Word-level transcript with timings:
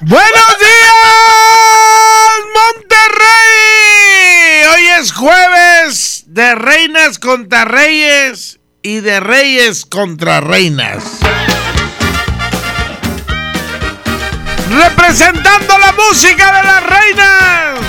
¡Buenos 0.00 0.58
días, 0.60 0.94
Monterrey! 2.54 3.26
Hoy 4.72 4.86
es 5.00 5.12
jueves 5.12 6.22
de 6.26 6.54
reinas 6.54 7.18
contra 7.18 7.64
reyes 7.64 8.60
y 8.82 9.00
de 9.00 9.18
reyes 9.18 9.84
contra 9.84 10.40
reinas. 10.40 11.02
Representando 14.70 15.78
la 15.78 15.90
música 15.90 16.46
de 16.46 16.62
las 16.62 16.82
reinas. 16.84 17.80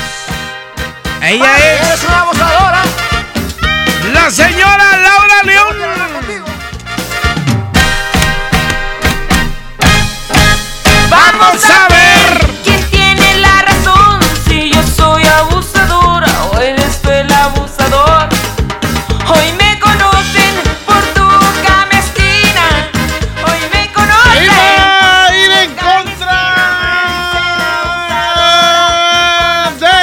Ella 1.21 1.93
es 1.93 2.03
una 2.05 2.21
abusadora. 2.21 2.83
la 4.15 4.31
señora 4.31 4.97
Laura 4.97 5.43
León. 5.43 6.38
Vamos 11.09 11.65
a 11.69 11.87
ver. 11.87 12.47
¿Quién 12.63 12.83
tiene 12.91 13.37
la 13.39 13.63
razón? 13.63 14.19
Si 14.47 14.71
yo 14.71 14.81
soy 14.83 15.25
abusadora 15.25 16.31
o 16.51 16.59
eres 16.59 17.01
tú 17.01 17.09
el 17.09 17.31
abusador. 17.31 18.29
Hoy 19.27 19.51
me 19.57 19.79
conocen 19.79 20.61
por 20.85 21.01
tu 21.15 21.27
camestina. 21.67 22.91
Hoy 23.43 23.59
me 23.73 23.91
conocen. 23.91 24.43
Iba 24.43 25.25
a 25.25 25.35
ir 25.35 25.51
en 25.51 25.75
contra 25.75 26.37
de... 29.79 29.97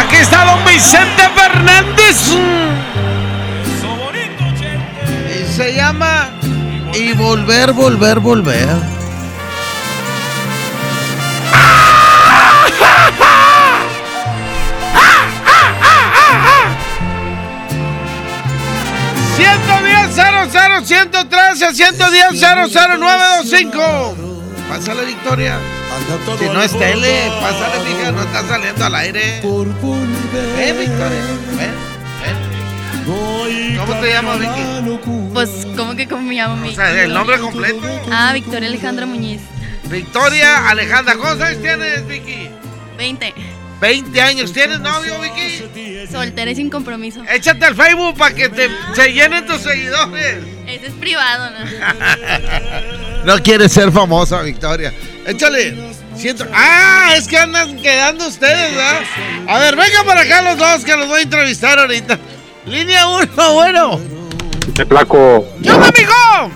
Aquí 0.00 0.16
está 0.16 0.44
don 0.46 0.64
Vicente 0.64 1.28
Fernández. 1.34 2.47
Volver, 7.28 7.72
volver, 7.74 8.20
volver. 8.20 8.68
¡110 19.36 20.86
113 20.86 21.74
110 21.74 22.40
00925 22.40 24.16
Pásale, 24.70 25.04
Victoria. 25.04 25.58
Si 26.38 26.44
no 26.46 26.62
es 26.62 26.78
tele, 26.78 27.30
pásale, 27.40 27.84
mija, 27.84 28.12
no 28.12 28.22
está 28.22 28.42
saliendo 28.46 28.84
al 28.86 28.94
aire. 28.94 29.40
Ven, 29.42 30.78
Victoria, 30.78 31.08
ven, 31.08 31.58
ven. 31.58 31.87
¿Cómo 33.08 34.00
te 34.00 34.10
llamas, 34.12 34.38
Vicky? 34.38 34.98
Pues, 35.32 35.66
¿cómo 35.76 35.96
que 35.96 36.06
cómo 36.06 36.22
me 36.22 36.34
llamo 36.34 36.56
mi? 36.56 36.70
O 36.70 36.72
sea, 36.72 37.04
el 37.04 37.14
nombre 37.14 37.38
completo. 37.38 37.80
Ah, 38.10 38.32
Victoria 38.34 38.68
Alejandra 38.68 39.06
Muñiz. 39.06 39.40
Victoria 39.84 40.68
Alejandra. 40.68 41.16
¿Cuántos 41.16 41.46
años 41.46 41.62
tienes, 41.62 42.06
Vicky? 42.06 42.50
20. 42.98 43.34
20 43.80 44.20
años. 44.20 44.52
¿Tienes 44.52 44.80
novio, 44.80 45.14
Vicky? 45.20 46.06
Soltera 46.10 46.50
y 46.50 46.54
sin 46.54 46.68
compromiso. 46.68 47.22
Échate 47.30 47.64
al 47.64 47.74
Facebook 47.74 48.16
para 48.16 48.34
que 48.34 48.48
te, 48.48 48.68
se 48.94 49.12
llenen 49.12 49.46
tus 49.46 49.62
seguidores. 49.62 50.38
Ese 50.66 50.86
es 50.86 50.92
privado, 50.94 51.50
¿no? 51.50 51.58
No 53.24 53.42
quieres 53.42 53.72
ser 53.72 53.90
famosa, 53.90 54.42
Victoria. 54.42 54.92
Échale. 55.26 55.76
Siento... 56.16 56.46
Ah, 56.52 57.14
es 57.16 57.28
que 57.28 57.36
andan 57.36 57.76
quedando 57.76 58.26
ustedes, 58.26 58.74
¿verdad? 58.74 59.02
A 59.46 59.58
ver, 59.58 59.76
vengan 59.76 60.06
para 60.06 60.22
acá 60.22 60.40
los 60.42 60.56
dos 60.56 60.84
que 60.84 60.96
los 60.96 61.06
voy 61.08 61.20
a 61.20 61.22
entrevistar 61.22 61.78
ahorita. 61.78 62.18
Línea 62.68 63.08
1, 63.08 63.52
bueno. 63.54 64.00
Te 64.74 64.84
placo. 64.86 65.46
¡Yo, 65.60 65.74
amigo! 65.74 66.52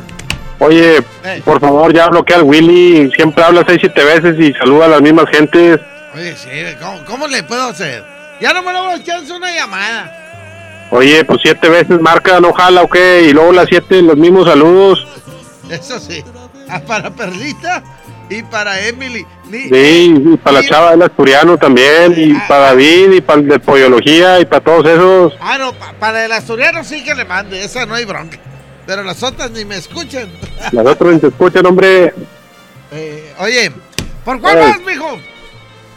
Oye, 0.59 0.99
Eh. 1.25 1.43
por 1.45 1.61
favor, 1.61 1.93
ya 1.93 2.09
bloquea 2.09 2.37
al 2.37 2.43
Willy. 2.45 3.11
Siempre 3.17 3.43
habla 3.43 3.65
seis, 3.67 3.79
siete 3.81 4.05
veces 4.05 4.37
y 4.39 4.53
saluda 4.55 4.85
a 4.87 4.89
las 4.89 5.03
mismas 5.03 5.27
gentes. 5.31 5.81
Oye, 6.15 6.37
sí, 6.37 6.49
¿cómo, 6.81 7.05
cómo 7.07 7.27
le 7.27 7.43
puedo 7.43 7.69
hacer? 7.69 8.05
Ya 8.41 8.53
no 8.53 8.63
me 8.63 8.73
lo 8.73 8.89
a 8.89 8.95
echar 8.97 9.21
una 9.31 9.51
llamada. 9.53 10.89
Oye, 10.91 11.25
pues 11.25 11.41
siete 11.43 11.69
veces 11.69 12.01
marca, 12.01 12.39
no 12.39 12.53
jala, 12.53 12.83
ok. 12.83 12.97
Y 13.29 13.33
luego 13.33 13.53
las 13.53 13.67
siete, 13.69 14.03
los 14.03 14.17
mismos 14.17 14.47
saludos. 14.47 15.07
Eso 15.71 15.99
sí. 15.99 16.23
Ah, 16.69 16.81
Para 16.87 17.11
Perlita 17.11 17.83
y 18.31 18.43
para 18.43 18.81
Emily. 18.87 19.27
Ni- 19.49 19.69
Sí, 19.69 20.15
y 20.33 20.37
para 20.39 20.61
la 20.63 20.67
chava 20.69 20.91
del 20.93 21.03
asturiano 21.03 21.59
también. 21.59 22.15
Y 22.17 22.35
para 22.49 22.61
David, 22.67 23.13
y 23.13 23.21
para 23.21 23.41
el 23.41 23.49
de 23.49 23.59
Pollología, 23.59 24.41
y 24.41 24.45
para 24.47 24.63
todos 24.65 24.87
esos. 24.87 25.35
Ah, 25.41 25.59
no, 25.59 25.73
pa- 25.75 25.93
para 25.99 26.25
el 26.25 26.33
asturiano 26.33 26.83
sí 26.85 27.05
que 27.05 27.15
le 27.15 27.25
mande, 27.25 27.63
esa 27.65 27.85
no 27.87 27.95
hay 27.95 28.05
bronca. 28.05 28.39
Pero 28.87 29.03
las 29.05 29.23
otras 29.23 29.51
ni 29.51 29.65
me 29.65 29.77
escuchan. 29.77 30.29
Las 30.73 30.87
otras 30.87 31.13
ni 31.15 31.19
te 31.21 31.29
escuchan, 31.29 31.65
hombre. 31.67 32.13
Eh, 32.91 33.33
oye, 33.39 33.71
¿por 34.25 34.41
cuál 34.41 34.57
vas, 34.59 34.81
mijo? 34.85 35.19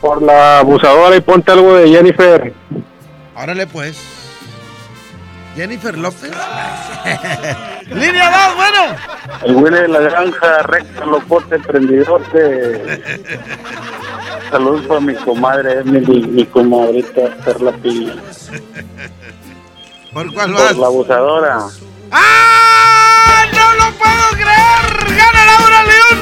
Por 0.01 0.21
la 0.21 0.59
abusadora 0.59 1.15
y 1.15 1.21
ponte 1.21 1.51
algo 1.51 1.75
de 1.75 1.89
Jennifer. 1.89 2.53
Órale, 3.35 3.65
pues. 3.67 3.97
Jennifer 5.55 5.97
López. 5.97 6.31
Línea 7.87 8.47
2, 8.47 8.55
bueno. 8.55 8.95
El 9.43 9.55
Willy 9.55 9.77
de 9.77 9.87
la 9.87 9.99
granja, 9.99 10.63
recta, 10.63 11.05
locote, 11.05 11.55
emprendedorte. 11.55 13.01
Saludos 14.51 14.85
para 14.85 14.99
mi 14.99 15.15
comadre 15.15 15.79
Emily, 15.79 16.27
mi 16.27 16.45
comadrita 16.45 17.35
Perla 17.43 17.71
Pilla. 17.71 18.15
¿Por 20.13 20.33
cuál 20.33 20.53
vas? 20.53 20.73
Por 20.73 20.77
la 20.77 20.87
abusadora. 20.87 21.57
¡Ah! 22.11 23.45
¡No 23.53 23.73
lo 23.75 23.91
puedo 23.97 24.29
creer! 24.31 25.17
¡Gana 25.17 25.45
Laura 25.45 25.83
León! 25.83 26.19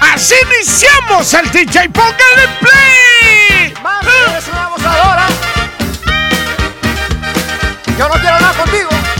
¡Así 0.00 0.34
iniciamos 0.54 1.34
el 1.34 1.50
DJ! 1.50 1.88
¡Póngale 1.90 2.48
play! 2.60 3.74
Mami, 3.82 4.08
eres 4.30 4.48
una 4.48 4.64
abusadora. 4.64 5.26
Yo 7.98 8.06
no 8.08 8.14
quiero 8.20 8.38
nada 8.38 8.52
contigo. 8.52 9.15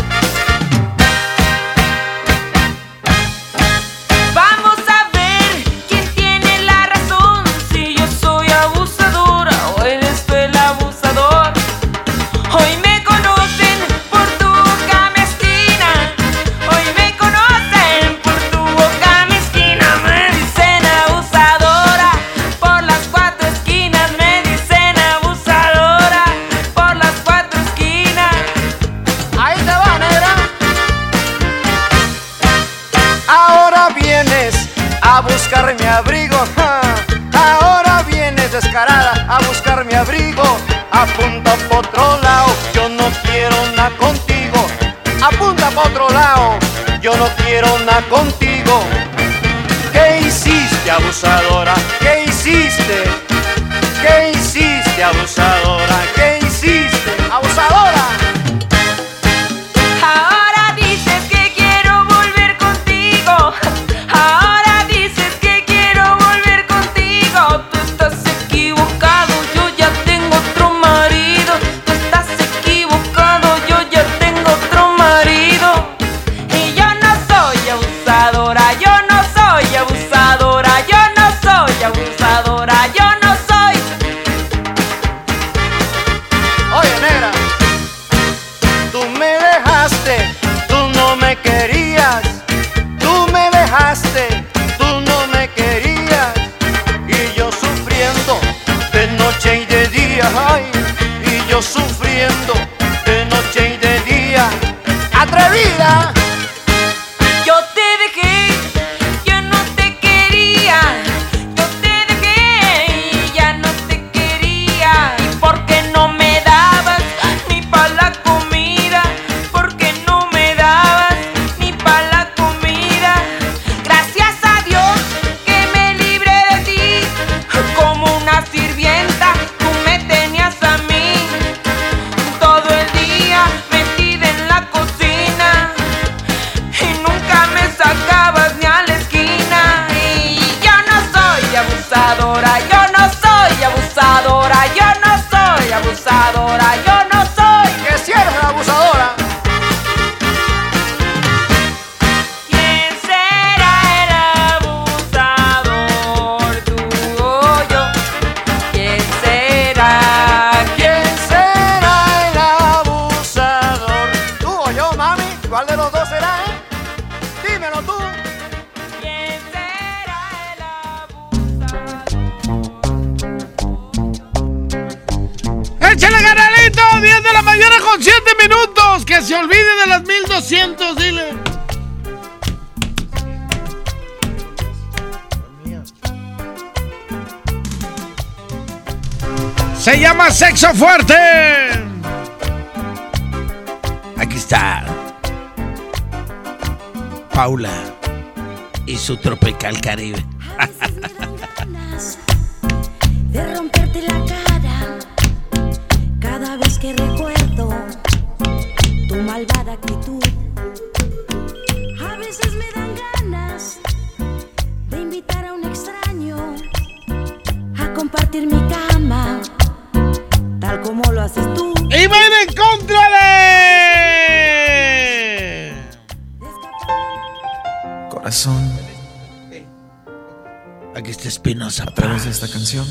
Aquí 230.96 231.10
está 231.10 231.28
Espinosa. 231.28 231.82
a 231.82 231.92
través 231.92 232.24
de 232.24 232.30
esta 232.30 232.48
canción, 232.48 232.86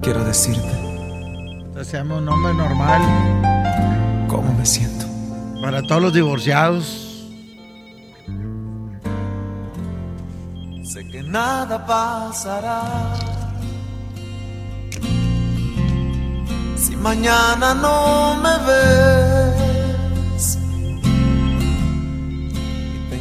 quiero 0.00 0.24
decirte 0.24 0.72
Se 1.84 1.98
llama 1.98 2.16
un 2.16 2.26
hombre 2.26 2.54
normal. 2.54 3.02
cómo 4.26 4.54
me 4.54 4.64
siento. 4.64 5.04
Para 5.60 5.82
todos 5.82 6.00
los 6.00 6.14
divorciados. 6.14 7.26
Sé 10.82 11.06
que 11.12 11.22
nada 11.24 11.84
pasará. 11.86 12.82
Si 16.78 16.96
mañana 16.96 17.74
no 17.74 18.36
me 18.42 18.56
ves, 18.66 19.45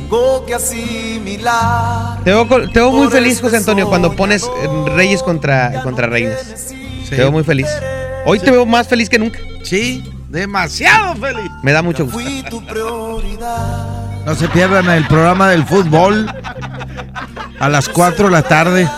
tengo 0.06 0.46
que 0.46 0.54
asimilar. 0.54 2.24
Te 2.24 2.32
veo, 2.32 2.48
te 2.48 2.80
veo 2.80 2.92
muy 2.92 3.08
feliz, 3.08 3.42
José 3.42 3.58
Antonio, 3.58 3.88
cuando 3.90 4.16
pones 4.16 4.44
eh, 4.44 4.90
Reyes 4.96 5.24
contra, 5.24 5.82
contra 5.82 6.08
Reinas. 6.08 6.74
Te 7.10 7.18
veo 7.18 7.32
muy 7.32 7.44
feliz. 7.44 7.68
Hoy 8.26 8.40
te 8.40 8.52
veo 8.52 8.66
más 8.66 8.88
feliz 8.88 9.10
que 9.10 9.20
nunca. 9.20 9.40
Sí, 9.64 10.04
demasiado 10.30 11.16
feliz. 11.16 11.52
Me 11.64 11.72
da 11.72 11.82
mucho 11.82 12.06
gusto. 12.06 12.20
Fui 12.20 12.44
tu 12.50 12.64
prioridad. 12.66 14.26
No 14.26 14.36
se 14.36 14.48
pierdan 14.50 14.90
el 14.90 15.06
programa 15.08 15.50
del 15.50 15.66
fútbol 15.66 16.32
a 17.60 17.70
las 17.70 17.90
4 17.90 18.26
de 18.26 18.32
la 18.32 18.42
tarde, 18.44 18.90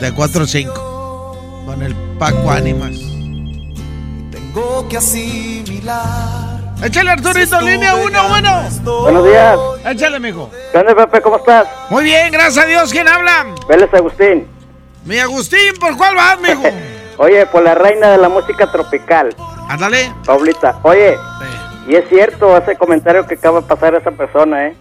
de 0.00 0.12
4 0.12 0.44
a 0.44 0.46
5, 0.46 1.62
con 1.66 1.82
el 1.82 1.94
Paco 2.18 2.50
Ánimas. 2.50 2.96
Tengo 4.30 4.88
que 4.88 4.96
asimilar. 4.96 6.49
Échale 6.82 7.10
Arturito, 7.10 7.60
línea 7.60 7.94
1, 7.94 8.28
bueno. 8.28 8.62
Buenos 9.02 9.24
días. 9.26 9.58
Échale, 9.84 10.18
mijo. 10.18 10.50
¿Qué 10.72 10.78
onda, 10.78 10.94
Pepe? 10.94 11.20
¿Cómo 11.20 11.36
estás? 11.36 11.68
Muy 11.90 12.04
bien, 12.04 12.32
gracias 12.32 12.64
a 12.64 12.66
Dios. 12.66 12.90
¿Quién 12.90 13.06
habla? 13.06 13.46
Vélez 13.68 13.92
Agustín. 13.92 14.48
Mi 15.04 15.18
Agustín, 15.18 15.74
¿por 15.78 15.96
cuál 15.96 16.14
vas, 16.14 16.40
mijo? 16.40 16.62
Oye, 17.18 17.44
por 17.46 17.62
la 17.62 17.74
reina 17.74 18.12
de 18.12 18.18
la 18.18 18.30
música 18.30 18.70
tropical, 18.72 19.34
Ándale. 19.68 20.10
Paulita. 20.24 20.78
Oye, 20.82 21.16
y 21.86 21.94
es 21.96 22.08
cierto 22.08 22.56
ese 22.56 22.76
comentario 22.76 23.26
que 23.26 23.34
acaba 23.34 23.60
de 23.60 23.66
pasar 23.66 23.94
esa 23.94 24.10
persona, 24.10 24.68
¿eh? 24.68 24.76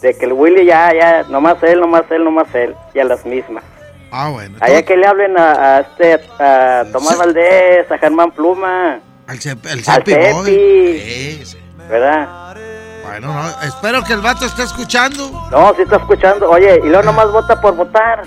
De 0.00 0.16
que 0.16 0.26
el 0.26 0.32
Willy 0.32 0.64
ya, 0.66 0.92
ya, 0.94 1.22
nomás 1.24 1.60
él, 1.62 1.80
nomás 1.80 2.04
él, 2.10 2.22
nomás 2.22 2.54
él, 2.54 2.74
y 2.94 3.00
a 3.00 3.04
las 3.04 3.26
mismas. 3.26 3.64
Ah, 4.12 4.28
bueno. 4.28 4.56
Allá 4.60 4.82
que 4.84 4.96
le 4.96 5.06
hablen 5.08 5.36
a, 5.36 5.76
a 5.76 5.80
este, 5.80 6.20
a 6.38 6.84
Tomás 6.92 7.18
Valdés, 7.18 7.90
a 7.90 7.98
Germán 7.98 8.30
Pluma, 8.30 9.00
Al 9.26 9.38
al 9.70 9.84
Cepi 9.84 10.14
Boy. 10.32 10.46
Sí, 10.46 11.46
sí. 11.46 11.58
¿verdad? 11.88 12.56
Bueno, 13.04 13.32
no, 13.32 13.62
espero 13.62 14.02
que 14.02 14.12
el 14.14 14.20
vato 14.20 14.46
esté 14.46 14.62
escuchando. 14.62 15.30
No, 15.50 15.74
sí 15.76 15.82
está 15.82 15.96
escuchando. 15.96 16.50
Oye, 16.50 16.80
y 16.84 16.88
luego 16.88 17.02
nomás 17.04 17.30
vota 17.30 17.60
por 17.60 17.74
votar. 17.76 18.22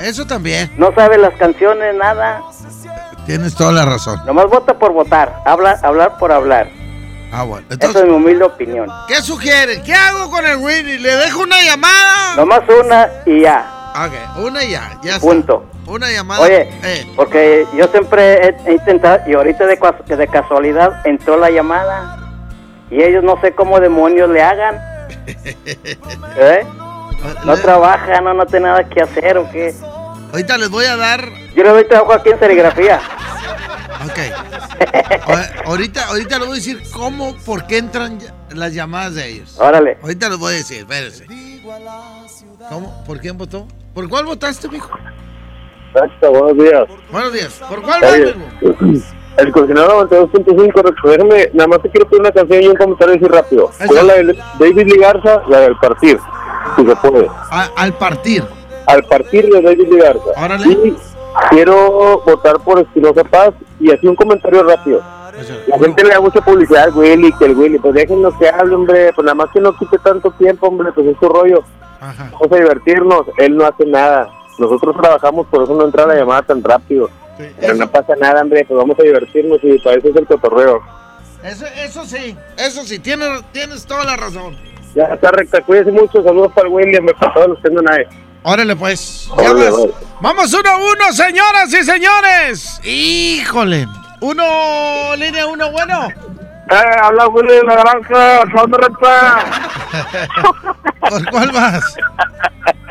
Eso 0.00 0.26
también. 0.26 0.72
No 0.78 0.92
sabe 0.94 1.18
las 1.18 1.34
canciones, 1.34 1.94
nada. 1.94 2.42
Tienes 3.26 3.54
toda 3.54 3.72
la 3.72 3.84
razón. 3.84 4.20
Nomás 4.26 4.46
vota 4.46 4.78
por 4.78 4.92
votar. 4.92 5.42
Habla, 5.44 5.78
hablar 5.82 6.18
por 6.18 6.32
hablar. 6.32 6.68
Ah, 7.32 7.44
bueno. 7.44 7.66
Esa 7.68 7.74
Entonces, 7.74 8.02
es 8.02 8.08
mi 8.08 8.14
humilde 8.14 8.44
opinión. 8.44 8.88
¿qué 9.08 9.22
sugiere? 9.22 9.82
¿Qué 9.82 9.94
hago 9.94 10.30
con 10.30 10.44
el 10.44 10.56
Willy? 10.56 10.98
¿Le 10.98 11.16
dejo 11.16 11.42
una 11.42 11.62
llamada? 11.62 12.36
Nomás 12.36 12.60
una 12.68 13.08
y 13.26 13.40
ya. 13.42 13.64
Ok, 13.94 14.44
una 14.44 14.64
y 14.64 14.70
ya. 14.70 14.98
Ya 15.02 15.16
está. 15.16 15.26
Una 15.86 16.10
llamada. 16.10 16.40
Oye, 16.42 16.68
Eh, 16.82 17.06
porque 17.16 17.66
yo 17.76 17.86
siempre 17.88 18.46
he, 18.48 18.56
he 18.66 18.72
intentado, 18.74 19.18
y 19.28 19.34
ahorita 19.34 19.66
de, 19.66 19.78
de 20.16 20.28
casualidad 20.28 21.04
entró 21.06 21.36
la 21.36 21.50
llamada, 21.50 22.18
y 22.90 23.02
ellos 23.02 23.24
no 23.24 23.40
sé 23.40 23.52
cómo 23.52 23.80
demonios 23.80 24.28
le 24.30 24.42
hagan. 24.42 24.76
¿Eh? 26.36 26.66
No 27.44 27.56
trabajan, 27.56 28.24
no, 28.24 28.34
no 28.34 28.46
tiene 28.46 28.66
nada 28.66 28.88
que 28.88 29.00
hacer, 29.02 29.38
¿o 29.38 29.48
qué? 29.50 29.74
ahorita 30.32 30.56
les 30.58 30.70
voy 30.70 30.84
a 30.86 30.96
dar. 30.96 31.28
Yo 31.54 31.62
le 31.62 31.68
doy 31.70 31.84
trabajo 31.84 32.12
aquí 32.14 32.30
en 32.30 32.38
serigrafía. 32.38 33.00
Ok. 34.04 35.28
O- 35.28 35.68
ahorita, 35.70 36.06
ahorita 36.08 36.38
les 36.38 36.46
voy 36.48 36.56
a 36.56 36.60
decir 36.60 36.82
cómo, 36.92 37.36
por 37.44 37.66
qué 37.66 37.78
entran 37.78 38.18
las 38.50 38.72
llamadas 38.72 39.14
de 39.14 39.28
ellos. 39.28 39.56
Órale. 39.60 39.98
Ahorita 40.02 40.28
les 40.30 40.38
voy 40.38 40.54
a 40.54 40.56
decir, 40.56 40.78
espérense. 40.78 41.26
¿Cómo? 42.68 43.04
¿Por 43.04 43.20
quién 43.20 43.36
votó? 43.38 43.68
¿Por 43.94 44.08
cuál 44.08 44.24
votaste, 44.24 44.68
mijo? 44.68 44.90
Buenos 46.30 46.56
días. 46.56 46.84
Buenos 47.10 47.32
días. 47.32 47.62
¿Por 47.68 47.82
cuál 47.82 48.02
Oye, 48.04 48.34
el 49.38 49.52
coordinador 49.52 50.08
92.5, 50.08 50.94
déjame, 51.10 51.50
nada 51.54 51.68
más 51.68 51.82
te 51.82 51.90
quiero 51.90 52.06
pedir 52.08 52.20
una 52.20 52.32
canción 52.32 52.62
y 52.62 52.68
un 52.68 52.76
comentario 52.76 53.14
así 53.16 53.24
rápido. 53.26 53.70
¿Cuál 53.86 54.06
la 54.06 54.14
de 54.14 54.38
David 54.58 54.86
Lee 54.86 54.98
Garza? 54.98 55.42
La 55.48 55.60
del 55.60 55.76
partir, 55.76 56.18
si 56.76 56.86
se 56.86 56.96
puede. 56.96 57.28
A- 57.50 57.70
al 57.76 57.92
partir. 57.94 58.44
Al 58.86 59.02
partir 59.04 59.48
de 59.48 59.60
David 59.62 59.88
Lee 59.90 59.98
Garza. 59.98 60.30
Órale. 60.44 60.66
Y 60.72 60.96
quiero 61.50 62.22
votar 62.26 62.58
por 62.60 62.80
Espinosa 62.80 63.24
Paz 63.24 63.52
y 63.80 63.90
así 63.90 64.06
un 64.06 64.16
comentario 64.16 64.62
rápido. 64.64 65.00
La 65.66 65.78
gente 65.78 66.04
le 66.04 66.10
da 66.10 66.20
mucha 66.20 66.40
publicidad 66.42 66.84
al 66.84 66.94
Willy, 66.94 67.32
que 67.38 67.46
el 67.46 67.56
Willy, 67.56 67.78
pues 67.78 67.94
déjenlo 67.94 68.36
que 68.38 68.48
hable, 68.50 68.74
hombre, 68.74 69.12
pues 69.14 69.24
nada 69.24 69.34
más 69.34 69.48
que 69.52 69.60
no 69.60 69.74
quite 69.76 69.98
tanto 69.98 70.30
tiempo, 70.32 70.66
hombre, 70.68 70.92
pues 70.92 71.06
es 71.06 71.16
su 71.18 71.28
rollo. 71.28 71.62
Vamos 72.32 72.52
a 72.52 72.56
divertirnos, 72.56 73.22
él 73.38 73.56
no 73.56 73.64
hace 73.64 73.86
nada. 73.86 74.28
Nosotros 74.58 74.94
trabajamos, 75.00 75.46
por 75.46 75.64
eso 75.64 75.74
no 75.74 75.84
entra 75.84 76.06
la 76.06 76.14
llamada 76.14 76.42
tan 76.42 76.62
rápido. 76.62 77.08
Pero 77.60 77.74
no 77.74 77.90
pasa 77.90 78.14
nada, 78.20 78.42
hombre, 78.42 78.64
pues 78.66 78.78
vamos 78.78 78.98
a 78.98 79.02
divertirnos 79.02 79.58
y 79.62 79.78
para 79.78 79.96
eso 79.98 80.08
es 80.08 80.16
el 80.16 80.26
cotorreo. 80.26 80.80
Eso, 81.42 81.66
eso 81.66 82.04
sí, 82.04 82.36
eso 82.56 82.84
sí, 82.84 82.98
tienes, 82.98 83.42
tienes 83.52 83.84
toda 83.84 84.04
la 84.04 84.16
razón. 84.16 84.56
Ya 84.94 85.04
está 85.04 85.30
recta, 85.30 85.60
cuídense 85.62 85.90
mucho, 85.90 86.22
saludos 86.22 86.52
para 86.54 86.68
el 86.68 86.74
William, 86.74 87.06
para 87.18 87.32
todos 87.32 87.48
los 87.48 87.58
que 87.60 87.68
andan 87.68 87.90
ahí. 87.90 88.04
Órale, 88.44 88.76
pues. 88.76 89.28
Órale, 89.30 89.70
vas. 89.70 89.74
órale. 89.74 89.94
Vamos 90.20 90.54
uno 90.54 90.70
a 90.70 90.76
uno, 90.76 91.12
señoras 91.12 91.72
y 91.72 91.84
señores. 91.84 92.80
Híjole. 92.84 93.86
Uno, 94.20 95.16
línea 95.16 95.46
uno, 95.46 95.70
bueno. 95.72 96.08
Eh, 96.70 96.96
habla 97.02 97.28
Willy 97.28 97.54
de 97.54 97.62
la 97.64 97.74
granja, 97.74 98.44
¿dónde 98.54 98.78
recta? 98.78 99.44
¿Por 101.00 101.30
cuál 101.30 101.52
vas? 101.52 101.96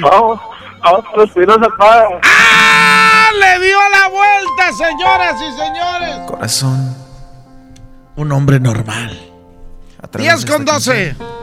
Vamos, 0.00 0.40
vamos 0.82 1.04
por 1.14 1.24
Espinosa 1.24 1.68
Paz. 1.78 2.04
¡Ah! 2.24 3.30
Le 3.38 3.64
dio 3.64 3.78
la 3.90 4.08
vuelta, 4.08 4.72
señoras 4.76 5.40
y 5.40 5.52
señores. 5.56 6.16
Corazón. 6.26 6.96
Un 8.16 8.32
hombre 8.32 8.58
normal. 8.58 9.16
a 10.02 10.08
través 10.08 10.44
10 10.44 10.44
de 10.44 10.52
con 10.52 10.62
esta 10.62 10.72
12. 10.74 11.16
canción, 11.16 11.42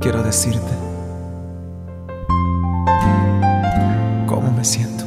Quiero 0.00 0.22
decirte 0.22 0.72
cómo 4.26 4.50
me 4.50 4.64
siento. 4.64 5.04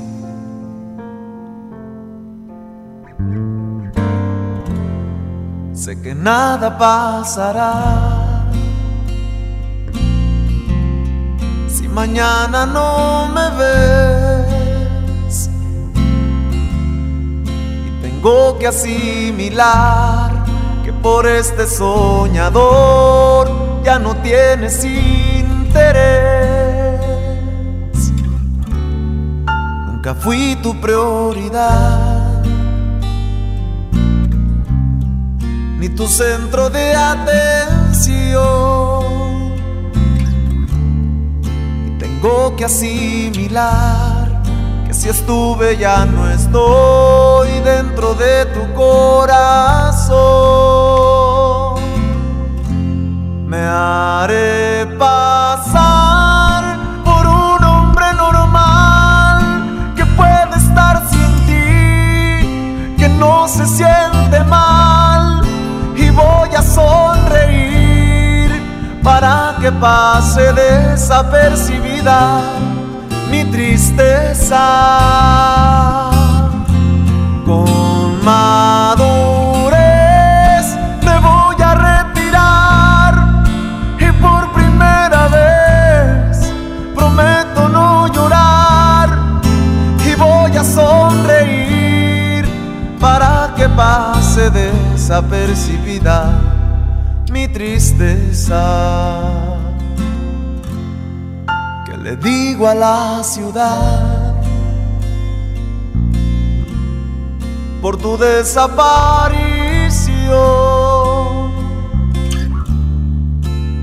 Sé 5.74 6.00
que 6.02 6.14
nada 6.16 6.78
pasará 6.78 8.37
mañana 11.98 12.60
no 12.68 13.28
me 13.36 13.46
ves. 13.60 15.50
Y 17.88 17.90
tengo 18.04 18.60
que 18.60 18.68
asimilar 18.68 20.30
que 20.86 20.94
por 20.94 21.26
este 21.26 21.66
soñador 21.66 23.50
ya 23.84 23.98
no 23.98 24.16
tienes 24.18 24.86
interés. 24.86 25.82
Nunca 29.88 30.14
fui 30.14 30.56
tu 30.62 30.80
prioridad, 30.80 32.44
ni 35.80 35.90
tu 35.90 36.06
centro 36.06 36.70
de 36.70 36.94
atención. 36.94 38.48
Tengo 42.20 42.56
que 42.56 42.66
asimilar 42.66 44.42
que 44.88 44.94
si 44.94 45.08
estuve 45.08 45.78
ya 45.78 46.04
no 46.04 46.28
estoy 46.28 47.60
dentro 47.60 48.16
de 48.16 48.46
tu 48.48 48.74
corazón. 48.74 50.18
Me 53.46 53.60
haré 53.60 54.88
pasar 54.98 56.80
por 57.06 57.28
un 57.28 57.64
hombre 57.64 58.12
normal 58.16 59.94
que 59.96 60.04
puede 60.04 60.58
estar 60.58 61.08
sin 61.12 61.36
ti, 61.46 62.96
que 62.98 63.10
no 63.10 63.48
se 63.48 63.68
siente 63.68 64.44
mal 64.46 65.44
y 65.96 66.10
voy 66.10 66.50
a 66.58 66.64
sonreír 66.64 68.50
para 69.04 69.47
que 69.60 69.72
pase 69.72 70.54
desapercibida 70.54 72.42
mi 73.32 73.44
tristeza. 73.46 74.60
Con 77.46 78.24
madurez 78.24 79.76
me 81.04 81.20
voy 81.20 81.56
a 81.62 81.74
retirar 81.76 83.44
y 84.00 84.12
por 84.22 84.52
primera 84.54 85.28
vez 85.28 86.52
prometo 86.96 87.70
no 87.70 88.08
llorar 88.14 89.10
y 90.06 90.14
voy 90.16 90.58
a 90.58 90.64
sonreír 90.64 92.46
para 93.00 93.54
que 93.56 93.68
pase 93.70 94.50
desapercibida 94.52 96.47
tristeza. 97.58 98.64
Que 101.86 101.98
le 101.98 102.16
digo 102.18 102.68
a 102.68 102.76
la 102.76 103.24
ciudad 103.24 104.36
por 107.82 107.98
tu 107.98 108.16
desaparición. 108.16 109.48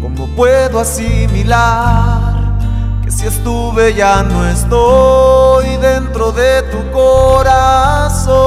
¿Cómo 0.02 0.28
puedo 0.36 0.78
asimilar 0.78 2.60
que 3.02 3.10
si 3.10 3.26
estuve 3.26 3.92
ya 3.94 4.22
no 4.22 4.46
estoy 4.46 5.78
dentro 5.78 6.30
de 6.30 6.62
tu 6.70 6.78
corazón? 6.92 8.44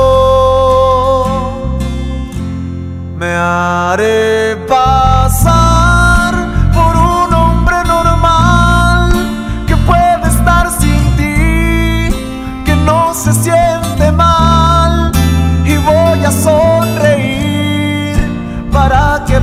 Me 3.20 3.34
haré 3.34 4.56
pasar 4.70 5.17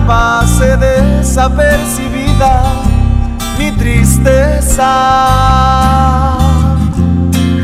pase 0.06 0.76
desapercibida 0.76 2.62
mi 3.58 3.72
tristeza. 3.72 4.92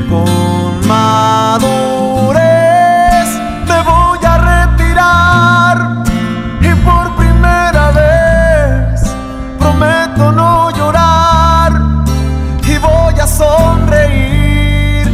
Con 0.08 0.88
madurez 0.88 2.40
me 3.68 3.82
voy 3.82 4.18
a 4.24 4.38
retirar 4.52 6.02
y 6.60 6.74
por 6.84 7.14
primera 7.16 7.90
vez 7.92 9.00
prometo 9.58 10.32
no 10.32 10.70
llorar 10.70 11.72
y 12.66 12.78
voy 12.78 13.20
a 13.20 13.26
sonreír 13.26 15.08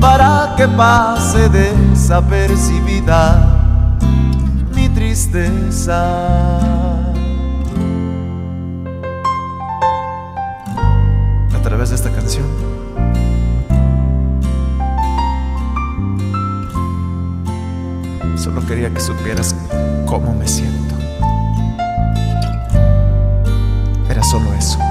para 0.00 0.54
que 0.56 0.66
pase 0.68 1.48
desapercibida 1.48 3.49
A 11.52 11.62
través 11.62 11.90
de 11.90 11.94
esta 11.94 12.10
canción 12.10 12.44
solo 18.36 18.66
quería 18.66 18.90
que 18.90 18.98
supieras 18.98 19.54
cómo 20.06 20.34
me 20.34 20.48
siento. 20.48 20.96
Era 24.08 24.24
solo 24.24 24.52
eso. 24.54 24.89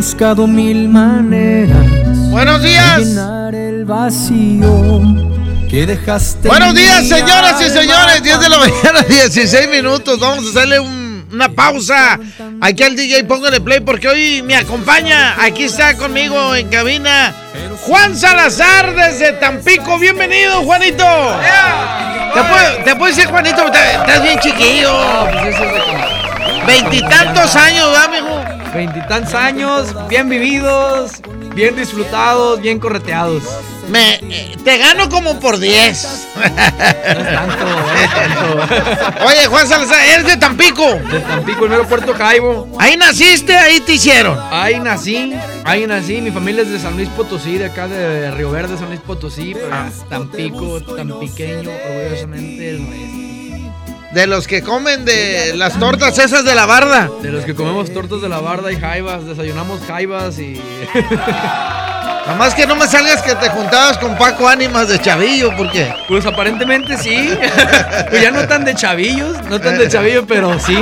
Buscado 0.00 0.46
mil 0.46 0.88
maneras. 0.88 1.86
Buenos 2.30 2.62
días. 2.62 3.00
de 3.00 3.04
llenar 3.04 3.54
el 3.54 3.84
vacío 3.84 5.02
que 5.68 5.84
dejaste. 5.84 6.48
Buenos 6.48 6.70
en 6.70 6.74
días, 6.76 7.06
señoras 7.06 7.60
y 7.60 7.68
señores. 7.68 8.22
10 8.22 8.40
de 8.40 8.48
la 8.48 8.58
mañana, 8.60 9.02
16 9.08 9.68
minutos. 9.68 10.18
Vamos 10.18 10.46
a 10.46 10.48
hacerle 10.48 10.80
un, 10.80 11.28
una 11.30 11.50
pausa. 11.50 12.18
Aquí 12.62 12.82
al 12.82 12.96
DJ 12.96 13.24
póngale 13.24 13.60
play 13.60 13.80
porque 13.80 14.08
hoy 14.08 14.40
me 14.40 14.56
acompaña. 14.56 15.34
Aquí 15.38 15.64
está 15.64 15.94
conmigo 15.94 16.54
en 16.54 16.68
cabina 16.68 17.34
Juan 17.82 18.16
Salazar 18.16 18.94
desde 18.94 19.32
Tampico. 19.34 19.98
Bienvenido, 19.98 20.62
Juanito. 20.62 21.04
¿Te 22.32 22.40
puedo, 22.42 22.84
te 22.84 22.96
puedo 22.96 23.14
decir, 23.14 23.26
Juanito? 23.26 23.66
Estás 23.66 24.00
estás 24.00 24.22
bien 24.22 24.38
chiquillo. 24.38 24.94
Veintitantos 26.66 27.54
años, 27.54 27.86
¿verdad, 27.90 28.10
mijo? 28.10 28.39
Veintitantos 28.74 29.34
años, 29.34 29.94
bien 30.08 30.28
vividos, 30.28 31.20
bien 31.54 31.74
disfrutados, 31.76 32.60
bien 32.60 32.78
correteados. 32.78 33.42
Me, 33.88 34.14
eh, 34.14 34.56
te 34.62 34.78
gano 34.78 35.08
como 35.08 35.40
por 35.40 35.58
10. 35.58 36.28
Oye, 39.26 39.46
Juan 39.48 39.66
Salazar, 39.66 40.00
eres 40.08 40.26
de 40.26 40.36
Tampico. 40.36 40.94
De 41.10 41.18
Tampico, 41.20 41.64
el 41.64 41.70
mero 41.70 41.88
Puerto 41.88 42.12
Caibo. 42.14 42.68
Ahí 42.78 42.96
naciste, 42.96 43.56
ahí 43.56 43.80
te 43.80 43.94
hicieron. 43.94 44.38
Ahí 44.52 44.78
nací, 44.78 45.34
ahí 45.64 45.88
nací. 45.88 46.20
Mi 46.20 46.30
familia 46.30 46.62
es 46.62 46.70
de 46.70 46.78
San 46.78 46.96
Luis 46.96 47.08
Potosí, 47.08 47.58
de 47.58 47.64
acá 47.66 47.88
de 47.88 48.30
Río 48.30 48.52
Verde, 48.52 48.78
San 48.78 48.88
Luis 48.88 49.00
Potosí. 49.00 49.54
Pero 49.54 49.68
Tampico, 50.08 50.80
tan 50.82 51.18
pequeño, 51.18 51.70
orgullosamente 51.88 52.78
maestro. 52.78 53.39
De 54.12 54.26
los 54.26 54.46
que 54.48 54.62
comen 54.62 55.04
de 55.04 55.52
las 55.54 55.78
tortas 55.78 56.18
esas 56.18 56.44
de 56.44 56.54
la 56.54 56.66
barda. 56.66 57.08
De 57.22 57.30
los 57.30 57.44
que 57.44 57.54
comemos 57.54 57.92
tortas 57.94 58.20
de 58.20 58.28
la 58.28 58.40
barda 58.40 58.72
y 58.72 58.76
jaivas, 58.76 59.24
desayunamos 59.24 59.80
jaivas 59.86 60.38
y. 60.38 60.60
Nada 62.26 62.36
más 62.38 62.54
que 62.54 62.66
no 62.66 62.76
me 62.76 62.86
salgas 62.86 63.22
que 63.22 63.34
te 63.34 63.48
juntabas 63.48 63.98
con 63.98 64.16
Paco 64.16 64.46
Ánimas 64.48 64.88
de 64.88 65.00
Chavillo, 65.00 65.56
porque. 65.56 65.92
Pues 66.08 66.26
aparentemente 66.26 66.96
sí. 66.98 67.30
pues 68.10 68.22
ya 68.22 68.30
no 68.30 68.46
tan 68.46 68.64
de 68.64 68.74
chavillos, 68.74 69.42
no 69.48 69.60
tan 69.60 69.78
de 69.78 69.88
chavillo, 69.88 70.26
pero 70.26 70.58
sí. 70.60 70.74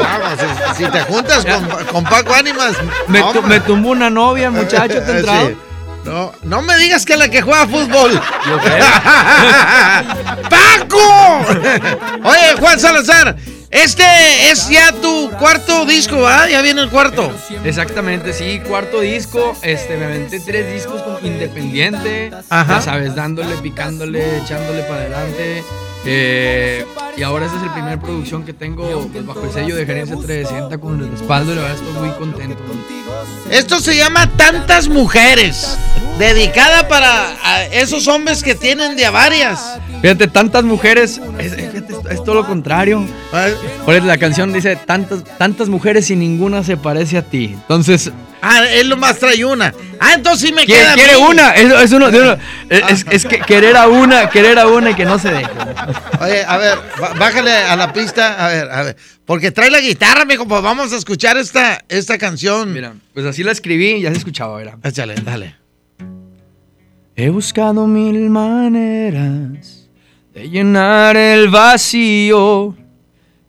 Vamos, 0.00 0.38
si, 0.76 0.84
si 0.84 0.90
te 0.90 1.00
juntas 1.02 1.44
con, 1.44 1.68
con 1.86 2.04
Paco 2.04 2.34
Ánimas. 2.34 2.72
Me, 3.08 3.22
tu- 3.32 3.42
me 3.42 3.60
tumbó 3.60 3.90
una 3.90 4.10
novia, 4.10 4.50
muchacho, 4.50 5.00
¿te 5.02 5.18
entrado? 5.18 5.48
Sí. 5.48 5.56
No, 6.08 6.32
no 6.42 6.62
me 6.62 6.74
digas 6.78 7.04
que 7.04 7.18
la 7.18 7.28
que 7.28 7.42
juega 7.42 7.66
fútbol. 7.66 8.12
¡Paco! 10.48 11.44
Oye, 12.24 12.54
Juan 12.58 12.80
Salazar, 12.80 13.36
este 13.70 14.50
es 14.50 14.70
ya 14.70 14.90
tu 14.92 15.30
cuarto 15.32 15.84
disco, 15.84 16.26
¿ah? 16.26 16.48
Ya 16.48 16.62
viene 16.62 16.80
el 16.80 16.88
cuarto. 16.88 17.30
Exactamente, 17.62 18.32
sí, 18.32 18.58
cuarto 18.66 19.00
disco. 19.00 19.54
Este, 19.60 19.98
me 19.98 20.06
aventé 20.06 20.40
tres 20.40 20.72
discos 20.72 21.02
como 21.02 21.18
independiente. 21.20 22.30
Ajá. 22.48 22.76
Ya 22.76 22.80
sabes, 22.80 23.14
dándole, 23.14 23.54
picándole, 23.56 24.38
echándole 24.38 24.84
para 24.84 25.00
adelante. 25.02 25.62
Eh, 26.10 26.86
y 27.18 27.22
ahora 27.22 27.44
esta 27.44 27.58
es 27.58 27.64
la 27.64 27.74
primera 27.74 28.00
producción 28.00 28.42
que 28.42 28.54
tengo 28.54 29.08
pues, 29.12 29.26
bajo 29.26 29.44
el 29.44 29.52
sello 29.52 29.76
de 29.76 29.84
Gerencia 29.84 30.16
360 30.16 30.78
con 30.78 30.98
el 31.00 31.10
respaldo 31.10 31.52
y 31.52 31.56
la 31.56 31.62
verdad 31.62 31.76
estoy 31.76 31.92
muy 32.00 32.16
contento. 32.16 32.62
Esto 33.50 33.78
se 33.78 33.94
llama 33.94 34.26
Tantas 34.36 34.88
Mujeres. 34.88 35.78
Dedicada 36.18 36.88
para 36.88 37.28
a 37.44 37.66
esos 37.66 38.08
hombres 38.08 38.42
que 38.42 38.54
tienen 38.54 38.96
de 38.96 39.04
a 39.04 39.10
varias. 39.10 39.78
Fíjate, 40.00 40.28
tantas 40.28 40.64
mujeres, 40.64 41.20
es, 41.38 41.54
fíjate, 41.54 41.92
todo 42.24 42.36
lo 42.36 42.46
contrario. 42.46 43.04
Por 43.84 43.94
eso 43.94 44.06
la 44.06 44.16
canción 44.16 44.52
dice 44.52 44.76
tantas, 44.76 45.22
tantas 45.36 45.68
mujeres 45.68 46.10
y 46.10 46.16
ninguna 46.16 46.64
se 46.64 46.76
parece 46.76 47.18
a 47.18 47.22
ti. 47.22 47.50
Entonces, 47.52 48.10
Ah, 48.40 48.64
él 48.70 48.88
nomás 48.88 49.18
trae 49.18 49.44
una. 49.44 49.74
Ah, 50.00 50.14
entonces 50.14 50.48
sí 50.48 50.54
me 50.54 50.64
quiere, 50.64 50.82
queda. 50.82 50.92
a 50.92 50.94
quiere 50.94 51.14
mí. 51.16 51.24
una, 51.28 51.54
es, 51.54 51.72
es 51.84 51.92
uno, 51.92 52.10
de 52.10 52.20
uno. 52.20 52.36
Es, 52.68 53.04
es 53.10 53.24
que 53.24 53.40
querer 53.40 53.76
a 53.76 53.88
una, 53.88 54.30
querer 54.30 54.58
a 54.58 54.66
una 54.68 54.90
y 54.90 54.94
que 54.94 55.04
no 55.04 55.18
se 55.18 55.30
deje. 55.30 55.50
Oye, 56.20 56.44
a 56.44 56.56
ver, 56.56 56.78
bájale 57.18 57.50
a 57.50 57.76
la 57.76 57.92
pista. 57.92 58.44
A 58.44 58.48
ver, 58.48 58.70
a 58.70 58.82
ver. 58.82 58.96
Porque 59.24 59.50
trae 59.50 59.70
la 59.70 59.80
guitarra, 59.80 60.24
mijo, 60.24 60.46
pues 60.46 60.62
vamos 60.62 60.92
a 60.92 60.96
escuchar 60.96 61.36
esta, 61.36 61.84
esta 61.88 62.16
canción. 62.16 62.72
Mira, 62.72 62.94
pues 63.12 63.26
así 63.26 63.42
la 63.42 63.52
escribí 63.52 63.92
y 63.96 64.00
ya 64.02 64.10
se 64.12 64.18
escuchaba, 64.18 64.60
era. 64.62 64.78
Échale, 64.84 65.16
dale. 65.16 65.56
He 67.16 67.30
buscado 67.30 67.88
mil 67.88 68.30
maneras 68.30 69.88
de 70.32 70.48
llenar 70.48 71.16
el 71.16 71.48
vacío 71.48 72.76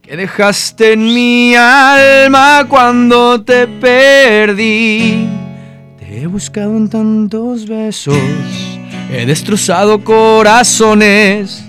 que 0.09 0.17
dejaste 0.17 0.93
en 0.93 1.05
mi 1.05 1.53
alma 1.53 2.65
cuando 2.67 3.39
te 3.43 3.67
perdí. 3.67 5.29
Te 5.99 6.21
he 6.21 6.25
buscado 6.25 6.75
en 6.75 6.89
tantos 6.89 7.67
besos, 7.67 8.17
he 9.11 9.27
destrozado 9.27 10.03
corazones. 10.03 11.68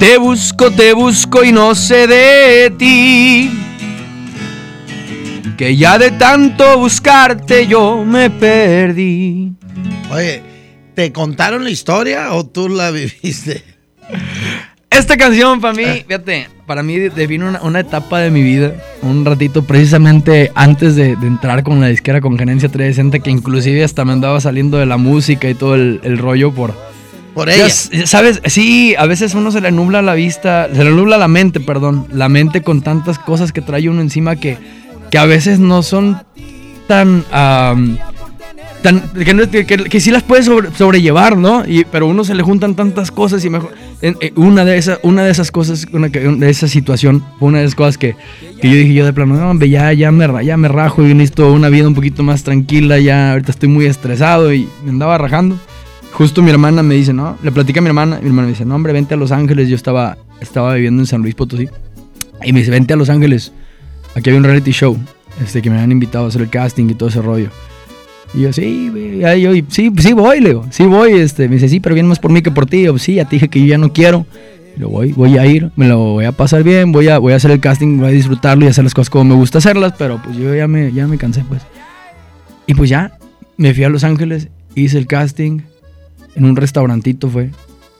Te 0.00 0.16
busco, 0.16 0.70
te 0.70 0.94
busco 0.94 1.44
y 1.44 1.52
no 1.52 1.74
sé 1.74 2.06
de 2.06 2.72
ti. 2.78 3.50
Que 5.58 5.76
ya 5.76 5.98
de 5.98 6.10
tanto 6.12 6.78
buscarte 6.78 7.66
yo 7.66 8.02
me 8.02 8.30
perdí. 8.30 9.52
Oye, 10.10 10.42
¿te 10.94 11.12
contaron 11.12 11.64
la 11.64 11.70
historia 11.70 12.32
o 12.32 12.46
tú 12.46 12.70
la 12.70 12.90
viviste? 12.90 13.62
Esta 14.88 15.18
canción 15.18 15.60
para 15.60 15.74
mí, 15.74 15.84
fíjate, 15.84 16.48
para 16.64 16.82
mí 16.82 16.98
define 16.98 17.50
una, 17.50 17.60
una 17.60 17.80
etapa 17.80 18.20
de 18.20 18.30
mi 18.30 18.42
vida, 18.42 18.72
un 19.02 19.26
ratito 19.26 19.66
precisamente 19.66 20.50
antes 20.54 20.96
de, 20.96 21.14
de 21.14 21.26
entrar 21.26 21.62
con 21.62 21.78
la 21.78 21.88
disquera 21.88 22.22
con 22.22 22.38
Gerencia 22.38 22.70
360, 22.70 23.18
que 23.18 23.30
inclusive 23.30 23.84
hasta 23.84 24.06
me 24.06 24.12
andaba 24.12 24.40
saliendo 24.40 24.78
de 24.78 24.86
la 24.86 24.96
música 24.96 25.50
y 25.50 25.54
todo 25.54 25.74
el, 25.74 26.00
el 26.04 26.16
rollo 26.16 26.54
por... 26.54 26.89
Por 27.34 27.48
ella. 27.48 27.64
¿Sabes? 28.06 28.40
Sí, 28.46 28.94
a 28.98 29.06
veces 29.06 29.34
uno 29.34 29.50
se 29.52 29.60
le 29.60 29.70
nubla 29.70 30.02
la 30.02 30.14
vista, 30.14 30.68
se 30.72 30.84
le 30.84 30.90
nubla 30.90 31.16
la 31.16 31.28
mente, 31.28 31.60
perdón, 31.60 32.06
la 32.12 32.28
mente 32.28 32.62
con 32.62 32.82
tantas 32.82 33.18
cosas 33.18 33.52
que 33.52 33.60
trae 33.62 33.88
uno 33.88 34.00
encima 34.00 34.36
que, 34.36 34.58
que 35.10 35.18
a 35.18 35.26
veces 35.26 35.58
no 35.58 35.82
son 35.82 36.20
tan... 36.88 37.24
am, 37.30 37.98
tan 38.82 39.00
que, 39.12 39.34
no- 39.34 39.48
que- 39.50 39.64
que 39.66 40.00
sí 40.00 40.10
las 40.10 40.22
puede 40.22 40.42
sobre- 40.42 40.72
sobrellevar, 40.74 41.36
¿no? 41.36 41.64
Y, 41.66 41.84
pero 41.84 42.06
uno 42.06 42.24
se 42.24 42.34
le 42.34 42.42
juntan 42.42 42.74
tantas 42.74 43.10
cosas 43.10 43.44
y 43.44 43.50
mejor... 43.50 43.72
en- 44.02 44.16
en 44.20 44.32
una, 44.36 44.64
de 44.64 44.76
esas, 44.78 44.98
una 45.02 45.22
de 45.22 45.30
esas 45.30 45.52
cosas, 45.52 45.86
una 45.92 46.08
que- 46.10 46.20
de 46.20 46.50
esa 46.50 46.66
situación, 46.66 47.22
fue 47.38 47.48
una 47.48 47.58
de 47.58 47.64
esas 47.66 47.74
cosas 47.76 47.96
que, 47.98 48.16
que 48.60 48.68
yo 48.70 48.74
dije 48.74 48.94
yo 48.94 49.04
de 49.04 49.12
plano, 49.12 49.34
no, 49.34 49.50
hombre, 49.50 49.68
ya, 49.68 49.92
ya, 49.92 50.10
me, 50.10 50.26
ya 50.44 50.56
me 50.56 50.66
rajo 50.68 51.06
y 51.06 51.14
necesito 51.14 51.52
una 51.52 51.68
vida 51.68 51.86
un 51.86 51.94
poquito 51.94 52.22
más 52.22 52.42
tranquila, 52.42 52.98
ya 52.98 53.32
ahorita 53.32 53.52
estoy 53.52 53.68
muy 53.68 53.84
estresado 53.86 54.52
y 54.52 54.66
me 54.84 54.90
andaba 54.90 55.16
rajando. 55.18 55.58
Justo 56.12 56.42
mi 56.42 56.50
hermana 56.50 56.82
me 56.82 56.94
dice, 56.94 57.12
no, 57.12 57.38
le 57.42 57.52
platica 57.52 57.80
a 57.80 57.82
mi 57.82 57.88
hermana, 57.88 58.18
mi 58.20 58.26
hermana 58.26 58.46
me 58.46 58.52
dice, 58.52 58.64
no, 58.64 58.74
hombre, 58.74 58.92
vente 58.92 59.14
a 59.14 59.16
Los 59.16 59.32
Ángeles, 59.32 59.68
yo 59.68 59.76
estaba, 59.76 60.18
estaba 60.40 60.74
viviendo 60.74 61.02
en 61.02 61.06
San 61.06 61.22
Luis 61.22 61.34
Potosí. 61.34 61.68
Y 62.42 62.52
me 62.52 62.60
dice, 62.60 62.70
vente 62.70 62.92
a 62.92 62.96
Los 62.96 63.10
Ángeles, 63.10 63.52
aquí 64.14 64.30
había 64.30 64.38
un 64.38 64.44
reality 64.44 64.72
show, 64.72 64.98
este, 65.42 65.62
que 65.62 65.70
me 65.70 65.76
habían 65.76 65.92
invitado 65.92 66.24
a 66.26 66.28
hacer 66.28 66.42
el 66.42 66.50
casting 66.50 66.90
y 66.90 66.94
todo 66.94 67.08
ese 67.08 67.22
rollo. 67.22 67.50
Y 68.34 68.42
yo, 68.42 68.52
sí, 68.52 68.90
ahí 69.24 69.42
yo, 69.42 69.52
sí, 69.68 69.90
sí 69.98 70.12
voy, 70.12 70.40
le 70.40 70.50
digo, 70.50 70.66
sí 70.70 70.84
voy, 70.84 71.12
este, 71.14 71.48
me 71.48 71.54
dice, 71.54 71.68
sí, 71.68 71.80
pero 71.80 71.94
viene 71.94 72.08
más 72.08 72.18
por 72.18 72.30
mí 72.30 72.42
que 72.42 72.50
por 72.50 72.66
ti, 72.66 72.82
yo, 72.82 72.96
sí, 72.98 73.14
ya 73.14 73.24
te 73.24 73.36
dije 73.36 73.48
que 73.48 73.60
yo 73.60 73.66
ya 73.66 73.78
no 73.78 73.92
quiero. 73.92 74.26
Y 74.76 74.80
yo, 74.80 74.88
voy, 74.88 75.12
voy 75.12 75.36
a 75.36 75.46
ir, 75.46 75.70
me 75.74 75.88
lo 75.88 75.98
voy 75.98 76.26
a 76.26 76.32
pasar 76.32 76.62
bien, 76.62 76.92
voy 76.92 77.08
a, 77.08 77.18
voy 77.18 77.32
a 77.32 77.36
hacer 77.36 77.50
el 77.50 77.60
casting, 77.60 77.98
voy 77.98 78.08
a 78.08 78.10
disfrutarlo 78.10 78.64
y 78.64 78.68
hacer 78.68 78.84
las 78.84 78.94
cosas 78.94 79.10
como 79.10 79.24
me 79.24 79.34
gusta 79.34 79.58
hacerlas, 79.58 79.94
pero 79.98 80.20
pues 80.22 80.36
yo 80.36 80.54
ya 80.54 80.68
me, 80.68 80.92
ya 80.92 81.06
me 81.06 81.18
cansé, 81.18 81.44
pues. 81.48 81.62
Y 82.66 82.74
pues 82.74 82.88
ya, 82.88 83.18
me 83.56 83.74
fui 83.74 83.84
a 83.84 83.88
Los 83.88 84.04
Ángeles, 84.04 84.48
hice 84.76 84.98
el 84.98 85.06
casting, 85.08 85.60
en 86.34 86.44
un 86.44 86.56
restaurantito 86.56 87.28
fue. 87.28 87.50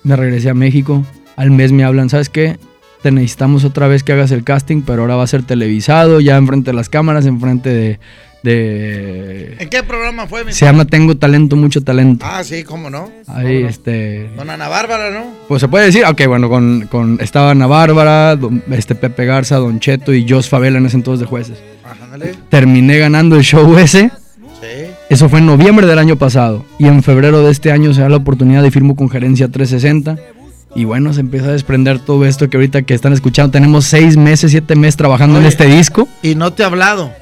Me 0.03 0.17
regresé 0.17 0.51
a 0.51 0.55
México. 0.55 1.05
Al 1.37 1.51
mes 1.51 1.73
me 1.73 1.85
hablan, 1.85 2.09
¿sabes 2.11 2.29
qué? 2.29 2.59
Te 3.03 3.11
necesitamos 3.11 3.65
otra 3.65 3.87
vez 3.89 4.03
que 4.03 4.13
hagas 4.13 4.31
el 4.31 4.45
casting, 4.45 4.83
pero 4.83 5.03
ahora 5.03 5.17
va 5.17 5.23
a 5.25 5.27
ser 5.27 5.43
televisado, 5.43 6.21
ya 6.21 6.37
enfrente 6.37 6.71
de 6.71 6.77
las 6.77 6.89
cámaras, 6.91 7.25
enfrente 7.25 7.71
de... 7.71 7.99
de 8.43 9.57
¿En 9.59 9.69
qué 9.71 9.83
programa 9.83 10.27
fue? 10.27 10.45
mi 10.45 10.53
se 10.53 10.67
llama 10.67 10.85
Tengo 10.85 11.17
Talento, 11.17 11.57
Mucho 11.57 11.83
Talento. 11.83 12.27
Ah, 12.29 12.45
sí, 12.45 12.63
cómo 12.63 12.91
no. 12.91 13.11
Ahí, 13.27 13.63
este... 13.63 14.31
Con 14.37 14.51
Ana 14.51 14.69
Bárbara, 14.69 15.11
¿no? 15.11 15.25
Pues 15.49 15.61
se 15.63 15.69
puede 15.69 15.87
decir, 15.87 16.05
ok, 16.05 16.27
bueno, 16.27 16.51
con, 16.51 16.89
con 16.91 17.19
estaba 17.23 17.53
Ana 17.53 17.67
Bárbara, 17.67 18.37
don- 18.37 18.63
este 18.71 18.95
Pepe 18.95 19.25
Garza, 19.25 19.57
Don 19.57 19.81
Cheto 19.81 20.13
y 20.13 20.29
Jos 20.29 20.49
Favela 20.51 20.77
en 20.77 20.85
ese 20.85 20.97
entonces 20.97 21.21
de 21.21 21.27
jueces. 21.27 21.59
Ándale. 22.03 22.35
Terminé 22.51 22.99
ganando 22.99 23.37
el 23.37 23.43
show 23.43 23.79
ese. 23.79 24.11
Eso 25.11 25.29
fue 25.29 25.41
en 25.41 25.47
noviembre 25.47 25.89
del 25.89 25.99
año 25.99 26.15
pasado. 26.15 26.65
Y 26.79 26.87
en 26.87 27.03
febrero 27.03 27.43
de 27.43 27.51
este 27.51 27.73
año 27.73 27.93
se 27.93 28.01
da 28.01 28.09
la 28.09 28.17
oportunidad 28.17 28.63
de 28.63 28.71
firmo 28.71 28.95
con 28.95 29.11
Gerencia 29.11 29.49
360. 29.49 30.17
Y 30.77 30.85
bueno, 30.85 31.13
se 31.13 31.19
empieza 31.19 31.49
a 31.49 31.53
desprender 31.53 31.99
todo 31.99 32.25
esto 32.25 32.49
que 32.49 32.57
ahorita 32.57 32.83
que 32.83 32.95
están 32.95 33.13
escuchando. 33.13 33.51
Tenemos 33.51 33.87
seis 33.87 34.17
meses, 34.17 34.53
siete 34.53 34.77
meses 34.77 34.97
trabajando 34.97 35.41
en 35.41 35.47
este 35.47 35.67
disco. 35.67 36.07
Y 36.23 36.37
no 36.37 36.53
te 36.53 36.63
ha 36.63 36.67
hablado. 36.67 37.13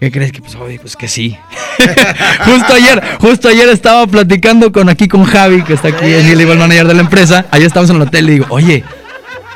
¿Qué 0.00 0.10
crees 0.10 0.32
que 0.32 0.40
pues, 0.40 0.56
pues 0.80 0.96
que 0.96 1.06
sí? 1.06 1.36
justo 2.44 2.74
ayer, 2.74 3.00
justo 3.20 3.48
ayer 3.48 3.68
estaba 3.68 4.04
platicando 4.08 4.72
con 4.72 4.88
aquí 4.88 5.06
con 5.06 5.22
Javi, 5.22 5.62
que 5.62 5.74
está 5.74 5.88
aquí, 5.88 6.04
es 6.04 6.26
el 6.26 6.40
igual 6.40 6.58
manager 6.58 6.88
de 6.88 6.94
la 6.94 7.00
empresa. 7.02 7.46
Ayer 7.52 7.68
estábamos 7.68 7.90
en 7.90 7.96
el 7.96 8.02
hotel 8.02 8.28
y 8.28 8.32
digo, 8.32 8.46
oye, 8.48 8.82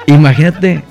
imagínate 0.06 0.84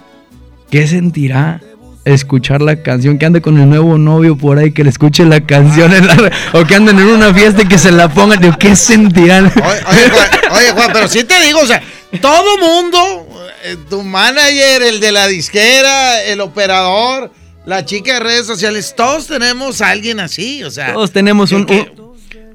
qué 0.69 0.85
sentirá 0.85 1.61
escuchar 2.05 2.61
la 2.61 2.81
canción, 2.81 3.17
que 3.19 3.25
ande 3.25 3.41
con 3.41 3.59
el 3.59 3.69
nuevo 3.69 3.97
novio 3.97 4.35
por 4.37 4.57
ahí, 4.57 4.71
que 4.71 4.83
le 4.83 4.89
escuche 4.89 5.23
la 5.25 5.41
canción 5.41 5.93
en 5.93 6.07
la- 6.07 6.31
o 6.53 6.65
que 6.65 6.75
anden 6.75 6.97
en 6.99 7.05
una 7.07 7.33
fiesta 7.33 7.61
y 7.61 7.67
que 7.67 7.77
se 7.77 7.91
la 7.91 8.07
pongan. 8.09 8.39
Digo, 8.41 8.55
¿qué 8.57 8.75
sentirán? 8.75 9.45
Oye, 9.55 10.09
Juan, 10.09 10.29
oye, 10.51 10.71
Juan, 10.71 10.89
pero 10.93 11.07
sí 11.07 11.23
te 11.23 11.39
digo, 11.45 11.59
o 11.59 11.65
sea, 11.67 11.81
todo 12.21 12.57
mundo, 12.57 13.27
eh, 13.63 13.77
tu 13.89 14.01
manager, 14.01 14.81
el 14.83 14.99
de 14.99 15.11
la 15.11 15.27
disquera, 15.27 16.23
el 16.23 16.41
operador, 16.41 17.31
la 17.65 17.85
chica 17.85 18.15
de 18.15 18.19
redes 18.21 18.47
sociales, 18.47 18.93
todos 18.97 19.27
tenemos 19.27 19.81
a 19.81 19.89
alguien 19.89 20.19
así, 20.19 20.63
o 20.63 20.71
sea. 20.71 20.93
Todos 20.93 21.11
tenemos 21.11 21.51
un- 21.51 21.65
que- 21.65 21.93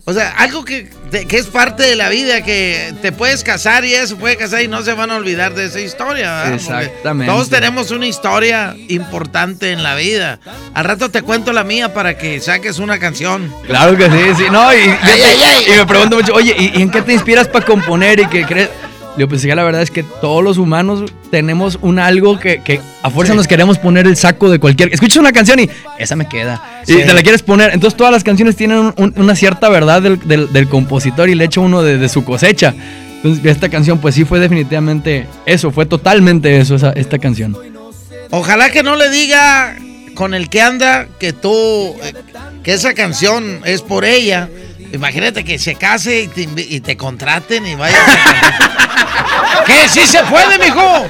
o 0.08 0.12
sea, 0.12 0.30
algo 0.38 0.64
que, 0.64 0.88
de- 1.10 1.26
que 1.26 1.36
es 1.36 1.46
parte 1.46 1.82
de 1.82 1.96
la 1.96 2.08
vida, 2.08 2.42
que 2.42 2.94
te 3.02 3.10
puedes 3.12 3.42
casar 3.42 3.84
y 3.84 3.92
eso 3.92 4.16
puede 4.16 4.36
casar 4.36 4.62
y 4.62 4.68
no 4.68 4.82
se 4.82 4.92
van 4.94 5.10
a 5.10 5.16
olvidar 5.16 5.52
de 5.54 5.64
esa 5.66 5.80
historia. 5.80 6.30
¿verdad? 6.44 6.60
Porque 6.64 6.84
Exactamente. 6.84 7.32
Todos 7.32 7.50
tenemos 7.50 7.90
una 7.90 8.06
historia 8.06 8.74
importante 8.88 9.72
en 9.72 9.82
la 9.82 9.94
vida. 9.96 10.38
Al 10.74 10.84
rato 10.84 11.10
te 11.10 11.22
cuento 11.22 11.52
la 11.52 11.64
mía 11.64 11.92
para 11.92 12.16
que 12.16 12.40
saques 12.40 12.78
una 12.78 12.98
canción. 12.98 13.52
Claro 13.66 13.96
que 13.96 14.04
sí, 14.08 14.34
sí. 14.38 14.44
No, 14.50 14.72
y, 14.72 14.78
fíjate, 14.78 15.24
ay, 15.24 15.38
ay. 15.44 15.64
y 15.74 15.76
me 15.76 15.86
pregunto 15.86 16.16
mucho, 16.16 16.34
oye, 16.34 16.54
¿y, 16.56 16.78
y 16.78 16.82
en 16.82 16.90
qué 16.90 17.02
te 17.02 17.12
inspiras 17.12 17.48
para 17.48 17.64
componer 17.66 18.20
y 18.20 18.26
qué 18.26 18.44
crees? 18.46 18.70
Yo 19.18 19.28
pues 19.28 19.40
ya 19.42 19.54
la 19.54 19.64
verdad 19.64 19.80
es 19.82 19.90
que 19.90 20.02
todos 20.02 20.44
los 20.44 20.58
humanos 20.58 21.10
tenemos 21.30 21.78
un 21.80 21.98
algo 21.98 22.38
que, 22.38 22.62
que 22.62 22.80
a 23.02 23.08
fuerza 23.10 23.32
Sí. 23.32 23.36
nos 23.38 23.48
queremos 23.48 23.78
poner 23.78 24.06
el 24.06 24.16
saco 24.16 24.50
de 24.50 24.58
cualquier... 24.58 24.92
Escuchas 24.92 25.16
una 25.16 25.32
canción 25.32 25.58
y 25.60 25.70
esa 25.98 26.16
me 26.16 26.28
queda. 26.28 26.80
Sí. 26.84 26.92
Y 26.98 27.02
te 27.06 27.14
la 27.14 27.22
quieres 27.22 27.42
poner. 27.42 27.70
Entonces 27.72 27.96
todas 27.96 28.12
las 28.12 28.22
canciones 28.24 28.56
tienen 28.56 28.78
un- 28.78 28.94
un- 28.96 29.14
una 29.16 29.34
cierta 29.34 29.68
verdad 29.70 30.02
del, 30.02 30.18
del- 30.28 30.52
del 30.52 30.68
compositor 30.68 31.28
y 31.30 31.34
le 31.34 31.44
echa 31.46 31.60
uno 31.60 31.82
de, 31.82 31.96
de 31.98 32.08
su 32.10 32.24
cosecha. 32.24 32.74
Entonces 33.16 33.44
esta 33.46 33.68
canción 33.70 33.98
pues 34.00 34.14
sí 34.14 34.24
fue 34.26 34.38
definitivamente 34.38 35.26
eso, 35.46 35.70
fue 35.70 35.86
totalmente 35.86 36.58
eso, 36.60 36.74
esa, 36.74 36.92
esta 36.92 37.18
canción. 37.18 37.56
Ojalá 38.30 38.70
que 38.70 38.82
no 38.82 38.96
le 38.96 39.08
diga 39.08 39.76
con 40.14 40.34
el 40.34 40.48
que 40.50 40.60
anda 40.60 41.06
que 41.18 41.32
tú, 41.32 41.50
eh, 42.02 42.12
que 42.62 42.74
esa 42.74 42.92
canción 42.94 43.60
es 43.64 43.80
por 43.82 44.04
ella. 44.04 44.48
Imagínate 44.92 45.44
que 45.44 45.58
se 45.58 45.74
case 45.74 46.22
y 46.22 46.28
te, 46.28 46.42
y 46.42 46.96
contraten 46.96 47.66
y 47.66 47.74
vaya. 47.74 47.96
¿Qué? 49.66 49.88
¿Sí 49.88 50.06
se 50.06 50.22
puede, 50.24 50.58
mijo? 50.58 51.06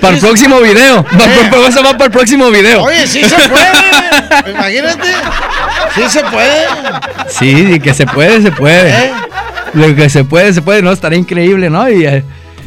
Para 0.00 0.14
el 0.14 0.20
próximo 0.20 0.60
video. 0.60 1.04
Por- 1.04 1.68
eso 1.68 1.82
va 1.82 1.92
para 1.92 2.04
el 2.06 2.10
próximo 2.10 2.50
video. 2.50 2.82
Oye, 2.82 3.06
sí 3.06 3.22
se 3.24 3.36
puede. 3.48 4.50
Imagínate. 4.50 5.08
Sí 5.94 6.02
se 6.08 6.20
puede. 6.24 6.66
Sí, 7.28 7.80
que 7.80 7.94
se 7.94 8.06
puede, 8.06 8.42
se 8.42 8.52
puede. 8.52 8.90
¿Eh? 8.90 9.12
Lo 9.74 9.94
que 9.94 10.08
se 10.08 10.24
puede, 10.24 10.52
se 10.52 10.62
puede, 10.62 10.82
¿no? 10.82 10.92
Estaría 10.92 11.18
increíble, 11.18 11.68
¿no? 11.68 11.88
Y 11.88 12.06
eh, 12.06 12.24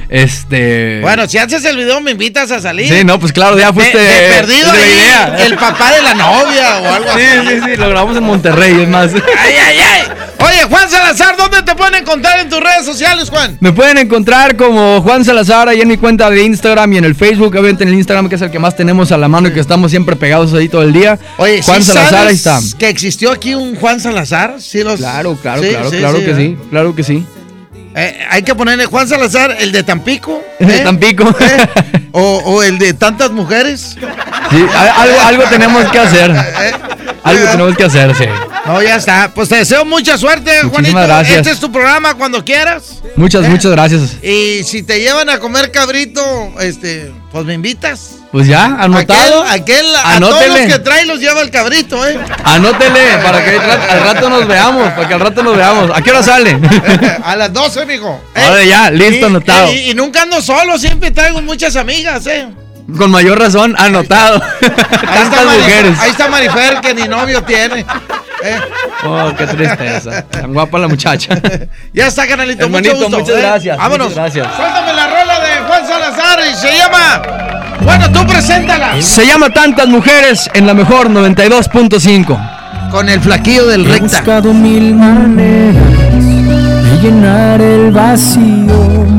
este. 0.10 1.00
Bueno, 1.02 1.28
si 1.28 1.38
haces 1.38 1.64
el 1.66 1.78
video 1.78 2.02
me 2.02 2.12
invitas 2.12 2.52
a 2.52 2.60
salir. 2.60 2.92
Sí, 2.94 3.04
no, 3.04 3.20
pues 3.20 3.32
claro, 3.32 3.58
ya 3.58 3.72
fuiste. 3.72 3.98
De, 3.98 4.04
de 4.04 4.30
perdido 4.30 4.72
de 4.72 4.84
ahí, 4.84 4.92
idea. 4.94 5.38
el 5.46 5.56
papá 5.56 5.92
de 5.94 6.02
la 6.02 6.14
novia 6.16 6.80
o 6.82 6.94
algo 6.94 7.10
Sí, 7.16 7.22
así. 7.26 7.48
sí, 7.48 7.62
sí, 7.66 7.76
lo 7.78 7.90
grabamos 7.90 8.18
en 8.18 8.24
Monterrey, 8.24 8.82
es 8.82 8.88
más. 8.90 9.12
Ay, 9.14 9.54
ay, 9.66 9.78
ay. 9.80 10.04
Oye, 10.40 10.64
Juan 10.70 10.90
Salazar, 10.90 11.36
¿dónde 11.38 11.62
te 11.64 11.76
pueden 11.76 11.96
encontrar 11.96 12.40
en 12.40 12.50
tus 12.50 12.60
redes 12.60 12.86
sociales, 12.86 13.30
Juan? 13.30 13.58
Me 13.60 13.72
pueden 13.74 13.98
encontrar 13.98 14.56
como 14.56 15.02
Juan 15.02 15.24
Salazar 15.26 15.68
ahí 15.70 15.82
en 15.82 15.88
mi 15.88 15.98
cuenta 15.98 16.30
de 16.30 16.44
Instagram 16.44 16.94
y 16.94 16.98
en 16.98 17.06
el 17.06 17.14
Facebook, 17.14 17.50
obviamente 17.50 17.84
en 17.84 17.90
el 17.90 17.96
Instagram 17.96 18.30
que 18.30 18.36
es 18.36 18.42
el 18.42 18.50
que 18.50 18.58
más 18.58 18.76
tenemos 18.76 19.12
a 19.12 19.18
la 19.18 19.28
mano 19.28 19.50
y 19.50 19.54
que 19.54 19.60
estamos 19.60 19.92
siempre 19.92 20.16
pegados 20.16 20.54
ahí 20.54 20.70
todo 20.70 20.82
el 20.84 20.94
día. 20.94 21.20
Oye, 21.38 21.62
Juan 21.62 21.84
¿sí 21.84 21.92
Salazar, 21.92 22.28
ahí 22.28 22.36
está. 22.36 22.60
que 22.80 22.88
existió 22.90 23.32
aquí 23.32 23.54
un 23.54 23.76
Juan 23.76 24.00
Salazar? 24.00 24.56
Sí, 24.60 24.82
los... 24.82 24.96
Claro, 25.00 25.38
claro, 25.42 25.62
Sí, 25.62 25.70
claro, 25.70 25.90
sí, 25.92 25.98
claro 25.98 26.20
sí, 26.20 26.26
que 26.26 26.36
sí, 26.36 26.58
claro 26.72 26.96
que 26.96 27.04
sí. 27.04 27.26
Eh, 27.96 28.28
hay 28.30 28.44
que 28.44 28.54
ponerle 28.56 28.86
Juan 28.86 29.08
Salazar, 29.08 29.56
el 29.60 29.72
de 29.72 29.84
Tampico. 29.84 30.44
De 30.60 30.78
¿eh? 30.78 30.84
Tampico. 30.84 31.36
O, 32.12 32.42
o 32.44 32.64
el 32.64 32.80
de 32.80 32.94
tantas 32.94 33.32
mujeres. 33.32 33.96
Sí, 34.50 34.66
algo 35.26 35.44
tenemos 35.44 35.86
que 35.92 36.00
hacer. 36.00 36.34
Algo 37.24 37.46
tenemos 37.52 37.78
que 37.78 37.84
hacer, 37.84 38.16
sí. 38.16 38.26
No, 38.66 38.82
ya 38.82 38.96
está. 38.96 39.32
Pues 39.34 39.50
te 39.50 39.56
deseo 39.58 39.86
mucha 39.86 40.18
suerte, 40.18 40.52
Muchísimas 40.64 40.72
Juanito. 40.92 41.08
gracias. 41.08 41.38
Este 41.40 41.52
es 41.52 41.60
tu 41.60 41.72
programa 41.72 42.14
cuando 42.16 42.44
quieras. 42.46 43.02
Muchas, 43.16 43.46
¿Eh? 43.46 43.50
muchas 43.50 43.72
gracias. 43.72 44.02
Y 44.24 44.64
si 44.64 44.84
te 44.84 45.00
llevan 45.00 45.30
a 45.30 45.40
comer 45.40 45.72
cabrito, 45.72 46.24
este, 46.60 47.12
pues 47.32 47.46
me 47.46 47.54
invitas. 47.54 48.12
Pues 48.32 48.46
ya, 48.48 48.66
anotado. 48.66 49.44
Aquel, 49.44 49.88
aquel 49.96 49.96
a 49.96 50.20
todos 50.20 50.48
los 50.48 50.58
que 50.60 50.80
trae 50.80 51.06
los 51.08 51.20
lleva 51.20 51.42
el 51.42 51.50
cabrito, 51.50 52.08
¿eh? 52.08 52.20
Anótele 52.44 53.18
para 53.24 53.44
que 53.44 53.58
al 53.58 54.04
rato- 54.04 54.30
nos 54.30 54.48
veamos, 54.48 54.92
para 54.94 55.08
que 55.08 55.14
al 55.16 55.20
rato 55.20 55.42
nos 55.42 55.58
veamos. 55.58 55.90
¿A 55.96 56.02
qué 56.04 56.12
hora 56.12 56.22
sale? 56.22 56.60
A 57.24 57.36
las 57.36 57.52
12, 57.52 57.86
mijo. 57.88 58.22
¿eh? 58.36 58.42
Ahora 58.44 58.64
ya, 58.64 58.92
listo, 58.92 59.16
Y- 59.22 59.24
anotado. 59.24 59.74
Y, 59.74 59.90
y 59.90 59.94
nunca 59.96 60.22
ando 60.22 60.42
solo, 60.44 60.78
siempre 60.78 61.10
traigo 61.10 61.42
muchas 61.42 61.76
amigas, 61.76 62.28
¿eh? 62.28 62.48
Con 62.98 63.12
mayor 63.12 63.40
razón, 63.40 63.76
anotado. 63.78 64.42
Ahí 64.62 65.22
está, 65.24 65.44
mujeres. 65.60 66.00
ahí 66.00 66.10
está 66.12 66.28
Marifer, 66.30 66.80
que 66.82 66.94
ni 66.94 67.08
novio 67.08 67.42
tiene. 67.44 67.82
¿eh? 68.44 68.58
Oh, 69.06 69.32
qué 69.38 69.46
tristeza. 69.48 70.22
Tan 70.24 70.54
guapa 70.54 70.80
la 70.80 70.88
muchacha. 70.88 71.36
Ya 71.94 72.08
está, 72.08 72.28
canalito. 72.28 72.66
Hermanito, 72.66 72.96
mucho 72.96 73.06
gusto, 73.08 73.20
muchas 73.20 73.36
¿eh? 73.38 73.42
gracias, 73.42 73.78
Vámonos. 73.78 74.10
muchas 74.10 74.34
gracias. 74.36 74.56
Suéltame 74.56 74.94
la 74.94 75.08
rola 75.08 75.40
de 75.40 75.68
Juan 75.68 75.88
Salazar 75.88 76.40
y 76.52 76.56
se 76.56 76.78
llama. 76.78 77.22
Bueno, 77.82 78.12
tú 78.12 78.26
preséntala. 78.28 79.02
Se 79.02 79.26
llama 79.26 79.50
Tantas 79.50 79.88
Mujeres 79.88 80.50
en 80.54 80.68
la 80.68 80.74
mejor 80.74 81.10
92.5. 81.10 82.92
Con 82.92 83.08
el 83.10 83.20
flaquillo 83.22 83.68
del 83.68 83.86
He 83.86 83.90
recta. 83.90 84.18
buscado 84.20 84.54
mil 84.54 84.94
maneras 84.96 85.84
de 86.24 86.98
llenar 87.02 87.62
el 87.62 87.92
vacío 87.92 89.19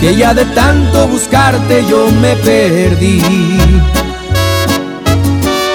Que 0.00 0.16
ya 0.16 0.32
de 0.32 0.46
tanto 0.46 1.08
buscarte 1.08 1.84
yo 1.86 2.08
me 2.22 2.34
perdí. 2.36 3.20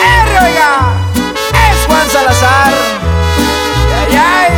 ¡Eh, 0.01 0.25
oiga! 0.45 0.93
¡Es 1.53 1.85
Juan 1.85 2.09
Salazar! 2.09 2.73
¡Ay, 3.99 4.15
ay! 4.15 4.51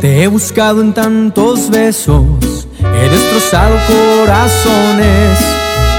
Te 0.00 0.22
he 0.22 0.26
buscado 0.28 0.80
en 0.80 0.94
tantos 0.94 1.68
besos, 1.68 2.22
he 2.82 3.08
destrozado 3.08 3.76
corazones, 3.86 5.38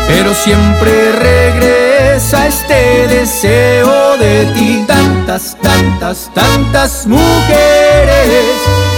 pero 0.08 0.34
siempre 0.34 1.12
regresa 1.12 2.48
este 2.48 3.08
deseo 3.08 4.18
de 4.18 4.46
ti. 4.56 4.84
Tantas, 4.88 5.58
tantas, 5.62 6.32
tantas 6.34 7.08
mujeres 7.08 8.46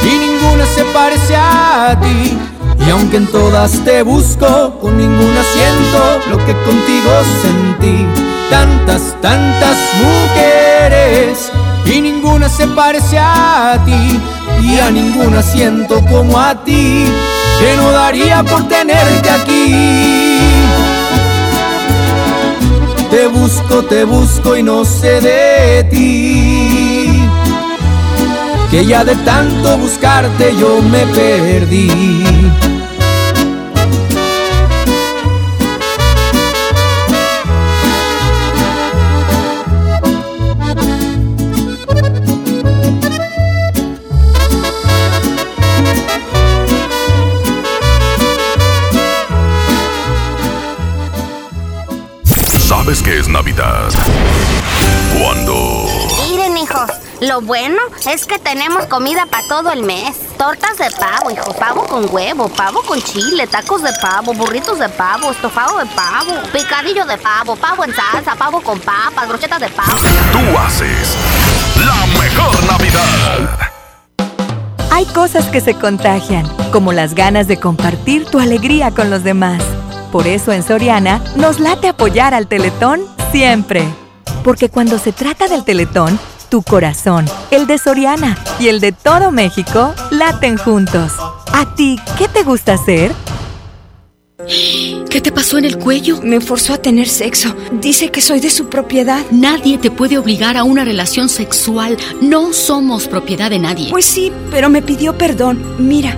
y 0.03 0.17
ninguna 0.17 0.65
se 0.65 0.83
parece 0.85 1.35
a 1.35 1.97
ti. 2.01 2.37
Y 2.85 2.89
aunque 2.91 3.17
en 3.17 3.27
todas 3.27 3.71
te 3.83 4.03
busco, 4.03 4.79
con 4.79 4.97
ninguna 4.97 5.43
siento 5.53 6.19
lo 6.29 6.37
que 6.45 6.53
contigo 6.63 7.11
sentí. 7.41 8.05
Tantas, 8.49 9.15
tantas 9.21 9.77
mujeres 10.01 11.51
y 11.85 12.01
ninguna 12.01 12.49
se 12.49 12.67
parece 12.67 13.19
a 13.19 13.77
ti 13.85 14.19
y 14.63 14.79
a 14.79 14.89
ninguna 14.91 15.41
siento 15.41 16.03
como 16.05 16.39
a 16.39 16.63
ti 16.63 17.05
que 17.59 17.75
no 17.75 17.91
daría 17.91 18.43
por 18.43 18.67
tenerte 18.67 19.29
aquí. 19.29 20.39
Te 23.11 23.27
busco, 23.27 23.83
te 23.83 24.03
busco 24.05 24.55
y 24.55 24.63
no 24.63 24.85
sé 24.85 25.19
de 25.19 25.83
ti. 25.85 27.27
Que 28.71 28.85
ya 28.85 29.03
de 29.03 29.15
tanto 29.17 29.77
buscarte 29.77 30.55
yo 30.57 30.81
me 30.81 31.05
perdí. 31.07 31.89
¿Sabes 52.89 53.03
qué 53.03 53.19
es 53.19 53.27
Navidad? 53.27 53.87
Cuando... 55.21 55.85
Miren, 56.27 56.57
hijos, 56.57 56.89
lo 57.21 57.39
bueno 57.39 57.77
es 58.11 58.25
que 58.25 58.39
tenemos 58.39 58.87
comida 58.87 59.27
para 59.27 59.47
todo 59.47 59.71
el 59.71 59.83
mes. 59.83 60.15
Tortas 60.39 60.75
de 60.79 60.89
pavo, 60.99 61.29
hijos, 61.29 61.55
pavo 61.55 61.85
con 61.85 62.11
huevo, 62.11 62.49
pavo 62.49 62.81
con 62.81 62.99
chile, 62.99 63.45
tacos 63.45 63.83
de 63.83 63.91
pavo, 64.01 64.33
burritos 64.33 64.79
de 64.79 64.89
pavo, 64.89 65.29
estofado 65.29 65.77
de 65.77 65.85
pavo, 65.85 66.33
picadillo 66.51 67.05
de 67.05 67.19
pavo, 67.19 67.55
pavo 67.57 67.83
en 67.83 67.93
salsa, 67.93 68.35
pavo 68.35 68.59
con 68.59 68.79
papas, 68.79 69.27
brochetas 69.27 69.59
de 69.59 69.69
pavo. 69.69 69.93
Tú 70.31 70.57
haces 70.57 71.15
la 71.75 72.19
mejor 72.19 72.63
Navidad. 72.63 73.69
Hay 74.89 75.05
cosas 75.05 75.45
que 75.45 75.61
se 75.61 75.75
contagian, 75.75 76.47
como 76.71 76.91
las 76.91 77.13
ganas 77.13 77.47
de 77.47 77.57
compartir 77.57 78.25
tu 78.25 78.39
alegría 78.39 78.89
con 78.89 79.11
los 79.11 79.23
demás. 79.23 79.61
Por 80.11 80.27
eso 80.27 80.51
en 80.51 80.63
Soriana 80.63 81.21
nos 81.35 81.59
late 81.59 81.87
apoyar 81.87 82.33
al 82.33 82.47
Teletón 82.47 83.01
siempre. 83.31 83.83
Porque 84.43 84.69
cuando 84.69 84.97
se 84.97 85.11
trata 85.11 85.47
del 85.47 85.63
Teletón, 85.63 86.19
tu 86.49 86.63
corazón, 86.63 87.25
el 87.51 87.67
de 87.67 87.77
Soriana 87.77 88.37
y 88.59 88.69
el 88.69 88.79
de 88.79 88.91
todo 88.91 89.31
México 89.31 89.93
laten 90.09 90.57
juntos. 90.57 91.13
¿A 91.53 91.75
ti 91.75 91.99
qué 92.17 92.27
te 92.27 92.43
gusta 92.43 92.73
hacer? 92.73 93.11
¿Qué 95.09 95.21
te 95.21 95.31
pasó 95.31 95.57
en 95.57 95.65
el 95.65 95.77
cuello? 95.77 96.21
Me 96.23 96.39
forzó 96.39 96.73
a 96.73 96.77
tener 96.77 97.07
sexo. 97.07 97.55
Dice 97.73 98.09
que 98.09 98.21
soy 98.21 98.39
de 98.39 98.49
su 98.49 98.67
propiedad. 98.67 99.23
Nadie 99.31 99.77
te 99.77 99.91
puede 99.91 100.17
obligar 100.17 100.55
a 100.55 100.63
una 100.63 100.85
relación 100.85 101.27
sexual. 101.29 101.97
No 102.21 102.53
somos 102.53 103.07
propiedad 103.07 103.49
de 103.49 103.59
nadie. 103.59 103.89
Pues 103.89 104.05
sí, 104.05 104.31
pero 104.49 104.69
me 104.69 104.81
pidió 104.81 105.17
perdón. 105.17 105.61
Mira, 105.77 106.17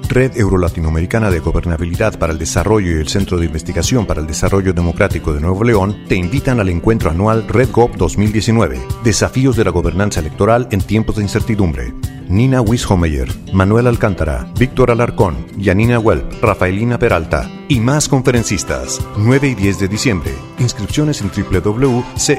Red 0.11 0.35
Eurolatinoamericana 0.35 1.31
de 1.31 1.39
Gobernabilidad 1.39 2.19
para 2.19 2.33
el 2.33 2.37
Desarrollo 2.37 2.97
y 2.97 2.99
el 2.99 3.07
Centro 3.07 3.37
de 3.37 3.45
Investigación 3.45 4.05
para 4.05 4.19
el 4.19 4.27
Desarrollo 4.27 4.73
Democrático 4.73 5.33
de 5.33 5.39
Nuevo 5.39 5.63
León 5.63 6.03
te 6.09 6.15
invitan 6.15 6.59
al 6.59 6.67
encuentro 6.67 7.09
anual 7.09 7.47
RedGov 7.47 7.95
2019, 7.95 8.81
Desafíos 9.05 9.55
de 9.55 9.63
la 9.63 9.71
Gobernanza 9.71 10.19
Electoral 10.19 10.67
en 10.71 10.81
tiempos 10.81 11.15
de 11.15 11.21
incertidumbre. 11.21 11.93
Nina 12.27 12.59
Wishomeyer, 12.59 13.29
Manuel 13.53 13.87
Alcántara, 13.87 14.51
Víctor 14.59 14.91
Alarcón, 14.91 15.47
Yanina 15.57 15.97
Welp, 15.97 16.43
Rafaelina 16.43 16.99
Peralta 16.99 17.49
y 17.69 17.79
más 17.79 18.09
conferencistas. 18.09 18.99
9 19.17 19.47
y 19.47 19.55
10 19.55 19.79
de 19.79 19.87
diciembre. 19.87 20.33
Inscripciones 20.59 21.21
en 21.21 21.31
www.ceenl.mx. 21.31 22.35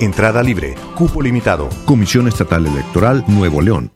Entrada 0.00 0.42
libre. 0.42 0.74
Cupo 0.96 1.22
limitado. 1.22 1.68
Comisión 1.84 2.26
Estatal 2.26 2.66
Electoral 2.66 3.24
Nuevo 3.28 3.62
León. 3.62 3.95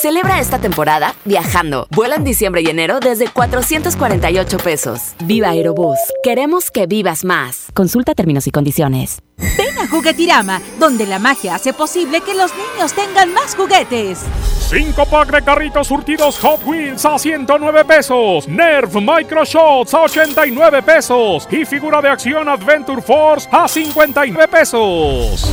Celebra 0.00 0.38
esta 0.38 0.60
temporada 0.60 1.16
viajando. 1.24 1.88
Vuela 1.90 2.14
en 2.14 2.22
diciembre 2.22 2.62
y 2.62 2.66
enero 2.66 3.00
desde 3.00 3.26
448 3.26 4.58
pesos. 4.58 5.14
Viva 5.24 5.48
Aerobús. 5.48 5.98
Queremos 6.22 6.70
que 6.70 6.86
vivas 6.86 7.24
más. 7.24 7.66
Consulta 7.74 8.14
términos 8.14 8.46
y 8.46 8.52
condiciones. 8.52 9.22
Ven 9.36 9.76
a 9.76 9.88
Juguetirama, 9.88 10.62
donde 10.78 11.04
la 11.04 11.18
magia 11.18 11.56
hace 11.56 11.72
posible 11.72 12.20
que 12.20 12.34
los 12.34 12.52
niños 12.54 12.92
tengan 12.92 13.32
más 13.32 13.56
juguetes. 13.56 14.20
5 14.70 15.04
pack 15.06 15.32
de 15.32 15.42
carritos 15.42 15.88
surtidos 15.88 16.38
Hot 16.38 16.64
Wheels 16.64 17.04
a 17.04 17.18
109 17.18 17.84
pesos. 17.84 18.46
Nerf 18.46 18.94
Micro 18.94 19.44
Shots 19.44 19.94
a 19.94 20.02
89 20.02 20.80
pesos. 20.82 21.48
Y 21.50 21.64
figura 21.64 22.00
de 22.00 22.08
acción 22.08 22.48
Adventure 22.48 23.02
Force 23.02 23.48
a 23.50 23.66
59 23.66 24.46
pesos. 24.46 25.52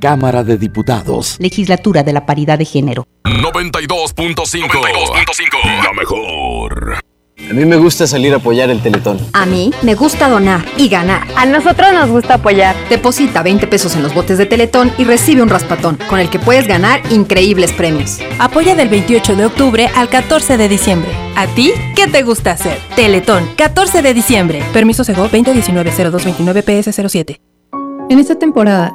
Cámara 0.00 0.44
de 0.44 0.58
Diputados. 0.58 1.36
Legislatura 1.38 2.02
de 2.02 2.12
la 2.12 2.26
Paridad 2.26 2.58
de 2.58 2.64
Género. 2.64 3.06
92.5. 3.24 5.84
La 5.84 5.92
mejor. 5.92 6.96
A 7.38 7.52
mí 7.52 7.66
me 7.66 7.76
gusta 7.76 8.06
salir 8.06 8.32
a 8.32 8.36
apoyar 8.36 8.70
el 8.70 8.80
Teletón. 8.80 9.18
A 9.34 9.44
mí 9.44 9.70
me 9.82 9.94
gusta 9.94 10.26
donar 10.28 10.64
y 10.78 10.88
ganar. 10.88 11.26
A 11.36 11.44
nosotros 11.44 11.92
nos 11.92 12.08
gusta 12.08 12.34
apoyar. 12.34 12.74
Deposita 12.88 13.42
20 13.42 13.66
pesos 13.66 13.94
en 13.94 14.02
los 14.02 14.14
botes 14.14 14.38
de 14.38 14.46
Teletón 14.46 14.90
y 14.96 15.04
recibe 15.04 15.42
un 15.42 15.50
raspatón, 15.50 15.98
con 16.08 16.18
el 16.18 16.30
que 16.30 16.38
puedes 16.38 16.66
ganar 16.66 17.02
increíbles 17.12 17.72
premios. 17.72 18.20
Apoya 18.38 18.74
del 18.74 18.88
28 18.88 19.36
de 19.36 19.44
octubre 19.44 19.90
al 19.94 20.08
14 20.08 20.56
de 20.56 20.68
diciembre. 20.68 21.10
¿A 21.36 21.46
ti 21.46 21.72
qué 21.94 22.06
te 22.06 22.22
gusta 22.22 22.52
hacer? 22.52 22.78
Teletón, 22.96 23.46
14 23.56 24.00
de 24.00 24.14
diciembre. 24.14 24.62
Permiso 24.72 25.04
Sego 25.04 25.28
2019-0229-PS07. 25.28 27.38
En 28.08 28.18
esta 28.18 28.38
temporada, 28.38 28.94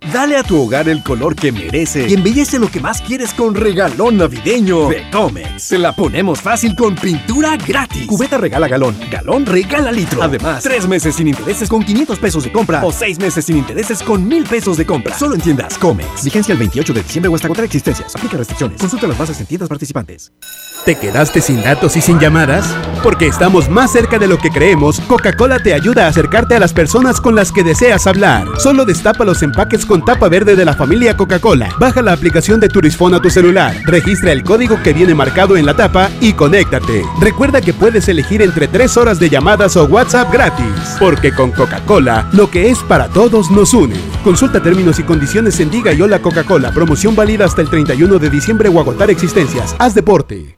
Dale 0.00 0.36
a 0.36 0.42
tu 0.44 0.62
hogar 0.62 0.88
el 0.88 1.02
color 1.02 1.34
que 1.34 1.50
merece 1.50 2.06
y 2.08 2.14
embellece 2.14 2.58
lo 2.58 2.70
que 2.70 2.80
más 2.80 3.02
quieres 3.02 3.34
con 3.34 3.54
regalón 3.54 4.16
navideño 4.16 4.88
de 4.88 5.10
Comex. 5.10 5.62
Se 5.62 5.76
la 5.76 5.92
ponemos 5.92 6.40
fácil 6.40 6.74
con 6.76 6.94
pintura 6.94 7.56
gratis. 7.56 8.06
Cubeta 8.06 8.38
regala 8.38 8.68
galón, 8.68 8.96
galón 9.10 9.44
regala 9.44 9.90
litro. 9.90 10.22
Además, 10.22 10.62
tres 10.62 10.86
meses 10.86 11.16
sin 11.16 11.28
intereses 11.28 11.68
con 11.68 11.82
500 11.82 12.18
pesos 12.20 12.44
de 12.44 12.52
compra 12.52 12.84
o 12.84 12.92
seis 12.92 13.18
meses 13.18 13.44
sin 13.44 13.58
intereses 13.58 14.02
con 14.02 14.26
1000 14.26 14.44
pesos 14.44 14.76
de 14.76 14.86
compra. 14.86 15.18
Solo 15.18 15.34
en 15.34 15.40
tiendas 15.40 15.76
Comex. 15.76 16.24
Vigencia 16.24 16.52
el 16.52 16.58
28 16.58 16.92
de 16.94 17.02
diciembre 17.02 17.28
o 17.28 17.34
hasta 17.34 17.48
agotar 17.48 17.64
existencias. 17.64 18.14
Aplica 18.14 18.38
restricciones. 18.38 18.80
Consulta 18.80 19.08
las 19.08 19.18
bases 19.18 19.40
en 19.40 19.46
tiendas 19.46 19.68
participantes. 19.68 20.32
¿Te 20.84 20.94
quedaste 20.94 21.42
sin 21.42 21.62
datos 21.62 21.96
y 21.96 22.00
sin 22.00 22.18
llamadas? 22.18 22.74
Porque 23.02 23.26
estamos 23.26 23.68
más 23.68 23.92
cerca 23.92 24.18
de 24.18 24.26
lo 24.26 24.38
que 24.38 24.50
creemos, 24.50 25.00
Coca-Cola 25.00 25.58
te 25.58 25.74
ayuda 25.74 26.06
a 26.06 26.08
acercarte 26.08 26.54
a 26.54 26.60
las 26.60 26.72
personas 26.72 27.20
con 27.20 27.34
las 27.34 27.52
que 27.52 27.62
deseas 27.62 28.06
hablar. 28.06 28.46
Solo 28.58 28.84
destapa 28.84 29.24
los 29.24 29.42
empaques 29.42 29.84
con 29.88 30.04
tapa 30.04 30.28
verde 30.28 30.54
de 30.54 30.64
la 30.64 30.74
familia 30.74 31.16
Coca-Cola. 31.16 31.70
Baja 31.80 32.02
la 32.02 32.12
aplicación 32.12 32.60
de 32.60 32.68
Turisfón 32.68 33.14
a 33.14 33.20
tu 33.20 33.30
celular, 33.30 33.74
registra 33.84 34.30
el 34.30 34.44
código 34.44 34.80
que 34.82 34.92
viene 34.92 35.14
marcado 35.14 35.56
en 35.56 35.66
la 35.66 35.74
tapa 35.74 36.10
y 36.20 36.34
conéctate. 36.34 37.04
Recuerda 37.20 37.60
que 37.60 37.72
puedes 37.72 38.08
elegir 38.08 38.42
entre 38.42 38.68
3 38.68 38.96
horas 38.98 39.18
de 39.18 39.30
llamadas 39.30 39.76
o 39.76 39.86
WhatsApp 39.86 40.32
gratis. 40.32 40.96
Porque 41.00 41.32
con 41.32 41.50
Coca-Cola, 41.50 42.28
lo 42.32 42.50
que 42.50 42.70
es 42.70 42.78
para 42.80 43.08
todos 43.08 43.50
nos 43.50 43.74
une. 43.74 43.96
Consulta 44.22 44.62
términos 44.62 44.98
y 44.98 45.02
condiciones 45.02 45.58
en 45.58 45.70
Diga 45.70 45.92
y 45.92 46.02
Hola 46.02 46.20
Coca-Cola. 46.20 46.70
Promoción 46.70 47.16
válida 47.16 47.46
hasta 47.46 47.62
el 47.62 47.70
31 47.70 48.18
de 48.18 48.30
diciembre 48.30 48.68
o 48.68 48.78
agotar 48.78 49.10
existencias. 49.10 49.74
Haz 49.78 49.94
deporte. 49.94 50.57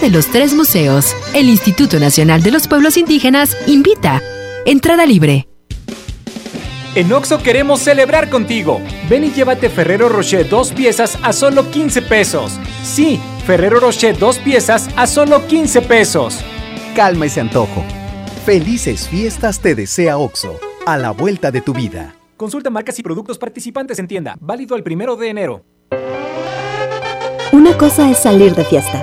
de 0.00 0.10
los 0.10 0.26
tres 0.28 0.54
museos. 0.54 1.14
El 1.34 1.48
Instituto 1.48 1.98
Nacional 1.98 2.42
de 2.42 2.50
los 2.50 2.68
Pueblos 2.68 2.96
Indígenas 2.96 3.56
invita. 3.66 4.22
Entrada 4.64 5.06
libre. 5.06 5.48
En 6.94 7.12
Oxo 7.12 7.42
queremos 7.42 7.80
celebrar 7.80 8.30
contigo. 8.30 8.80
Ven 9.08 9.24
y 9.24 9.30
llévate 9.30 9.68
Ferrero 9.68 10.08
Rocher 10.08 10.48
dos 10.48 10.72
piezas 10.72 11.18
a 11.22 11.32
solo 11.32 11.70
15 11.70 12.02
pesos. 12.02 12.58
Sí, 12.82 13.20
Ferrero 13.46 13.80
Rocher 13.80 14.18
dos 14.18 14.38
piezas 14.38 14.88
a 14.96 15.06
solo 15.06 15.46
15 15.46 15.82
pesos. 15.82 16.38
Calma 16.96 17.26
ese 17.26 17.40
antojo. 17.40 17.84
Felices 18.44 19.08
fiestas 19.08 19.60
te 19.60 19.74
desea 19.74 20.18
Oxo, 20.18 20.58
a 20.86 20.96
la 20.96 21.10
vuelta 21.10 21.50
de 21.50 21.60
tu 21.60 21.72
vida. 21.72 22.14
Consulta 22.36 22.70
marcas 22.70 22.98
y 22.98 23.02
productos 23.02 23.38
participantes 23.38 23.98
en 23.98 24.08
tienda. 24.08 24.36
Válido 24.40 24.76
el 24.76 24.82
primero 24.82 25.16
de 25.16 25.28
enero. 25.28 25.64
Una 27.52 27.76
cosa 27.76 28.10
es 28.10 28.18
salir 28.18 28.54
de 28.54 28.64
fiesta. 28.64 29.02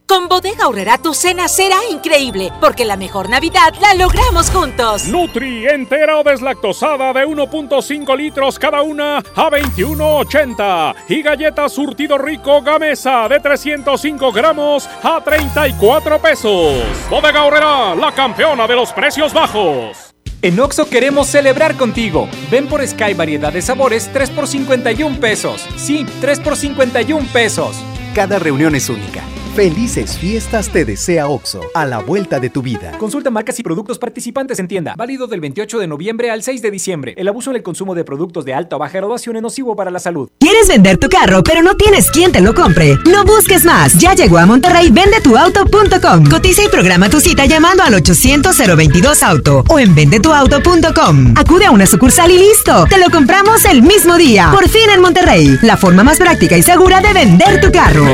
Con 0.11 0.27
Bodega 0.27 0.67
Horrera 0.67 0.97
tu 0.97 1.13
cena 1.13 1.47
será 1.47 1.77
increíble, 1.89 2.51
porque 2.59 2.83
la 2.83 2.97
mejor 2.97 3.29
Navidad 3.29 3.73
la 3.79 3.93
logramos 3.93 4.49
juntos. 4.49 5.05
Nutri 5.05 5.65
entera 5.65 6.17
o 6.17 6.23
deslactosada 6.23 7.13
de 7.13 7.25
1.5 7.25 8.17
litros 8.17 8.59
cada 8.59 8.81
una 8.81 9.19
a 9.19 9.49
21.80 9.49 10.95
y 11.07 11.21
galletas 11.21 11.71
surtido 11.71 12.17
rico 12.17 12.61
Gamesa 12.61 13.29
de 13.29 13.39
305 13.39 14.33
gramos 14.33 14.89
a 15.01 15.21
34 15.23 16.21
pesos. 16.21 16.83
Bodega 17.09 17.45
Horrera, 17.45 17.95
la 17.95 18.11
campeona 18.11 18.67
de 18.67 18.75
los 18.75 18.91
precios 18.91 19.33
bajos. 19.33 20.13
En 20.41 20.59
Oxo 20.59 20.89
queremos 20.89 21.27
celebrar 21.27 21.77
contigo. 21.77 22.27
Ven 22.51 22.67
por 22.67 22.85
Sky 22.85 23.13
variedad 23.13 23.53
de 23.53 23.61
sabores 23.61 24.09
3 24.11 24.29
por 24.31 24.45
51 24.45 25.21
pesos. 25.21 25.65
Sí, 25.77 26.05
3 26.19 26.41
por 26.41 26.57
51 26.57 27.29
pesos. 27.31 27.77
Cada 28.13 28.39
reunión 28.39 28.75
es 28.75 28.89
única. 28.89 29.23
Felices 29.55 30.17
fiestas 30.17 30.69
te 30.69 30.85
desea 30.85 31.27
OXO, 31.27 31.59
a 31.73 31.85
la 31.85 31.99
vuelta 31.99 32.39
de 32.39 32.49
tu 32.49 32.61
vida. 32.61 32.97
Consulta 32.97 33.29
marcas 33.29 33.59
y 33.59 33.63
productos 33.63 33.99
participantes 33.99 34.59
en 34.59 34.69
tienda. 34.69 34.95
Válido 34.95 35.27
del 35.27 35.41
28 35.41 35.77
de 35.77 35.87
noviembre 35.87 36.31
al 36.31 36.41
6 36.41 36.61
de 36.61 36.71
diciembre. 36.71 37.13
El 37.17 37.27
abuso 37.27 37.49
en 37.49 37.57
el 37.57 37.63
consumo 37.63 37.93
de 37.93 38.05
productos 38.05 38.45
de 38.45 38.53
alta 38.53 38.77
o 38.77 38.79
baja 38.79 38.97
graduación 38.99 39.35
es 39.35 39.41
nocivo 39.41 39.75
para 39.75 39.91
la 39.91 39.99
salud. 39.99 40.29
¿Quieres 40.39 40.69
vender 40.69 40.97
tu 40.97 41.09
carro 41.09 41.43
pero 41.43 41.61
no 41.63 41.75
tienes 41.75 42.09
quien 42.11 42.31
te 42.31 42.39
lo 42.39 42.53
compre? 42.53 42.97
No 43.05 43.25
busques 43.25 43.65
más. 43.65 43.97
Ya 43.99 44.15
llegó 44.15 44.37
a 44.37 44.45
Monterrey 44.45 44.89
vendetuauto.com. 44.89 46.29
Cotiza 46.29 46.63
y 46.63 46.69
programa 46.69 47.09
tu 47.09 47.19
cita 47.19 47.45
llamando 47.45 47.83
al 47.83 47.93
800 47.93 48.55
022 48.57 49.21
auto 49.21 49.65
o 49.67 49.79
en 49.79 49.93
vendetuauto.com. 49.93 51.33
Acude 51.35 51.65
a 51.65 51.71
una 51.71 51.85
sucursal 51.85 52.31
y 52.31 52.37
listo. 52.37 52.85
Te 52.89 52.97
lo 52.97 53.09
compramos 53.09 53.65
el 53.65 53.81
mismo 53.81 54.15
día. 54.15 54.49
Por 54.53 54.69
fin 54.69 54.89
en 54.93 55.01
Monterrey. 55.01 55.59
La 55.61 55.75
forma 55.75 56.05
más 56.05 56.19
práctica 56.19 56.57
y 56.57 56.63
segura 56.63 57.01
de 57.01 57.11
vender 57.11 57.59
tu 57.59 57.69
carro. 57.69 58.05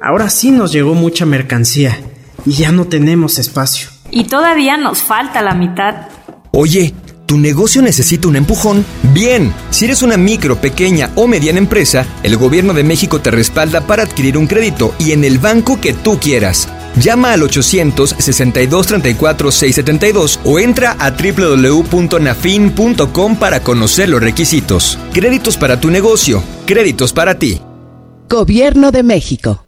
Ahora 0.00 0.30
sí 0.30 0.50
nos 0.50 0.72
llegó 0.72 0.94
mucha 0.94 1.26
mercancía 1.26 2.00
y 2.46 2.52
ya 2.52 2.72
no 2.72 2.86
tenemos 2.86 3.38
espacio. 3.38 3.90
Y 4.10 4.24
todavía 4.24 4.76
nos 4.76 5.02
falta 5.02 5.42
la 5.42 5.54
mitad. 5.54 6.08
Oye, 6.52 6.94
¿tu 7.26 7.36
negocio 7.36 7.82
necesita 7.82 8.28
un 8.28 8.36
empujón? 8.36 8.86
Bien, 9.12 9.52
si 9.70 9.84
eres 9.84 10.02
una 10.02 10.16
micro, 10.16 10.56
pequeña 10.56 11.10
o 11.14 11.26
mediana 11.26 11.58
empresa, 11.58 12.06
el 12.22 12.36
gobierno 12.36 12.72
de 12.72 12.84
México 12.84 13.20
te 13.20 13.30
respalda 13.30 13.82
para 13.82 14.04
adquirir 14.04 14.38
un 14.38 14.46
crédito 14.46 14.94
y 14.98 15.12
en 15.12 15.24
el 15.24 15.38
banco 15.38 15.78
que 15.80 15.92
tú 15.92 16.18
quieras. 16.18 16.68
Llama 16.96 17.32
al 17.32 17.42
800-6234-672 17.42 20.38
o 20.44 20.58
entra 20.58 20.96
a 20.98 21.10
www.nafin.com 21.10 23.36
para 23.36 23.60
conocer 23.60 24.08
los 24.08 24.22
requisitos. 24.22 24.98
Créditos 25.12 25.58
para 25.58 25.80
tu 25.80 25.90
negocio, 25.90 26.42
créditos 26.66 27.12
para 27.12 27.38
ti. 27.38 27.60
Gobierno 28.28 28.90
de 28.90 29.02
México. 29.02 29.67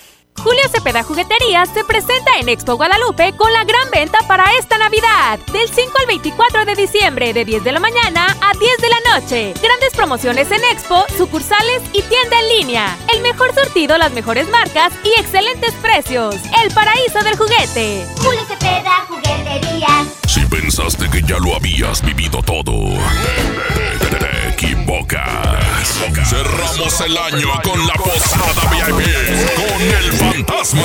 Julio 0.37 0.63
Cepeda 0.71 1.03
Jugueterías 1.03 1.69
se 1.69 1.83
presenta 1.83 2.31
en 2.39 2.49
Expo 2.49 2.75
Guadalupe 2.75 3.33
con 3.37 3.51
la 3.53 3.63
gran 3.63 3.89
venta 3.91 4.17
para 4.27 4.45
esta 4.57 4.77
Navidad. 4.77 5.39
Del 5.51 5.69
5 5.69 5.91
al 5.99 6.07
24 6.07 6.65
de 6.65 6.75
diciembre, 6.75 7.33
de 7.33 7.45
10 7.45 7.63
de 7.63 7.71
la 7.71 7.79
mañana 7.79 8.25
a 8.41 8.51
10 8.57 8.77
de 8.77 8.89
la 8.89 9.13
noche. 9.13 9.53
Grandes 9.61 9.93
promociones 9.95 10.49
en 10.51 10.63
Expo, 10.71 11.05
sucursales 11.15 11.83
y 11.93 12.01
tienda 12.01 12.39
en 12.39 12.49
línea. 12.57 12.97
El 13.13 13.21
mejor 13.21 13.53
surtido, 13.53 13.97
las 13.97 14.13
mejores 14.13 14.49
marcas 14.49 14.93
y 15.03 15.19
excelentes 15.19 15.73
precios. 15.75 16.35
El 16.63 16.73
paraíso 16.73 17.19
del 17.23 17.37
juguete. 17.37 18.05
Julio 18.17 18.41
Cepeda 18.47 19.05
Jugueterías. 19.07 20.07
Si 20.27 20.45
pensaste 20.45 21.09
que 21.09 21.21
ya 21.21 21.37
lo 21.37 21.55
habías 21.55 22.01
vivido 22.01 22.41
todo, 22.41 22.71
equivocas. 24.61 25.99
Cerramos 26.25 27.01
el 27.01 27.17
año 27.17 27.49
con 27.63 27.87
la 27.87 27.93
posada 27.93 28.69
VIP 28.71 29.07
con 29.55 29.81
el 29.81 30.11
fantasma. 30.21 30.83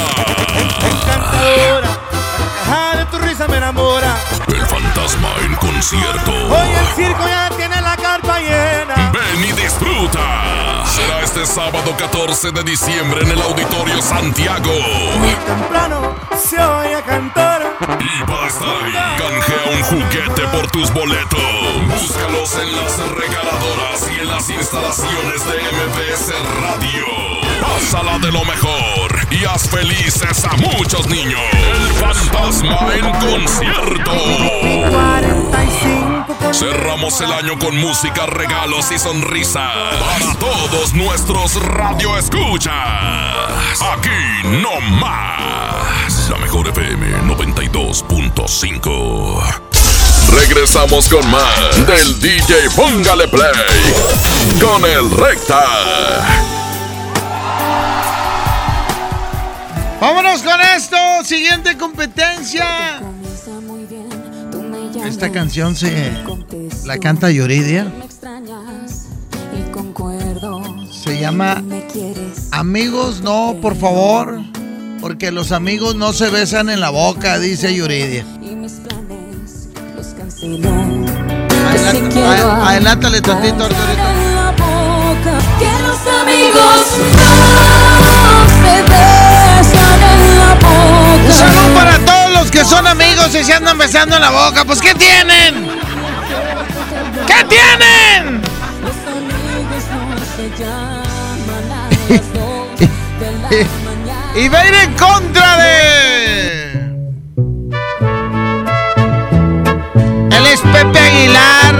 Ajá, 2.62 2.96
de 2.96 3.04
tu 3.06 3.18
risa 3.18 3.46
me 3.48 3.58
enamora. 3.58 4.16
El 4.48 4.66
fantasma 4.66 5.28
en 5.44 5.54
concierto. 5.56 6.32
Hoy 6.32 6.68
el 6.68 6.86
circo 6.96 7.26
ya 7.26 7.50
tiene 7.56 7.80
la 7.80 7.96
carpa 7.96 8.40
llena. 8.40 9.12
Ven 9.12 9.44
y 9.44 9.52
disfruta. 9.52 10.84
Será 10.86 11.20
este 11.22 11.46
sábado 11.46 11.94
14 11.96 12.52
de 12.52 12.62
diciembre 12.62 13.22
en 13.22 13.30
el 13.32 13.42
Auditorio 13.42 14.00
Santiago. 14.00 14.72
Temprano 15.46 16.14
se 16.42 16.58
oye 16.58 17.02
cantar. 17.02 17.76
Y 18.00 18.24
para 18.24 18.46
estar 18.46 18.68
ahí, 18.84 18.92
canjea 19.18 19.76
un 19.76 19.82
juguete 19.82 20.42
por 20.48 20.70
tus 20.70 20.92
boletos. 20.92 21.40
Búscalos 22.00 22.54
en 22.62 22.76
las 22.76 22.98
regaladoras 23.10 24.10
y 24.16 24.20
en 24.20 24.28
las 24.28 24.48
instalaciones 24.48 25.44
de 25.44 25.56
MBS 25.76 26.32
Radio. 26.62 27.45
Pásala 27.60 28.18
de 28.18 28.32
lo 28.32 28.42
mejor 28.44 29.26
y 29.30 29.44
haz 29.44 29.68
felices 29.68 30.44
a 30.44 30.56
muchos 30.56 31.06
niños. 31.08 31.40
El 31.52 31.92
fantasma 31.94 32.88
en 32.94 33.12
concierto. 33.12 34.12
Cerramos 36.52 37.20
el 37.20 37.32
año 37.32 37.58
con 37.58 37.76
música, 37.76 38.26
regalos 38.26 38.90
y 38.92 38.98
sonrisas 38.98 39.70
para 40.00 40.34
todos 40.38 40.94
nuestros 40.94 41.54
radio 41.62 42.16
escuchas. 42.16 42.72
Aquí 43.92 44.08
no 44.62 44.80
más. 44.98 46.30
La 46.30 46.38
mejor 46.38 46.68
FM 46.68 47.22
92.5. 47.22 49.42
Regresamos 50.30 51.08
con 51.08 51.28
más 51.30 51.86
del 51.86 52.18
DJ 52.20 52.70
Póngale 52.74 53.28
Play 53.28 53.52
con 54.60 54.84
el 54.84 55.08
Recta. 55.10 56.55
Vámonos 60.00 60.42
con 60.42 60.60
esto. 60.76 60.96
Siguiente 61.24 61.76
competencia. 61.76 63.00
Esta 65.04 65.30
canción 65.30 65.76
se 65.76 66.12
la 66.84 66.98
canta 66.98 67.30
Yuridia. 67.30 67.86
Se 70.92 71.20
llama 71.20 71.62
Amigos, 72.50 73.20
no, 73.22 73.56
por 73.60 73.76
favor. 73.76 74.40
Porque 75.00 75.30
los 75.30 75.52
amigos 75.52 75.94
no 75.94 76.12
se 76.12 76.30
besan 76.30 76.68
en 76.70 76.80
la 76.80 76.90
boca, 76.90 77.38
dice 77.38 77.74
Yuridia. 77.74 78.24
Adelántale 82.64 83.20
tantito, 83.20 83.64
Arturito. 83.64 84.02
Que 85.58 85.72
los 85.82 86.00
amigos 86.20 86.86
no 88.26 88.46
se 88.62 89.15
Un 91.26 91.32
saludo 91.32 91.74
para 91.74 91.98
todos 91.98 92.32
los 92.32 92.50
que 92.52 92.64
son 92.64 92.86
amigos 92.86 93.34
y 93.34 93.42
se 93.42 93.52
andan 93.52 93.76
besando 93.76 94.14
en 94.14 94.22
la 94.22 94.30
boca. 94.30 94.64
Pues, 94.64 94.80
¿qué 94.80 94.94
tienen? 94.94 95.68
¿Qué 97.26 97.44
tienen? 97.48 98.42
y 104.36 104.48
va 104.48 104.60
a 104.60 104.68
ir 104.68 104.74
en 104.74 104.92
contra 104.94 105.56
de. 105.56 106.70
Él 110.30 110.46
es 110.46 110.60
Pepe 110.60 110.98
Aguilar. 110.98 111.74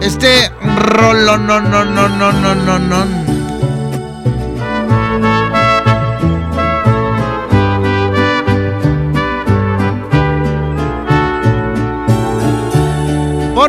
Este 0.00 0.50
rolo 0.76 1.38
no 1.38 1.60
no 1.60 1.84
no 1.84 2.08
no 2.08 2.32
no 2.32 2.54
no 2.54 2.78
no. 2.78 3.19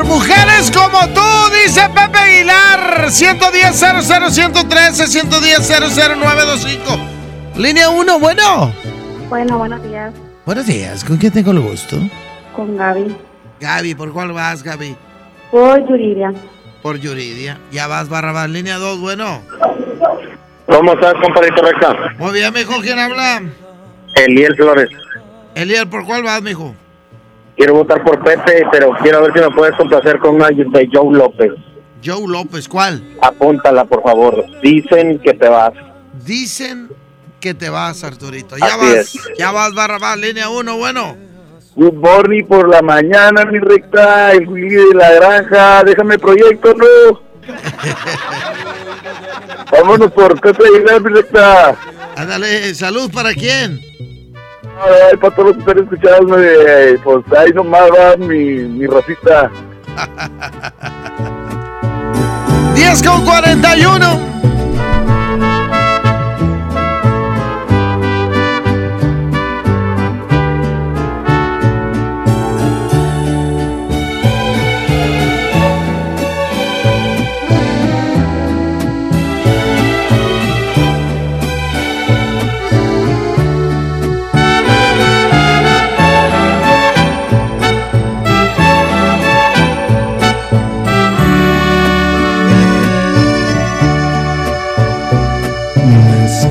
Por 0.01 0.09
mujeres 0.09 0.71
como 0.71 0.97
tú, 1.13 1.21
dice 1.63 1.81
Pepe 1.89 2.17
Aguilar. 2.17 3.11
110 3.11 3.75
00 3.75 4.31
113 4.31 5.05
110 5.05 5.69
00925. 5.69 6.99
Línea 7.57 7.87
1, 7.89 8.19
bueno. 8.19 8.73
Bueno, 9.29 9.59
buenos 9.59 9.83
días. 9.83 10.11
Buenos 10.43 10.65
días, 10.65 11.03
¿con 11.03 11.17
quién 11.17 11.31
tengo 11.31 11.51
el 11.51 11.59
gusto? 11.59 11.97
Con 12.55 12.77
Gaby. 12.77 13.15
Gaby, 13.59 13.93
¿por 13.93 14.11
cuál 14.11 14.31
vas, 14.31 14.63
Gaby? 14.63 14.95
Por 15.51 15.87
Yuridia. 15.87 16.33
Por 16.81 16.97
Yuridia. 16.97 17.59
Ya 17.71 17.85
vas, 17.85 18.09
Barrabás. 18.09 18.49
Línea 18.49 18.79
2, 18.79 19.01
bueno. 19.01 19.43
¿Cómo 20.65 20.93
estás, 20.93 21.13
compadrito 21.21 21.61
recta? 21.61 21.95
Muy 22.17 22.33
bien, 22.33 22.51
mijo, 22.51 22.81
¿quién 22.81 22.97
habla? 22.97 23.43
Eliel 24.15 24.55
Flores. 24.55 24.89
Eliel, 25.53 25.87
¿por 25.87 26.07
cuál 26.07 26.23
vas, 26.23 26.41
mijo? 26.41 26.73
Quiero 27.57 27.75
votar 27.75 28.03
por 28.03 28.23
Pepe, 28.23 28.63
pero 28.71 28.91
quiero 29.01 29.21
ver 29.21 29.33
si 29.33 29.39
me 29.39 29.51
puedes 29.51 29.75
complacer 29.75 30.19
con 30.19 30.35
una 30.35 30.47
de 30.47 30.89
Joe 30.91 31.15
López. 31.17 31.51
Joe 32.03 32.27
López, 32.27 32.67
¿cuál? 32.67 33.03
Apúntala, 33.21 33.85
por 33.85 34.01
favor. 34.03 34.43
Dicen 34.63 35.19
que 35.19 35.33
te 35.33 35.47
vas. 35.47 35.73
Dicen 36.25 36.89
que 37.39 37.53
te 37.53 37.69
vas, 37.69 38.03
Arturito. 38.03 38.55
Ya 38.57 38.65
Así 38.65 38.77
vas, 38.77 39.15
es. 39.15 39.19
ya 39.37 39.51
vas, 39.51 39.73
Barrabás. 39.73 40.17
Línea 40.17 40.49
1, 40.49 40.77
bueno. 40.77 41.15
Good 41.75 41.93
morning 41.93 42.43
por 42.45 42.67
la 42.69 42.81
mañana, 42.81 43.45
mi 43.45 43.59
recta. 43.59 44.31
El 44.31 44.47
Willy 44.47 44.75
de 44.89 44.95
la 44.95 45.11
granja. 45.13 45.83
Déjame 45.83 46.17
proyecto, 46.17 46.73
no. 46.73 47.21
Vámonos 49.71 50.11
por 50.11 50.39
Pepe 50.41 50.63
Aguilar, 50.67 51.03
directa. 51.03 51.75
Ándale, 52.15 52.73
salud 52.75 53.09
para 53.11 53.33
quién. 53.33 53.79
Ay, 54.83 55.17
para 55.17 55.35
todos 55.35 55.49
los 55.49 55.57
que 55.57 55.71
están 55.71 55.83
escuchando, 55.83 56.41
eh, 56.41 56.99
pues 57.03 57.23
ahí 57.37 57.51
nomás 57.53 57.83
va 57.91 58.17
mi, 58.17 58.45
mi 58.63 58.87
racita. 58.87 59.51
10 62.73 63.03
con 63.07 63.23
41. 63.23 64.50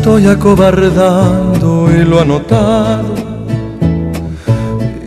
Estoy 0.01 0.28
acobardando 0.28 1.90
y 1.94 2.05
lo 2.07 2.20
ha. 2.20 3.03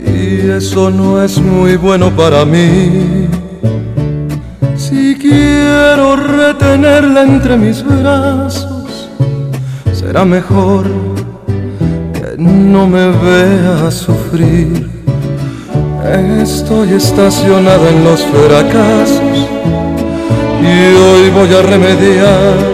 Y 0.06 0.50
eso 0.50 0.88
no 0.88 1.20
es 1.20 1.36
muy 1.40 1.76
bueno 1.76 2.10
para 2.14 2.44
mí. 2.44 3.26
Si 4.76 5.16
quiero 5.16 6.14
retenerla 6.14 7.24
entre 7.24 7.56
mis 7.56 7.84
brazos, 7.84 9.10
será 9.92 10.24
mejor 10.24 10.84
que 12.12 12.36
no 12.38 12.86
me 12.86 13.08
vea 13.08 13.90
sufrir. 13.90 14.88
Estoy 16.40 16.92
estacionada 16.92 17.90
en 17.90 18.04
los 18.04 18.20
fracasos 18.26 19.38
y 20.62 20.94
hoy 20.94 21.30
voy 21.30 21.52
a 21.52 21.62
remediar 21.62 22.73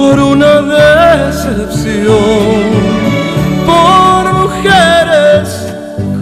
por 0.00 0.18
una 0.18 0.62
decepción, 0.62 2.14
por 3.66 4.22
mujeres 4.32 5.46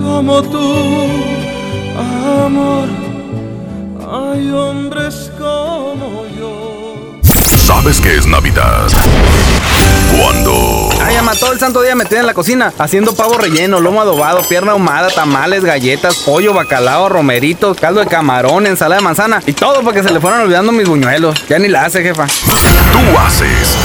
como 0.03 0.43
tú, 0.43 1.07
amor. 2.45 2.89
Hay 4.11 4.51
hombres 4.51 5.31
como 5.39 6.25
yo. 6.37 7.21
¿Sabes 7.57 8.01
qué 8.01 8.17
es 8.17 8.27
Navidad? 8.27 8.89
Cuando 10.11 10.68
Todo 11.37 11.53
el 11.53 11.61
santo 11.61 11.83
día 11.83 11.95
metida 11.95 12.21
en 12.21 12.27
la 12.27 12.33
cocina, 12.33 12.73
haciendo 12.79 13.15
pavo 13.15 13.37
relleno, 13.37 13.81
lomo 13.81 14.01
adobado, 14.01 14.43
pierna 14.49 14.73
ahumada, 14.73 15.09
tamales, 15.11 15.63
galletas, 15.63 16.17
pollo, 16.25 16.55
bacalao, 16.55 17.09
romeritos, 17.11 17.77
caldo 17.77 18.01
de 18.01 18.07
camarón, 18.07 18.67
ensalada 18.67 19.01
de 19.01 19.05
manzana 19.05 19.43
y 19.47 19.53
todo 19.53 19.83
porque 19.83 20.03
se 20.03 20.11
le 20.11 20.21
fueron 20.21 20.41
olvidando 20.41 20.73
mis 20.73 20.89
buñuelos. 20.89 21.47
Ya 21.47 21.59
ni 21.59 21.69
la 21.69 21.85
hace, 21.85 22.03
jefa. 22.03 22.27
tú 22.27 23.19
haces 23.19 23.77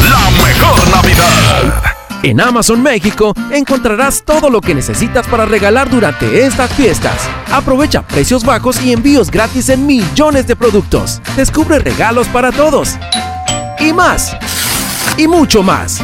la 0.00 0.44
mejor 0.44 0.88
Navidad. 0.90 1.82
En 2.22 2.40
Amazon 2.40 2.82
México 2.82 3.32
encontrarás 3.50 4.22
todo 4.22 4.50
lo 4.50 4.60
que 4.60 4.74
necesitas 4.74 5.26
para 5.26 5.46
regalar 5.46 5.88
durante 5.88 6.44
estas 6.44 6.72
fiestas. 6.74 7.16
Aprovecha 7.50 8.02
precios 8.02 8.44
bajos 8.44 8.80
y 8.82 8.92
envíos 8.92 9.30
gratis 9.30 9.70
en 9.70 9.86
millones 9.86 10.46
de 10.46 10.56
productos. 10.56 11.22
Descubre 11.36 11.78
regalos 11.78 12.28
para 12.28 12.52
todos. 12.52 12.96
Y 13.80 13.92
más. 13.92 14.36
Y 15.16 15.26
mucho 15.26 15.62
más. 15.62 16.00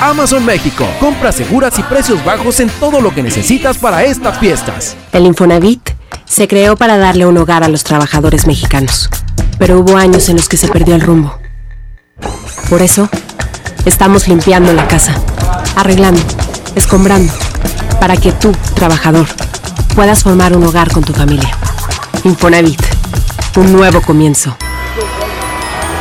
Amazon 0.00 0.44
México. 0.44 0.86
Compras 1.00 1.36
seguras 1.36 1.78
y 1.78 1.82
precios 1.82 2.22
bajos 2.24 2.60
en 2.60 2.68
todo 2.68 3.00
lo 3.00 3.14
que 3.14 3.22
necesitas 3.22 3.78
para 3.78 4.04
estas 4.04 4.38
fiestas. 4.38 4.96
El 5.12 5.26
Infonavit 5.26 5.90
se 6.24 6.46
creó 6.48 6.76
para 6.76 6.98
darle 6.98 7.26
un 7.26 7.38
hogar 7.38 7.64
a 7.64 7.68
los 7.68 7.84
trabajadores 7.84 8.46
mexicanos, 8.46 9.08
pero 9.58 9.80
hubo 9.80 9.96
años 9.96 10.28
en 10.28 10.36
los 10.36 10.48
que 10.48 10.56
se 10.56 10.68
perdió 10.68 10.94
el 10.94 11.00
rumbo. 11.00 11.38
Por 12.68 12.82
eso, 12.82 13.08
estamos 13.84 14.28
limpiando 14.28 14.72
la 14.72 14.86
casa, 14.88 15.14
arreglando, 15.76 16.20
escombrando, 16.74 17.32
para 18.00 18.16
que 18.16 18.32
tú, 18.32 18.52
trabajador, 18.74 19.26
puedas 19.94 20.22
formar 20.22 20.56
un 20.56 20.64
hogar 20.64 20.90
con 20.92 21.04
tu 21.04 21.12
familia. 21.12 21.56
Infonavit, 22.24 22.82
un 23.56 23.72
nuevo 23.72 24.02
comienzo. 24.02 24.56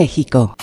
México. 0.00 0.56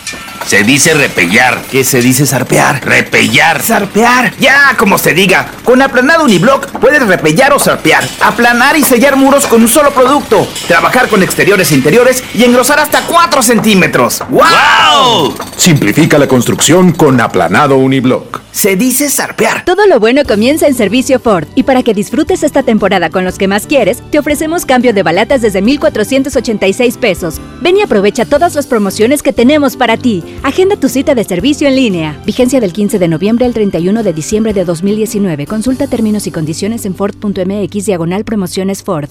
Se 0.48 0.64
dice 0.64 0.94
repellar. 0.94 1.62
¿Qué 1.70 1.84
se 1.84 2.02
dice 2.02 2.26
zarpear? 2.26 2.82
Repellar. 2.86 3.62
Zarpear. 3.62 4.34
Ya, 4.40 4.76
como 4.78 4.98
se 4.98 5.14
diga. 5.14 5.52
Con 5.66 5.82
aplanado 5.82 6.24
uniblock 6.24 6.68
puedes 6.80 7.06
repellar 7.06 7.52
o 7.52 7.60
zarpear. 7.60 8.08
Aplanar 8.22 8.78
y 8.78 8.84
sellar 8.84 9.18
muros 9.18 9.46
con 9.46 9.62
un 9.62 9.68
solo 9.68 9.92
producto. 9.92 10.48
Trabajar 10.70 11.10
con 11.10 11.22
exteriores 11.22 11.70
e 11.74 11.76
interiores 11.76 12.24
y 12.34 12.46
engrosar 12.46 12.80
hasta 12.80 13.02
4 13.02 13.44
centímetros. 13.44 14.24
¡Wow! 14.30 15.36
Simplifica 15.58 16.18
la 16.18 16.30
construcción 16.30 16.94
con 16.94 17.20
aplanado 17.20 17.76
uniblock. 17.76 18.40
Se 18.54 18.78
dice 18.78 19.10
zarpear. 19.10 19.66
Todo 19.66 19.86
lo 19.86 20.00
bueno 20.00 20.24
comienza 20.26 20.66
en 20.66 20.76
servicio 20.76 21.20
Ford. 21.20 21.46
Y 21.56 21.64
para 21.64 21.84
que 21.84 21.94
disfrutes 21.94 22.42
esta 22.42 22.64
temporada 22.64 23.10
con 23.10 23.26
los 23.26 23.38
que 23.38 23.50
más 23.50 23.68
quieres, 23.68 24.02
te 24.10 24.18
ofrecemos 24.18 24.66
cambio 24.66 24.94
de 24.94 25.04
balatas 25.04 25.42
desde 25.42 25.62
1,486 25.62 26.98
pesos. 26.98 27.42
Ven 27.62 27.78
y 27.78 27.82
aprovecha 27.82 28.26
todas 28.26 28.56
las 28.56 28.66
promociones 28.66 29.22
que 29.22 29.34
tenemos 29.34 29.76
para 29.76 29.98
ti. 29.98 30.24
Agenda 30.44 30.78
tu 30.78 30.88
cita 30.88 31.14
de 31.14 31.24
servicio 31.24 31.68
en 31.68 31.76
línea. 31.76 32.22
Vigencia 32.26 32.60
del 32.60 32.72
15 32.72 33.00
de 33.00 33.08
noviembre 33.08 33.46
al 33.46 33.54
31 33.54 34.04
de 34.04 34.14
diciembre 34.14 34.54
de 34.54 34.64
2019. 34.64 35.46
Consulta 35.46 35.88
términos 35.88 36.26
y 36.28 36.32
condiciones 36.32 36.86
en 36.86 36.96
Ford.mx 36.96 37.86
diagonal 37.86 38.24
promociones 38.24 38.84
Ford. 38.84 39.10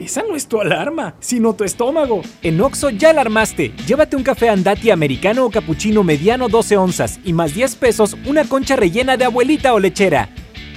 Esa 0.00 0.22
no 0.22 0.34
es 0.34 0.48
tu 0.48 0.60
alarma, 0.60 1.14
sino 1.20 1.52
tu 1.54 1.64
estómago. 1.64 2.22
En 2.42 2.60
Oxo 2.60 2.88
ya 2.88 3.12
la 3.12 3.20
armaste. 3.20 3.74
Llévate 3.86 4.16
un 4.16 4.22
café 4.22 4.48
andati 4.48 4.90
americano 4.90 5.44
o 5.44 5.50
cappuccino 5.50 6.02
mediano 6.02 6.48
12 6.48 6.76
onzas 6.78 7.20
y 7.22 7.34
más 7.34 7.54
10 7.54 7.76
pesos 7.76 8.16
una 8.26 8.44
concha 8.44 8.76
rellena 8.76 9.18
de 9.18 9.26
abuelita 9.26 9.74
o 9.74 9.78
lechera. 9.78 10.30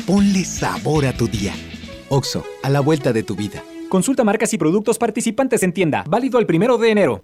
Ponle 0.05 0.43
sabor 0.43 1.05
a 1.05 1.14
tu 1.14 1.28
día. 1.28 1.53
Oxo, 2.09 2.43
a 2.61 2.70
la 2.70 2.82
vuelta 2.82 3.14
de 3.14 3.24
tu 3.24 3.36
vida. 3.36 3.64
Consulta 3.88 4.26
marcas 4.26 4.53
y 4.53 4.57
productos 4.57 4.97
participantes 4.97 5.64
en 5.64 5.72
tienda. 5.72 6.03
Válido 6.07 6.39
el 6.39 6.45
primero 6.45 6.78
de 6.78 6.89
enero. 6.91 7.24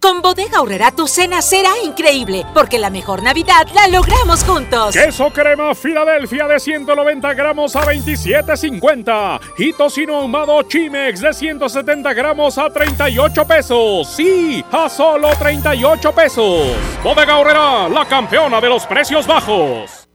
Con 0.00 0.22
Bodega 0.22 0.58
Aurrera 0.58 0.92
tu 0.92 1.06
cena 1.06 1.42
será 1.42 1.70
increíble, 1.84 2.46
porque 2.54 2.78
la 2.78 2.88
mejor 2.88 3.22
Navidad 3.22 3.66
la 3.74 3.86
logramos 3.86 4.42
juntos. 4.44 4.94
Queso 4.94 5.30
crema 5.30 5.74
Filadelfia 5.74 6.48
de 6.48 6.58
190 6.58 7.34
gramos 7.34 7.76
a 7.76 7.82
27.50 7.82 9.40
y 9.58 9.74
tocino 9.74 10.16
ahumado 10.16 10.62
Chimex 10.62 11.20
de 11.20 11.34
170 11.34 12.14
gramos 12.14 12.56
a 12.56 12.70
38 12.70 13.46
pesos. 13.46 14.08
Sí, 14.08 14.64
a 14.72 14.88
solo 14.88 15.28
38 15.38 16.12
pesos. 16.12 16.68
Bodega 17.04 17.34
Aurrera, 17.34 17.88
la 17.90 18.06
campeona 18.06 18.58
de 18.58 18.70
los 18.70 18.86
precios 18.86 19.26
bajos. 19.26 20.08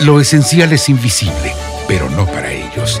Lo 0.00 0.20
esencial 0.20 0.72
es 0.74 0.90
invisible, 0.90 1.54
pero 1.88 2.10
no 2.10 2.26
para 2.26 2.52
ellos. 2.52 3.00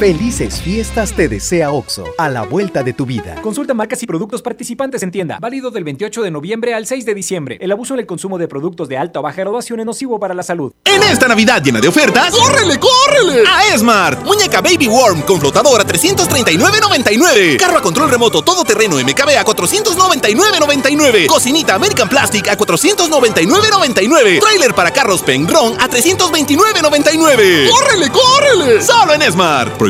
Felices 0.00 0.62
fiestas 0.62 1.12
te 1.12 1.28
desea 1.28 1.72
OXO, 1.72 2.06
a 2.16 2.30
la 2.30 2.40
vuelta 2.44 2.82
de 2.82 2.94
tu 2.94 3.04
vida. 3.04 3.34
Consulta 3.42 3.74
marcas 3.74 4.02
y 4.02 4.06
productos 4.06 4.40
participantes 4.40 5.02
en 5.02 5.10
tienda. 5.10 5.36
Válido 5.38 5.70
del 5.70 5.84
28 5.84 6.22
de 6.22 6.30
noviembre 6.30 6.72
al 6.72 6.86
6 6.86 7.04
de 7.04 7.14
diciembre. 7.14 7.58
El 7.60 7.70
abuso 7.70 7.92
en 7.92 8.00
el 8.00 8.06
consumo 8.06 8.38
de 8.38 8.48
productos 8.48 8.88
de 8.88 8.96
alta 8.96 9.20
o 9.20 9.22
baja 9.22 9.42
graduación 9.42 9.78
es 9.80 9.84
nocivo 9.84 10.18
para 10.18 10.32
la 10.32 10.42
salud. 10.42 10.72
En 10.86 11.02
esta 11.02 11.28
Navidad 11.28 11.62
llena 11.62 11.82
de 11.82 11.88
ofertas, 11.88 12.34
¡córrele, 12.34 12.80
córrele! 12.80 13.44
A 13.46 13.74
Esmart. 13.74 14.24
Muñeca 14.24 14.62
Baby 14.62 14.88
Worm 14.88 15.20
con 15.20 15.38
flotador 15.38 15.78
a 15.82 15.84
339.99. 15.86 17.58
Carro 17.58 17.76
a 17.76 17.82
control 17.82 18.08
remoto 18.10 18.40
todoterreno 18.40 18.96
MKB 18.96 19.36
a 19.36 19.44
499.99. 19.44 21.26
Cocinita 21.26 21.74
American 21.74 22.08
Plastic 22.08 22.48
a 22.48 22.56
499.99. 22.56 24.40
Trailer 24.40 24.74
para 24.74 24.92
carros 24.92 25.20
Pengron 25.20 25.74
a 25.78 25.90
329.99. 25.90 27.68
¡Córrele, 27.68 28.10
córrele! 28.10 28.80
Solo 28.80 29.12
en 29.12 29.20
Esmart. 29.20 29.89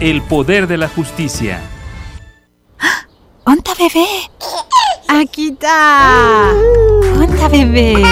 el 0.00 0.22
poder 0.22 0.66
de 0.66 0.78
la 0.78 0.88
justicia. 0.88 1.60
¡Onta 3.44 3.72
bebé! 3.78 4.06
¡Aquí 5.08 5.48
está! 5.48 6.52
¡Onta 7.18 7.48
bebé! 7.48 8.02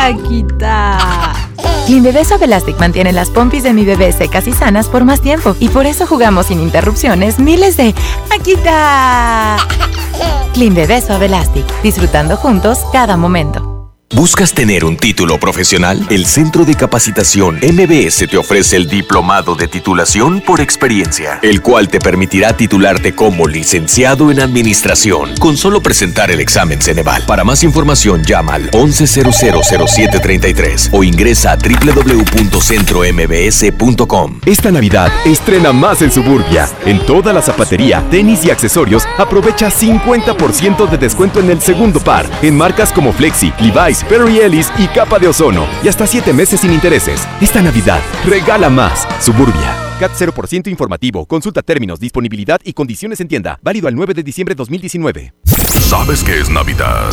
¡Aquí 0.00 0.44
está! 0.48 1.34
Clean 1.86 2.02
Bebé 2.02 2.24
Suave 2.24 2.46
Elastic 2.46 2.78
mantiene 2.78 3.12
las 3.12 3.28
pompis 3.28 3.62
de 3.62 3.74
mi 3.74 3.84
bebé 3.84 4.10
secas 4.12 4.46
y 4.46 4.52
sanas 4.52 4.88
por 4.88 5.04
más 5.04 5.20
tiempo 5.20 5.54
y 5.60 5.68
por 5.68 5.84
eso 5.84 6.06
jugamos 6.06 6.46
sin 6.46 6.60
interrupciones 6.60 7.38
miles 7.38 7.76
de 7.76 7.94
¡Aquí 8.30 8.52
está! 8.52 9.58
Clean 10.54 10.74
Bebé 10.74 11.02
Suave 11.02 11.26
Elastic, 11.26 11.66
disfrutando 11.82 12.36
juntos 12.36 12.78
cada 12.92 13.16
momento. 13.18 13.73
¿Buscas 14.14 14.54
tener 14.54 14.84
un 14.84 14.96
título 14.96 15.40
profesional? 15.40 16.06
El 16.08 16.26
Centro 16.26 16.64
de 16.64 16.76
Capacitación 16.76 17.56
MBS 17.56 18.28
te 18.30 18.36
ofrece 18.36 18.76
el 18.76 18.86
Diplomado 18.86 19.56
de 19.56 19.66
Titulación 19.66 20.40
por 20.40 20.60
Experiencia, 20.60 21.40
el 21.42 21.62
cual 21.62 21.88
te 21.88 21.98
permitirá 21.98 22.56
titularte 22.56 23.16
como 23.16 23.48
licenciado 23.48 24.30
en 24.30 24.38
Administración 24.38 25.34
con 25.40 25.56
solo 25.56 25.82
presentar 25.82 26.30
el 26.30 26.38
examen 26.38 26.80
Ceneval. 26.80 27.24
Para 27.26 27.42
más 27.42 27.64
información 27.64 28.22
llama 28.22 28.54
al 28.54 28.70
11000733 28.70 30.90
o 30.92 31.02
ingresa 31.02 31.50
a 31.50 31.56
www.centrombs.com. 31.56 34.40
Esta 34.46 34.70
Navidad 34.70 35.10
estrena 35.24 35.72
más 35.72 36.02
en 36.02 36.12
Suburbia. 36.12 36.68
En 36.86 37.04
toda 37.04 37.32
la 37.32 37.42
zapatería, 37.42 38.00
tenis 38.12 38.44
y 38.44 38.52
accesorios, 38.52 39.08
aprovecha 39.18 39.72
50% 39.72 40.88
de 40.88 40.98
descuento 40.98 41.40
en 41.40 41.50
el 41.50 41.60
segundo 41.60 41.98
par 41.98 42.30
en 42.42 42.56
marcas 42.56 42.92
como 42.92 43.12
Flexi, 43.12 43.52
Levi's, 43.58 44.03
Perry 44.08 44.38
Ellis 44.38 44.70
y 44.78 44.86
Capa 44.88 45.18
de 45.18 45.28
Ozono. 45.28 45.66
Y 45.82 45.88
hasta 45.88 46.06
7 46.06 46.32
meses 46.32 46.60
sin 46.60 46.72
intereses. 46.72 47.26
Esta 47.40 47.62
Navidad, 47.62 48.00
regala 48.26 48.68
más. 48.70 49.06
Suburbia. 49.20 49.76
CAT 49.98 50.12
0% 50.12 50.68
informativo. 50.68 51.24
Consulta 51.24 51.62
términos, 51.62 52.00
disponibilidad 52.00 52.60
y 52.64 52.72
condiciones 52.72 53.20
en 53.20 53.28
tienda. 53.28 53.58
Válido 53.62 53.88
al 53.88 53.94
9 53.94 54.12
de 54.12 54.22
diciembre 54.22 54.54
de 54.54 54.58
2019. 54.58 55.34
¿Sabes 55.80 56.22
qué 56.22 56.40
es 56.40 56.48
Navidad? 56.48 57.10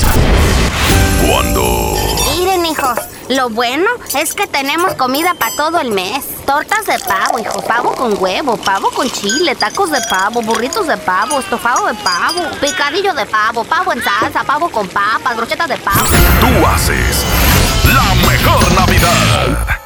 Cuando... 1.28 1.96
Miren, 2.38 2.66
hijos, 2.66 2.98
lo 3.30 3.50
bueno 3.50 3.90
es 4.16 4.34
que 4.34 4.46
tenemos 4.48 4.94
comida 4.96 5.34
para 5.34 5.56
todo 5.56 5.80
el 5.80 5.92
mes. 5.92 6.24
Tortas 6.46 6.86
de 6.86 7.00
pavo, 7.00 7.40
hijos, 7.40 7.64
pavo 7.64 7.94
con 7.94 8.22
huevo, 8.22 8.58
pavo 8.58 8.92
con 8.92 9.10
chile, 9.10 9.56
tacos 9.56 9.90
de 9.92 10.00
pavo, 10.10 10.42
burritos 10.42 10.88
de 10.88 10.98
pavo, 10.98 11.40
estofado 11.40 11.88
de 11.88 11.94
pavo, 11.96 12.42
picadillo 12.60 13.14
de 13.14 13.26
pavo, 13.26 13.64
pavo 13.64 13.94
en 13.94 14.04
salsa, 14.04 14.44
pavo 14.44 14.70
con 14.70 14.88
papas, 14.88 15.36
brochetas 15.36 15.68
de 15.68 15.78
pavo. 15.78 16.02
Tú 16.40 16.68
haces 16.68 17.26
la 17.86 18.30
mejor 18.30 18.72
Navidad. 18.74 19.80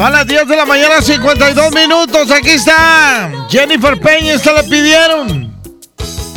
Son 0.00 0.12
las 0.12 0.26
10 0.26 0.48
de 0.48 0.56
la 0.56 0.64
mañana, 0.64 1.02
52 1.02 1.74
minutos. 1.74 2.30
Aquí 2.30 2.52
está. 2.52 3.30
Jennifer 3.50 4.00
Peña, 4.00 4.32
esta 4.32 4.54
le 4.54 4.62
pidieron. 4.62 5.54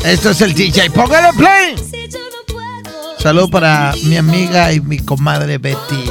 Esto 0.03 0.31
es 0.31 0.41
el 0.41 0.53
DJ. 0.53 0.89
Póngale 0.89 1.29
play. 1.37 1.75
Salud 3.19 3.49
para 3.49 3.93
mi 4.03 4.17
amiga 4.17 4.73
y 4.73 4.81
mi 4.81 4.99
comadre 4.99 5.59
Betty. 5.59 6.03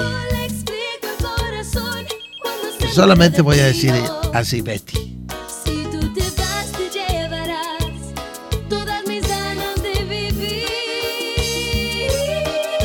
Solamente 2.91 3.43
voy 3.43 3.59
a 3.59 3.67
decir 3.67 3.93
así, 4.33 4.63
Betty. 4.63 5.19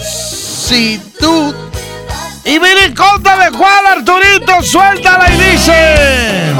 Si 0.04 1.00
tú 1.18 1.56
todas 2.48 2.88
mis 2.88 2.96
ganas 2.96 3.24
de. 3.24 3.48
Y 3.48 3.58
cuál, 3.58 3.86
Arturito. 3.88 4.64
Suéltala 4.64 5.34
y 5.34 5.52
dice. 5.52 6.54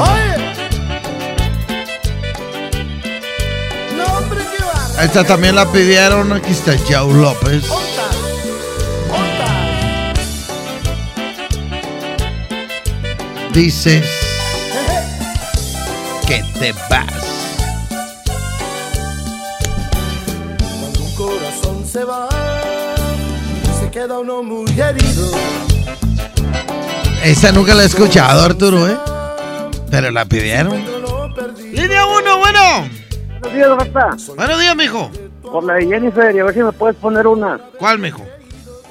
Esta 5.00 5.24
también 5.24 5.54
la 5.54 5.70
pidieron. 5.70 6.32
Aquí 6.32 6.52
está 6.52 6.76
Joe 6.88 7.14
López. 7.14 7.64
Dices 13.52 14.04
que 16.26 16.44
te 16.58 16.72
vas. 16.90 17.06
Cuando 20.80 21.00
un 21.00 21.14
corazón 21.14 21.86
se 21.90 22.04
va, 22.04 22.28
se 23.80 23.90
queda 23.90 24.18
uno 24.18 24.42
muy 24.42 24.68
herido. 24.78 25.67
Esta 27.28 27.52
nunca 27.52 27.74
la 27.74 27.82
he 27.82 27.84
escuchado, 27.84 28.42
Arturo, 28.42 28.88
¿eh? 28.88 28.96
Pero 29.90 30.10
la 30.10 30.24
pidieron. 30.24 30.82
Línea 31.58 32.06
1, 32.06 32.38
bueno. 32.38 32.88
Buenos 33.40 33.52
días, 33.52 33.68
Rafa. 33.68 34.16
Buenos 34.34 34.58
días, 34.58 34.74
mijo. 34.74 35.10
Por 35.42 35.62
la 35.64 35.74
de 35.74 35.86
Jennifer, 35.88 36.34
y 36.34 36.38
a 36.38 36.44
ver 36.44 36.54
si 36.54 36.60
me 36.60 36.72
puedes 36.72 36.96
poner 36.96 37.26
una. 37.26 37.58
¿Cuál, 37.78 37.98
mijo? 37.98 38.24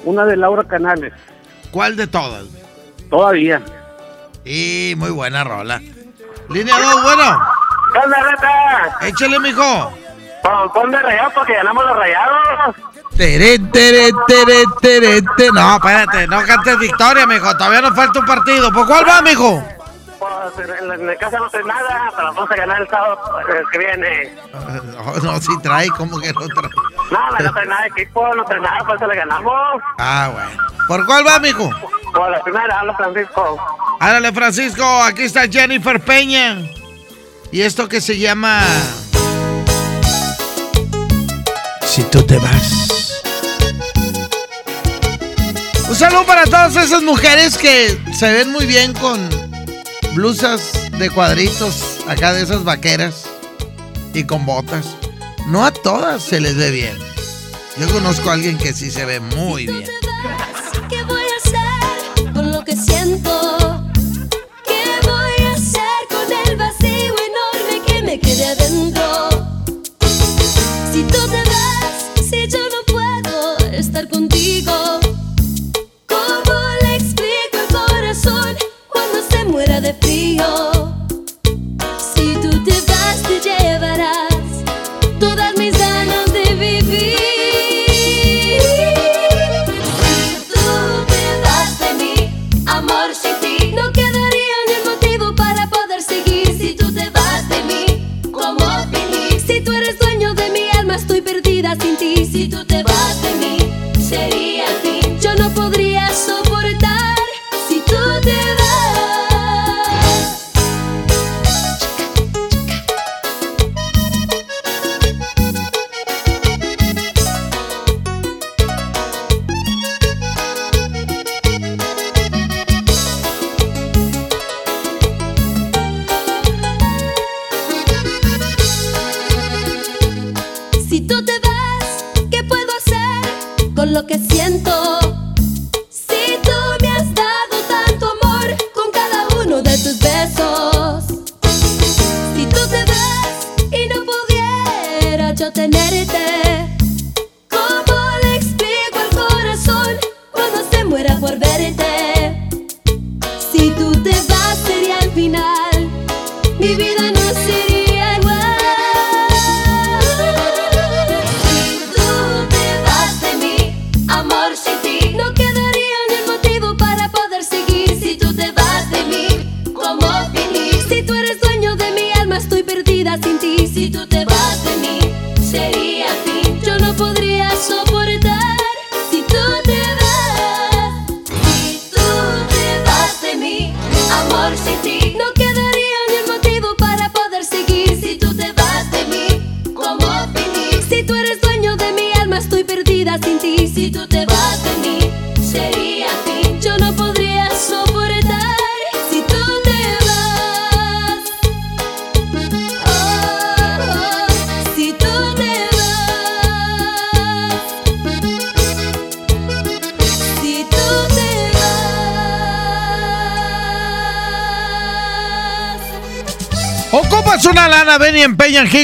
Una 0.04 0.24
de 0.24 0.36
Laura 0.36 0.62
Canales. 0.62 1.12
¿Cuál 1.72 1.96
de 1.96 2.06
todas? 2.06 2.44
Todavía. 3.10 3.60
Y 4.44 4.94
muy 4.96 5.10
buena 5.10 5.42
rola. 5.42 5.82
Línea 6.48 6.78
2, 6.78 7.02
bueno. 7.02 7.42
¿Qué 7.92 7.98
onda, 7.98 8.22
Rata? 8.22 8.98
Échale, 9.08 9.40
mijo. 9.40 9.92
Pon, 10.44 10.72
pon 10.72 10.90
de 10.92 10.98
rayado 11.02 11.32
porque 11.34 11.54
ganamos 11.54 11.84
los 11.84 11.96
rayados. 11.96 12.76
Tere, 13.18 13.58
tere, 13.72 14.12
tere, 14.28 14.62
tere, 14.80 15.22
tere. 15.36 15.50
No, 15.52 15.74
espérate, 15.74 16.28
no 16.28 16.40
cantes 16.44 16.78
victoria, 16.78 17.26
mijo. 17.26 17.52
Todavía 17.56 17.80
nos 17.80 17.96
falta 17.96 18.20
un 18.20 18.26
partido. 18.26 18.70
¿Por 18.72 18.86
cuál 18.86 19.08
va, 19.08 19.20
mijo? 19.22 19.60
Pues, 20.20 20.68
en, 20.68 20.92
en 20.92 21.06
la 21.06 21.16
casa 21.16 21.38
no 21.40 21.50
sé 21.50 21.58
nada, 21.64 22.12
pero 22.14 22.32
vamos 22.32 22.48
a 22.48 22.54
ganar 22.54 22.80
el 22.80 22.88
sábado 22.88 23.18
eh, 23.40 23.62
que 23.72 23.78
viene. 23.78 24.36
No, 24.98 25.32
no, 25.32 25.40
sí 25.40 25.50
trae, 25.62 25.88
¿cómo 25.88 26.20
que 26.20 26.32
no 26.32 26.46
trae? 26.46 26.70
Nada, 27.10 27.38
no 27.40 27.52
trae 27.52 27.66
nada 27.66 27.82
de 27.82 27.88
equipo, 27.88 28.34
no 28.34 28.44
trae 28.44 28.60
nada, 28.60 28.78
por 28.84 28.96
eso 28.96 29.06
le 29.06 29.16
ganamos. 29.16 29.82
Ah, 29.98 30.30
bueno. 30.32 30.50
¿Por 30.86 31.06
cuál 31.06 31.26
va, 31.26 31.40
mijo? 31.40 31.70
Por 32.12 32.30
la 32.30 32.40
primera, 32.42 32.80
habla 32.80 32.94
Francisco. 32.94 33.58
Árale, 33.98 34.32
Francisco, 34.32 35.02
aquí 35.02 35.22
está 35.22 35.48
Jennifer 35.48 36.00
Peña. 36.00 36.58
Y 37.50 37.62
esto 37.62 37.88
que 37.88 38.00
se 38.00 38.16
llama. 38.18 38.60
Si 41.82 42.04
tú 42.04 42.22
te 42.24 42.38
vas. 42.38 43.07
Un 45.88 45.96
saludo 45.96 46.26
para 46.26 46.44
todas 46.44 46.76
esas 46.76 47.02
mujeres 47.02 47.56
que 47.56 47.98
se 48.12 48.30
ven 48.30 48.52
muy 48.52 48.66
bien 48.66 48.92
con 48.92 49.26
blusas 50.14 50.90
de 50.98 51.08
cuadritos, 51.08 52.00
acá 52.06 52.34
de 52.34 52.42
esas 52.42 52.62
vaqueras 52.62 53.24
y 54.12 54.24
con 54.24 54.44
botas. 54.44 54.86
No 55.46 55.64
a 55.64 55.70
todas 55.70 56.22
se 56.22 56.40
les 56.40 56.56
ve 56.56 56.70
bien. 56.70 56.96
Yo 57.78 57.88
conozco 57.88 58.28
a 58.28 58.34
alguien 58.34 58.58
que 58.58 58.74
sí 58.74 58.90
se 58.90 59.06
ve 59.06 59.18
muy 59.18 59.66
bien. 59.66 59.88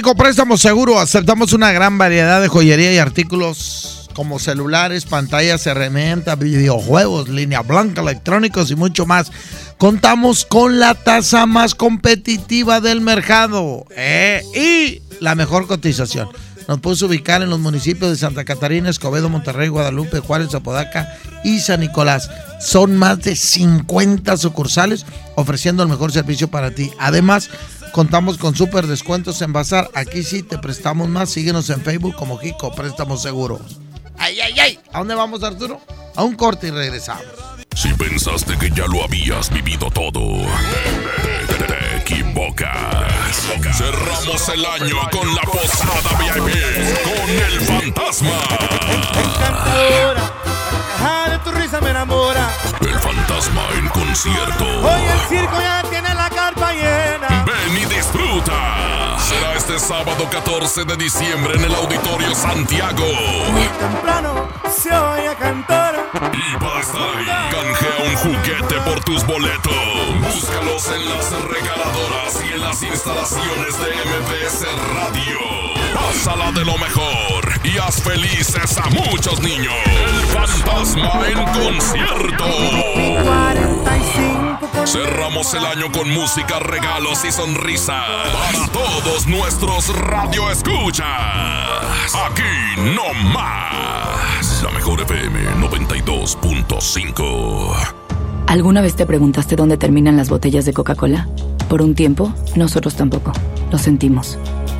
Jico 0.05 0.16
Préstamo 0.16 0.59
Seguro. 0.59 1.00
Aceptamos 1.00 1.55
una 1.55 1.72
gran 1.72 1.96
variedad 1.96 2.42
de 2.42 2.48
joyería 2.48 2.92
y 2.92 2.98
artículos 2.98 4.11
como 4.12 4.38
celulares, 4.38 5.07
pantallas, 5.07 5.66
herramientas, 5.66 6.38
videojuegos, 6.38 7.30
línea 7.30 7.62
blanca, 7.62 8.02
electrónicos 8.02 8.70
y 8.70 8.76
mucho 8.76 9.07
más. 9.07 9.32
Contamos 9.78 10.44
con 10.44 10.78
la 10.78 10.92
tasa 10.92 11.46
más 11.46 11.74
competitiva 11.74 12.82
del 12.82 13.00
mercado 13.00 13.86
¿eh? 13.96 14.42
y 14.55 15.00
la 15.20 15.34
mejor 15.34 15.66
cotización. 15.66 16.28
Nos 16.68 16.80
puedes 16.80 17.00
ubicar 17.00 17.42
en 17.42 17.48
los 17.48 17.61
municipios 17.61 18.11
de 18.11 18.16
Santa 18.16 18.44
Catarina, 18.44 18.90
Escobedo, 18.90 19.30
Monterrey, 19.30 19.68
Guadalupe, 19.68 20.20
Juárez, 20.20 20.55
Apodaca 20.55 21.18
y 21.44 21.61
San 21.61 21.80
Nicolás. 21.80 22.30
Son 22.61 22.96
más 22.96 23.20
de 23.20 23.36
50 23.36 24.36
sucursales 24.36 25.05
ofreciendo 25.34 25.82
el 25.82 25.88
mejor 25.88 26.12
servicio 26.12 26.48
para 26.48 26.70
ti. 26.70 26.90
Además, 26.98 27.50
contamos 27.99 28.38
con 28.38 28.57
súper 28.57 28.88
descuentos 28.88 29.40
en 29.40 29.53
Bazar. 29.53 29.88
Aquí 29.95 30.24
sí 30.24 30.42
te 30.42 30.59
prestamos 30.59 31.09
más. 31.09 31.30
Síguenos 31.30 31.70
en 31.70 31.80
Facebook 31.80 32.16
como 32.16 32.36
Jico 32.38 32.74
Préstamos 32.74 33.22
Seguros. 33.22 33.78
¡Ay, 34.18 34.40
ay, 34.40 34.59
ay! 34.61 34.80
¿A 34.92 34.99
dónde 34.99 35.14
vamos, 35.14 35.42
Arturo? 35.45 35.80
A 36.16 36.24
un 36.24 36.34
corte 36.34 36.66
y 36.68 36.70
regresamos. 36.70 37.24
Si 37.76 37.88
pensaste 37.95 38.57
que 38.59 38.70
ya 38.70 38.86
lo 38.86 39.03
habías 39.05 39.51
vivido 39.51 39.90
todo, 39.90 40.20
te, 41.49 41.55
te- 41.55 41.64
te 41.64 41.97
equivocas. 41.99 42.72
Cerramos 43.76 44.49
el 44.49 44.64
año 44.64 44.97
con 45.11 45.34
la 45.34 45.42
posada 45.42 46.18
VIP 46.18 46.55
con 47.05 47.30
el 47.30 47.61
fantasma. 47.61 48.30
Ajá, 50.97 51.30
de 51.30 51.38
tu 51.38 51.51
risa 51.53 51.80
me 51.80 51.90
enamora. 51.90 52.49
El 52.80 52.99
fantasma 53.01 53.62
en 53.76 53.88
concierto. 53.88 54.64
Hoy 54.64 55.03
el 55.03 55.28
circo 55.28 55.61
ya 55.61 55.82
tiene 55.90 56.14
la 56.14 56.24
este 59.75 59.89
sábado 59.89 60.29
14 60.31 60.85
de 60.85 60.97
diciembre 60.97 61.55
en 61.55 61.64
el 61.64 61.75
Auditorio 61.75 62.35
Santiago. 62.35 63.05
Temprano 63.79 64.49
se 64.72 64.95
oye 64.95 65.35
cantar. 65.37 66.11
Y 66.33 66.57
para 66.59 66.81
estar 66.81 67.03
ahí, 67.16 67.27
canjea 67.51 67.97
un 68.09 68.16
juguete 68.16 68.81
por 68.83 69.03
tus 69.03 69.27
boletos. 69.27 69.72
Búscalos 70.20 70.87
en 70.89 71.09
las 71.09 71.31
regaladoras 71.43 72.41
y 72.45 72.53
en 72.53 72.61
las 72.61 72.83
instalaciones 72.83 73.79
de 73.79 73.91
MBS 74.05 74.64
Radio. 74.95 75.39
Pásala 75.95 76.53
de 76.53 76.64
lo 76.64 76.79
mejor 76.79 77.61
y 77.64 77.79
haz 77.79 78.01
felices 78.03 78.79
a 78.79 78.89
muchos 78.91 79.41
niños. 79.41 79.75
El 79.87 80.20
fantasma 80.27 81.27
en 81.27 81.45
concierto. 81.47 82.45
Cerramos 84.85 85.55
el 85.55 85.64
año 85.64 85.91
con 85.93 86.11
música, 86.11 86.59
regalos 86.59 87.25
y 87.25 87.33
sonrisas 87.33 88.05
para 88.33 88.66
todos 88.68 89.27
nuestros 89.27 89.97
radioescuchas. 89.97 91.07
Aquí 92.14 92.43
no 92.95 93.14
más. 93.33 94.62
La 94.62 94.70
mejor 94.70 95.01
FM 95.01 95.41
92.5. 95.61 97.75
¿Alguna 98.47 98.83
vez 98.83 98.95
te 98.95 99.07
preguntaste 99.07 99.57
dónde 99.57 99.79
terminan 99.79 100.16
las 100.16 100.29
botellas 100.29 100.66
de 100.66 100.75
Coca-Cola? 100.75 101.29
Por 101.68 101.81
un 101.81 101.95
tiempo, 101.95 102.35
nosotros 102.55 102.95
tampoco. 102.95 103.33
Lo 103.72 103.79
sentimos. 103.79 104.39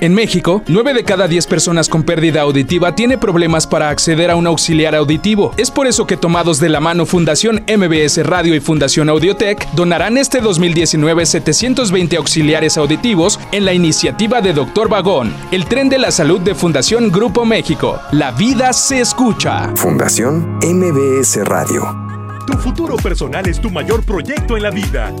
En 0.00 0.14
México, 0.14 0.62
9 0.66 0.94
de 0.94 1.04
cada 1.04 1.28
10 1.28 1.46
personas 1.46 1.88
con 1.88 2.02
pérdida 2.02 2.42
auditiva 2.42 2.94
tiene 2.94 3.18
problemas 3.18 3.66
para 3.66 3.90
acceder 3.90 4.30
a 4.30 4.36
un 4.36 4.46
auxiliar 4.46 4.94
auditivo. 4.94 5.52
Es 5.56 5.70
por 5.70 5.86
eso 5.86 6.06
que 6.06 6.16
tomados 6.16 6.60
de 6.60 6.68
la 6.68 6.80
mano 6.80 7.06
Fundación 7.06 7.64
MBS 7.68 8.26
Radio 8.26 8.54
y 8.54 8.60
Fundación 8.60 9.08
Audiotech 9.08 9.70
donarán 9.72 10.18
este 10.18 10.40
2019 10.40 11.26
720 11.26 12.16
auxiliares 12.16 12.76
auditivos 12.76 13.38
en 13.52 13.64
la 13.64 13.72
iniciativa 13.72 14.40
de 14.40 14.52
Doctor 14.52 14.88
Vagón, 14.88 15.32
el 15.50 15.66
tren 15.66 15.88
de 15.88 15.98
la 15.98 16.10
salud 16.10 16.40
de 16.40 16.54
Fundación 16.54 17.10
Grupo 17.10 17.44
México. 17.44 18.00
La 18.12 18.32
vida 18.32 18.72
se 18.72 19.00
escucha. 19.00 19.70
Fundación 19.76 20.58
MBS 20.62 21.44
Radio. 21.44 22.04
Tu 22.46 22.58
futuro 22.58 22.96
personal 22.96 23.48
es 23.48 23.60
tu 23.60 23.70
mayor 23.70 24.02
proyecto 24.04 24.56
en 24.56 24.64
la 24.64 24.70
vida. 24.70 25.12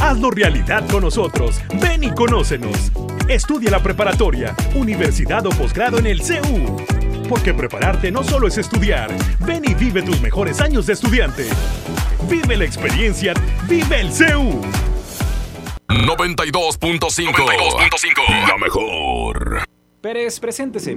Hazlo 0.00 0.30
realidad 0.30 0.84
con 0.90 1.02
nosotros. 1.02 1.60
Ven 1.80 2.02
y 2.02 2.10
conócenos. 2.10 2.90
Estudia 3.28 3.70
la 3.72 3.82
preparatoria, 3.82 4.54
universidad 4.76 5.44
o 5.46 5.50
posgrado 5.50 5.98
en 5.98 6.06
el 6.06 6.22
CEU. 6.22 6.76
Porque 7.28 7.52
prepararte 7.52 8.12
no 8.12 8.22
solo 8.22 8.46
es 8.46 8.56
estudiar. 8.56 9.10
Ven 9.40 9.64
y 9.64 9.74
vive 9.74 10.00
tus 10.02 10.20
mejores 10.20 10.60
años 10.60 10.86
de 10.86 10.92
estudiante. 10.92 11.48
Vive 12.30 12.56
la 12.56 12.64
experiencia. 12.64 13.34
Vive 13.68 14.00
el 14.00 14.12
CEU. 14.12 14.60
92.5. 15.88 18.48
La 18.48 18.56
mejor. 18.58 19.64
Pérez, 20.00 20.38
preséntese. 20.38 20.96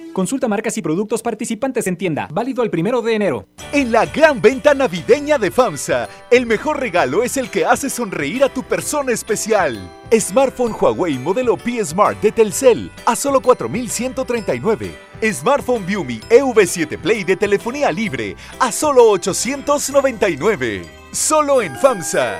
Consulta 0.13 0.47
marcas 0.47 0.77
y 0.77 0.81
productos 0.81 1.21
participantes 1.21 1.87
en 1.87 1.95
tienda. 1.95 2.27
Válido 2.31 2.63
el 2.63 2.69
primero 2.69 3.01
de 3.01 3.15
enero. 3.15 3.47
En 3.71 3.91
la 3.91 4.05
gran 4.05 4.41
venta 4.41 4.73
navideña 4.73 5.37
de 5.37 5.51
FAMSA, 5.51 6.09
el 6.29 6.45
mejor 6.45 6.79
regalo 6.79 7.23
es 7.23 7.37
el 7.37 7.49
que 7.49 7.65
hace 7.65 7.89
sonreír 7.89 8.43
a 8.43 8.49
tu 8.49 8.63
persona 8.63 9.13
especial. 9.13 9.79
Smartphone 10.11 10.75
Huawei 10.79 11.17
modelo 11.17 11.55
P 11.55 11.83
Smart 11.85 12.19
de 12.21 12.31
Telcel 12.31 12.91
a 13.05 13.15
solo 13.15 13.41
4,139. 13.41 14.91
Smartphone 15.31 15.85
Viumi 15.85 16.19
EV7 16.29 16.97
Play 16.97 17.23
de 17.23 17.37
telefonía 17.37 17.91
libre 17.91 18.35
a 18.59 18.71
solo 18.71 19.09
899. 19.09 20.81
Solo 21.11 21.61
en 21.61 21.75
FAMSA. 21.77 22.39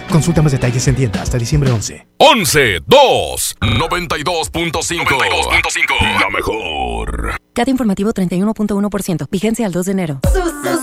Consulta 0.11 0.41
más 0.41 0.51
detalles 0.51 0.85
en 0.89 0.95
tienda 0.95 1.21
hasta 1.21 1.37
diciembre 1.37 1.71
11. 1.71 2.05
11 2.17 2.79
2 2.85 3.55
92.5 3.61 6.19
La 6.19 6.29
mejor. 6.29 7.37
CAT 7.53 7.69
informativo 7.69 8.11
31.1%. 8.11 9.27
Vigencia 9.31 9.65
al 9.65 9.71
2 9.71 9.85
de 9.85 9.91
enero. 9.93 10.19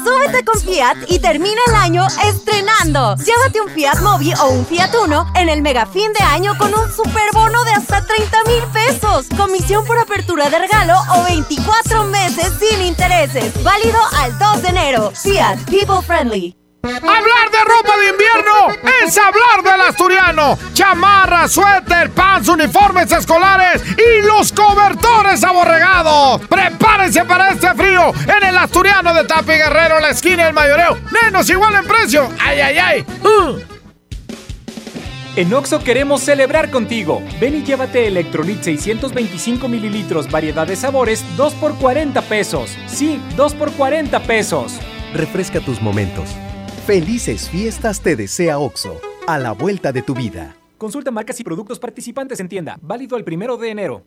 Súbete 0.05 0.45
con 0.45 0.59
Fiat 0.61 0.97
y 1.09 1.19
termina 1.19 1.61
el 1.69 1.75
año 1.75 2.07
estrenando. 2.25 3.17
Llévate 3.17 3.61
un 3.61 3.69
Fiat 3.71 4.01
Mobi 4.01 4.33
o 4.35 4.49
un 4.49 4.65
Fiat 4.65 4.95
Uno 5.05 5.31
en 5.35 5.51
el 5.51 5.61
mega 5.61 5.85
fin 5.85 6.11
de 6.19 6.25
año 6.25 6.57
con 6.57 6.73
un 6.73 6.91
superbono 6.91 7.65
de 7.65 7.73
hasta 7.73 8.07
30 8.07 8.45
mil 8.45 8.63
pesos. 8.73 9.27
Comisión 9.37 9.85
por 9.85 9.99
apertura 9.99 10.49
de 10.49 10.59
regalo 10.59 10.95
o 11.17 11.25
24 11.25 12.05
meses 12.05 12.51
sin 12.59 12.81
intereses. 12.83 13.63
Válido 13.63 13.99
al 14.19 14.39
2 14.39 14.63
de 14.63 14.69
enero. 14.69 15.13
Fiat 15.15 15.59
People 15.71 16.01
Friendly. 16.03 16.57
Hablar 16.83 17.51
de 17.51 17.65
ropa 17.65 17.97
de 17.99 18.09
invierno 18.11 18.89
es 19.05 19.19
hablar 19.19 19.63
del 19.65 19.81
asturiano. 19.81 20.57
Chamarra, 20.75 21.49
suéter, 21.49 22.11
pants, 22.11 22.49
uniformes 22.49 23.11
escolares 23.11 23.83
y 23.97 24.25
los 24.25 24.53
cobertores 24.53 25.43
aborregados. 25.43 26.41
Prepárense 26.47 27.25
para 27.25 27.51
este 27.51 27.75
frío 27.75 28.13
en 28.27 28.49
el 28.49 28.57
asturiano 28.57 29.13
de 29.13 29.25
Tapi 29.25 29.53
Guerrero, 29.55 29.99
la 29.99 30.11
esquina 30.11 30.45
del 30.45 30.55
mayoreo. 30.55 30.99
Menos 31.23 31.51
igual 31.51 31.75
en 31.75 31.85
precio. 31.85 32.29
Ay, 32.39 32.61
ay, 32.61 32.79
ay. 32.79 33.07
Uh. 33.25 33.59
En 35.35 35.53
Oxo 35.55 35.83
queremos 35.83 36.21
celebrar 36.21 36.71
contigo. 36.71 37.23
Ven 37.41 37.57
y 37.57 37.65
llévate 37.65 38.07
Electrolit 38.07 38.63
625 38.63 39.69
mililitros, 39.69 40.31
variedad 40.31 40.67
de 40.67 40.77
sabores, 40.77 41.25
2 41.37 41.55
por 41.55 41.75
40 41.77 42.23
pesos. 42.23 42.77
Sí, 42.87 43.21
2 43.37 43.55
por 43.55 43.73
40 43.73 44.21
pesos. 44.21 44.79
Refresca 45.13 45.61
tus 45.61 45.81
momentos. 45.81 46.31
Felices 46.89 47.51
fiestas 47.51 48.01
te 48.01 48.17
desea 48.17 48.59
OXO, 48.59 48.99
a 49.27 49.39
la 49.39 49.53
vuelta 49.53 49.93
de 49.93 50.01
tu 50.01 50.15
vida. 50.15 50.57
Consulta 50.79 51.11
marcas 51.11 51.39
y 51.39 51.45
productos 51.45 51.79
participantes 51.79 52.41
en 52.41 52.49
tienda. 52.49 52.79
Válido 52.81 53.19
el 53.19 53.25
primero 53.25 53.59
de 53.59 53.69
enero. 53.69 54.07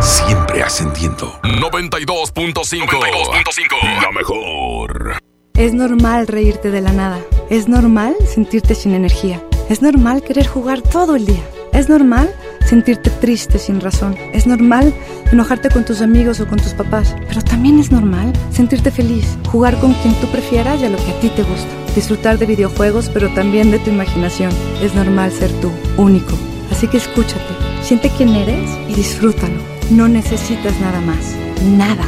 Siempre 0.00 0.62
ascendiendo. 0.62 1.38
92.5 1.42 4.02
La 4.02 4.12
mejor. 4.12 5.18
Es 5.54 5.74
normal 5.74 6.26
reírte 6.26 6.70
de 6.70 6.80
la 6.80 6.92
nada. 6.92 7.20
Es 7.50 7.68
normal 7.68 8.16
sentirte 8.26 8.74
sin 8.74 8.94
energía. 8.94 9.42
Es 9.68 9.82
normal 9.82 10.22
querer 10.22 10.46
jugar 10.46 10.82
todo 10.82 11.16
el 11.16 11.26
día. 11.26 11.42
Es 11.72 11.88
normal 11.88 12.32
sentirte 12.66 13.10
triste 13.10 13.58
sin 13.58 13.80
razón. 13.80 14.16
Es 14.32 14.46
normal 14.46 14.94
enojarte 15.32 15.70
con 15.70 15.84
tus 15.84 16.02
amigos 16.02 16.40
o 16.40 16.46
con 16.46 16.58
tus 16.58 16.74
papás. 16.74 17.14
Pero 17.28 17.42
también 17.42 17.78
es 17.78 17.90
normal 17.90 18.32
sentirte 18.50 18.90
feliz, 18.90 19.38
jugar 19.50 19.78
con 19.78 19.94
quien 19.94 20.14
tú 20.20 20.26
prefieras 20.28 20.80
y 20.80 20.86
a 20.86 20.90
lo 20.90 20.98
que 20.98 21.10
a 21.10 21.20
ti 21.20 21.28
te 21.30 21.42
gusta. 21.42 21.68
Disfrutar 21.94 22.38
de 22.38 22.46
videojuegos, 22.46 23.08
pero 23.08 23.32
también 23.34 23.70
de 23.70 23.78
tu 23.78 23.90
imaginación. 23.90 24.52
Es 24.82 24.94
normal 24.94 25.32
ser 25.32 25.50
tú, 25.60 25.70
único. 25.96 26.34
Así 26.70 26.88
que 26.88 26.98
escúchate, 26.98 27.54
siente 27.82 28.10
quién 28.16 28.34
eres 28.34 28.70
y 28.88 28.94
disfrútalo. 28.94 29.60
No 29.90 30.08
necesitas 30.08 30.78
nada 30.80 31.00
más. 31.00 31.34
Nada. 31.62 32.04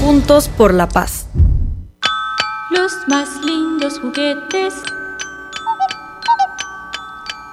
Juntos 0.00 0.48
por 0.48 0.74
la 0.74 0.88
paz. 0.88 1.26
Los 2.70 2.92
más 3.08 3.28
lindos 3.44 4.00
juguetes 4.00 4.74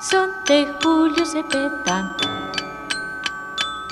son 0.10 0.32
de 0.48 0.68
Julio 0.82 1.26
Cepeda. 1.26 2.18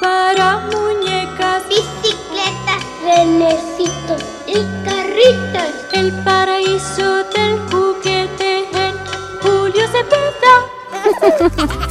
Para 0.01 0.57
muñecas, 0.71 1.63
bicicletas, 1.69 2.83
renecitos 3.03 4.21
y 4.47 4.55
carritos. 4.83 5.71
El 5.93 6.11
paraíso 6.23 7.23
del 7.35 7.59
juguete 7.71 8.67
en 8.73 8.95
Julio 9.41 9.87
Cepeda. 9.91 10.80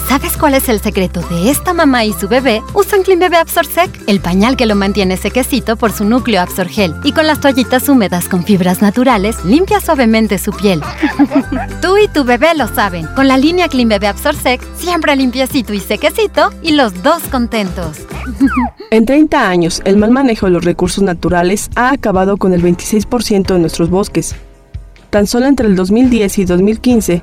¿Sabes 0.08 0.36
cuál 0.36 0.54
es 0.54 0.68
el 0.68 0.80
secreto 0.80 1.20
de 1.22 1.50
esta 1.50 1.72
mamá 1.72 2.04
y 2.04 2.12
su 2.12 2.28
bebé? 2.28 2.62
Usan 2.74 3.02
Clean 3.02 3.18
Bebé 3.18 3.36
Absorsec, 3.36 3.90
el 4.06 4.20
pañal 4.20 4.56
que 4.56 4.66
lo 4.66 4.74
mantiene 4.74 5.16
sequecito 5.16 5.76
por 5.76 5.92
su 5.92 6.04
núcleo 6.04 6.40
Absorgel. 6.40 6.94
Y 7.04 7.12
con 7.12 7.26
las 7.26 7.40
toallitas 7.40 7.88
húmedas 7.88 8.28
con 8.28 8.44
fibras 8.44 8.82
naturales, 8.82 9.44
limpia 9.44 9.80
suavemente 9.80 10.38
su 10.38 10.52
piel. 10.52 10.82
Tú 11.82 11.96
y 11.98 12.08
tu 12.08 12.24
bebé 12.24 12.54
lo 12.54 12.66
saben. 12.66 13.06
Con 13.14 13.28
la 13.28 13.36
línea 13.36 13.68
Clean 13.68 13.88
Bebé 13.88 14.08
Absorsec, 14.08 14.60
siempre 14.76 15.16
limpiecito 15.16 15.72
y 15.72 15.80
sequecito, 15.80 16.50
y 16.62 16.72
los 16.72 17.02
dos 17.02 17.22
contentos. 17.30 17.98
En 18.92 19.06
30 19.06 19.48
años, 19.48 19.80
el 19.84 19.96
mal 19.96 20.10
manejo 20.10 20.46
de 20.46 20.52
los 20.52 20.64
recursos 20.64 21.04
naturales 21.04 21.70
ha 21.76 21.92
acabado 21.92 22.36
con 22.36 22.52
el 22.52 22.60
26% 22.60 23.52
de 23.52 23.58
nuestros 23.60 23.88
bosques. 23.88 24.34
Tan 25.10 25.28
solo 25.28 25.46
entre 25.46 25.68
el 25.68 25.76
2010 25.76 26.38
y 26.38 26.44
2015, 26.44 27.22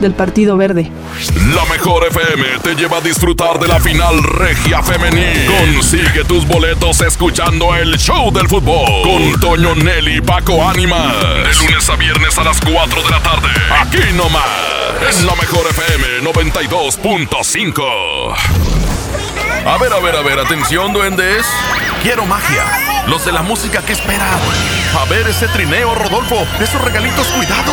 del 0.00 0.14
Partido 0.14 0.56
Verde. 0.56 0.90
La 1.54 1.64
mejor 1.66 2.06
FM 2.06 2.44
te 2.62 2.74
lleva 2.74 2.96
a 2.98 3.00
disfrutar 3.00 3.58
de 3.58 3.68
la 3.68 3.78
final 3.78 4.22
regia 4.22 4.82
femenil. 4.82 5.46
Consigue 5.46 6.24
tus 6.24 6.46
boletos 6.46 7.00
escuchando 7.02 7.74
el 7.76 7.98
show 7.98 8.32
del 8.32 8.48
fútbol 8.48 9.02
con 9.02 9.38
Toño 9.40 9.74
Nelly 9.74 10.20
Paco 10.22 10.66
Ánimas. 10.68 11.14
De 11.20 11.54
lunes 11.66 11.88
a 11.88 11.96
viernes 11.96 12.38
a 12.38 12.44
las 12.44 12.60
4 12.60 13.02
de 13.02 13.10
la 13.10 13.22
tarde. 13.22 13.48
Aquí 13.80 14.12
nomás. 14.14 14.44
En 15.18 15.26
la 15.26 15.34
mejor 15.34 15.66
FM 15.68 16.20
92.5. 16.32 17.82
A 19.66 19.76
ver, 19.78 19.92
a 19.92 20.00
ver, 20.00 20.16
a 20.16 20.22
ver, 20.22 20.38
atención, 20.38 20.92
duendes. 20.92 21.44
Quiero 22.02 22.24
magia. 22.24 22.64
Los 23.06 23.24
de 23.24 23.32
la 23.32 23.42
música 23.42 23.82
que 23.82 23.92
esperan. 23.92 24.38
A 24.98 25.04
ver 25.10 25.28
ese 25.28 25.48
trineo, 25.48 25.94
Rodolfo. 25.94 26.46
Esos 26.60 26.80
regalitos, 26.82 27.26
cuidado. 27.28 27.72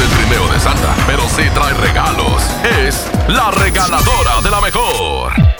el 0.00 0.08
trineo 0.08 0.48
de 0.52 0.58
Santa, 0.58 0.94
pero 1.06 1.22
sí 1.28 1.42
trae 1.54 1.74
regalos. 1.74 2.42
Es 2.64 3.06
la 3.28 3.50
regaladora 3.50 4.40
de 4.42 4.50
la 4.50 4.60
mejor. 4.60 5.53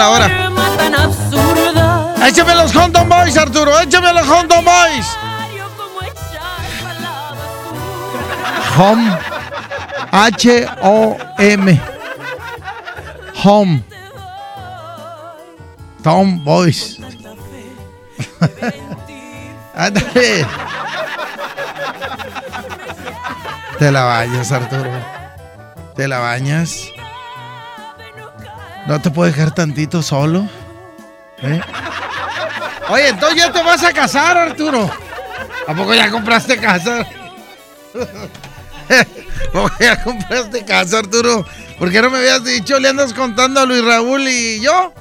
la 0.00 0.10
hora. 0.10 0.28
Échame 2.26 2.54
los 2.54 2.72
Condom 2.72 3.06
Boys, 3.06 3.36
Arturo. 3.36 3.78
Échame 3.80 4.12
los 4.14 4.26
Condom 4.26 4.64
Boys. 4.64 5.06
Home. 8.78 9.18
H-O-M. 10.10 11.80
Home. 13.44 13.84
Tom 16.02 16.42
Boys. 16.44 16.98
Ándale. 19.74 20.46
Te 23.78 23.92
la 23.92 24.04
bañas, 24.04 24.50
Arturo. 24.50 24.90
Te 25.94 26.08
la 26.08 26.20
bañas. 26.20 26.89
No 28.90 29.00
te 29.00 29.08
puedo 29.08 29.30
dejar 29.30 29.54
tantito 29.54 30.02
solo. 30.02 30.48
¿Eh? 31.40 31.60
Oye, 32.88 33.10
entonces 33.10 33.38
ya 33.38 33.52
te 33.52 33.62
vas 33.62 33.84
a 33.84 33.92
casar, 33.92 34.36
Arturo. 34.36 34.90
¿A 35.68 35.72
poco 35.72 35.94
ya 35.94 36.10
compraste 36.10 36.58
casa? 36.58 36.98
¿A 38.90 39.52
poco 39.52 39.70
ya 39.78 40.02
compraste 40.02 40.64
casa, 40.64 40.98
Arturo? 40.98 41.46
¿Por 41.78 41.92
qué 41.92 42.02
no 42.02 42.10
me 42.10 42.18
habías 42.18 42.42
dicho? 42.42 42.80
Le 42.80 42.88
andas 42.88 43.14
contando 43.14 43.60
a 43.60 43.64
Luis 43.64 43.84
Raúl 43.84 44.26
y 44.26 44.60
yo. 44.60 44.92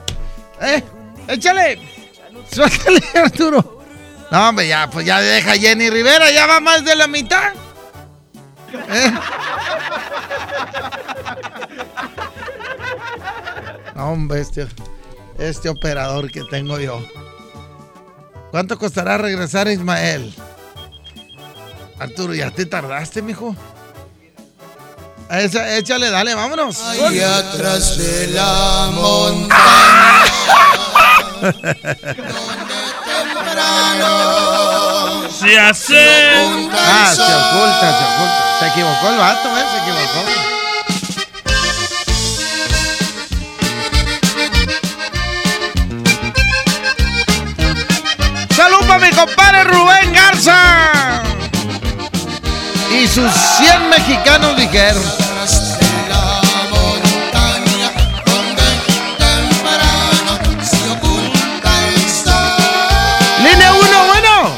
¿Eh? 0.61 0.83
Échale. 1.27 1.81
Suéltale, 2.53 3.01
Arturo. 3.15 3.81
No, 4.29 4.49
hombre, 4.49 4.67
ya, 4.67 4.87
pues 4.87 5.03
ya 5.03 5.19
deja 5.19 5.53
Jenny 5.53 5.89
Rivera, 5.89 6.29
ya 6.29 6.45
va 6.45 6.59
más 6.59 6.85
de 6.85 6.95
la 6.95 7.07
mitad. 7.07 7.53
¿Eh? 8.71 9.13
No, 13.99 14.11
hombre, 14.11 14.39
este, 14.39 14.65
este 15.37 15.67
operador 15.67 16.31
que 16.31 16.45
tengo 16.45 16.79
yo. 16.79 17.05
¿Cuánto 18.49 18.79
costará 18.79 19.17
regresar 19.17 19.67
a 19.67 19.73
Ismael? 19.73 20.33
Arturo, 21.99 22.33
ya 22.33 22.49
te 22.49 22.65
tardaste, 22.65 23.21
mijo. 23.21 23.53
Esa, 25.29 25.75
échale, 25.75 26.11
dale, 26.11 26.33
vámonos. 26.33 26.79
Ahí 26.79 27.19
atrás 27.19 27.97
de 27.97 28.27
la 28.27 28.89
montaña. 28.93 29.59
Se 35.29 35.59
hace. 35.59 36.69
Ah, 36.71 37.13
se 37.13 37.21
oculta, 37.21 37.99
se 37.99 38.05
oculta. 38.05 38.59
Se 38.59 38.67
equivocó 38.67 39.09
el 39.09 39.17
vato, 39.17 39.49
¿eh? 39.57 39.65
Se 39.69 39.77
equivocó. 39.77 40.58
Compadre 49.19 49.63
Rubén 49.65 50.13
Garza! 50.13 51.23
Y 52.91 53.07
sus 53.07 53.31
100 53.31 53.89
mexicanos 53.89 54.55
dijeron. 54.55 55.03
Línea 63.43 63.73
1, 63.73 64.07
bueno. 64.07 64.51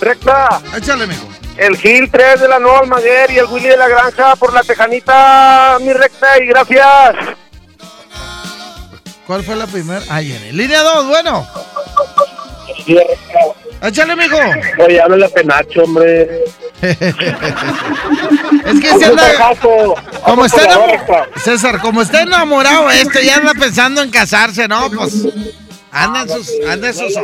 Recta. 0.00 0.60
Échale, 0.76 1.06
mijo. 1.06 1.26
El 1.56 1.76
Gil 1.76 2.10
3 2.10 2.40
de 2.40 2.48
la 2.48 2.58
Nueva 2.58 2.80
Almaguer 2.80 3.30
y 3.30 3.38
el 3.38 3.46
Willy 3.46 3.68
de 3.68 3.76
la 3.76 3.88
Granja 3.88 4.34
por 4.36 4.52
la 4.52 4.62
Tejanita, 4.62 5.78
mi 5.80 5.92
recta, 5.92 6.42
y 6.42 6.46
gracias. 6.46 7.14
¿Cuál 9.26 9.44
fue 9.44 9.54
la 9.56 9.66
primera? 9.66 10.00
Jenny. 10.00 10.52
Línea 10.52 10.82
2, 10.82 11.06
bueno. 11.06 11.46
Échale, 13.82 14.16
mijo. 14.16 14.38
Oye, 14.78 15.00
habla 15.00 15.16
la 15.16 15.28
penacho, 15.28 15.82
hombre. 15.84 16.44
Es 18.64 18.80
que 18.80 18.98
se 18.98 19.04
anda. 19.06 19.24
Como 20.24 20.44
está 20.44 20.64
enamorado. 20.64 21.26
César, 21.36 21.80
como 21.80 22.02
está 22.02 22.22
enamorado 22.22 22.90
este, 22.90 23.24
ya 23.24 23.36
anda 23.36 23.52
pensando 23.54 24.02
en 24.02 24.10
casarse, 24.10 24.66
¿no? 24.68 24.90
Pues. 24.90 25.14
Anda 25.90 26.22
en 26.22 26.28
sus. 26.28 26.46
Sus. 26.46 27.22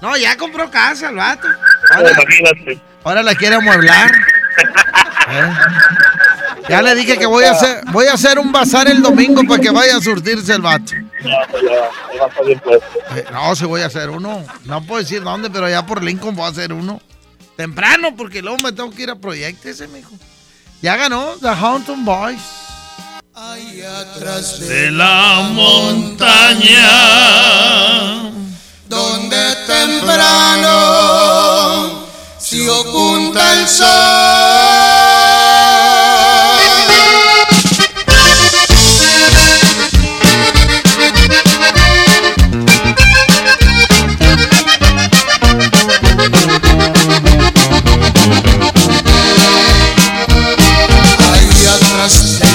No, 0.00 0.16
ya 0.16 0.36
compró 0.36 0.70
casa 0.70 1.08
el 1.10 1.16
vato. 1.16 1.46
Ahora, 1.90 2.10
Imagínate. 2.12 2.80
ahora 3.04 3.22
la 3.22 3.34
quiere 3.34 3.56
amueblar. 3.56 4.10
¿Eh? 5.30 5.52
Ya 6.68 6.82
le 6.82 6.94
dije 6.94 7.18
que 7.18 7.26
voy 7.26 7.44
a 7.44 7.52
hacer, 7.52 7.80
voy 7.86 8.06
a 8.06 8.14
hacer 8.14 8.38
un 8.38 8.52
bazar 8.52 8.88
el 8.88 9.02
domingo 9.02 9.42
para 9.44 9.60
que 9.60 9.70
vaya 9.70 9.96
a 9.96 10.00
surtirse 10.00 10.52
el 10.52 10.62
vato. 10.62 10.92
Eh, 13.14 13.24
No, 13.32 13.54
sí 13.56 13.64
voy 13.64 13.82
a 13.82 13.86
hacer 13.86 14.10
uno. 14.10 14.44
No 14.64 14.82
puedo 14.82 15.00
decir 15.02 15.22
dónde, 15.22 15.50
pero 15.50 15.66
allá 15.66 15.84
por 15.86 16.02
Lincoln 16.02 16.34
voy 16.36 16.46
a 16.46 16.48
hacer 16.48 16.72
uno. 16.72 17.00
Temprano, 17.56 18.14
porque 18.16 18.42
luego 18.42 18.58
me 18.58 18.72
tengo 18.72 18.90
que 18.90 19.02
ir 19.02 19.10
a 19.10 19.16
proyectos 19.16 19.66
ese, 19.66 19.88
mijo. 19.88 20.12
Ya 20.80 20.96
ganó 20.96 21.34
The 21.40 21.48
Haunton 21.48 22.04
Boys. 22.04 22.40
Atrás 23.34 24.60
De 24.60 24.90
la 24.90 25.48
montaña. 25.52 26.88
donde 28.88 29.54
temprano 29.66 30.70
se 32.38 32.68
oculta 32.68 33.60
el 33.60 33.68
sol. 33.68 33.86
más. 52.08 52.47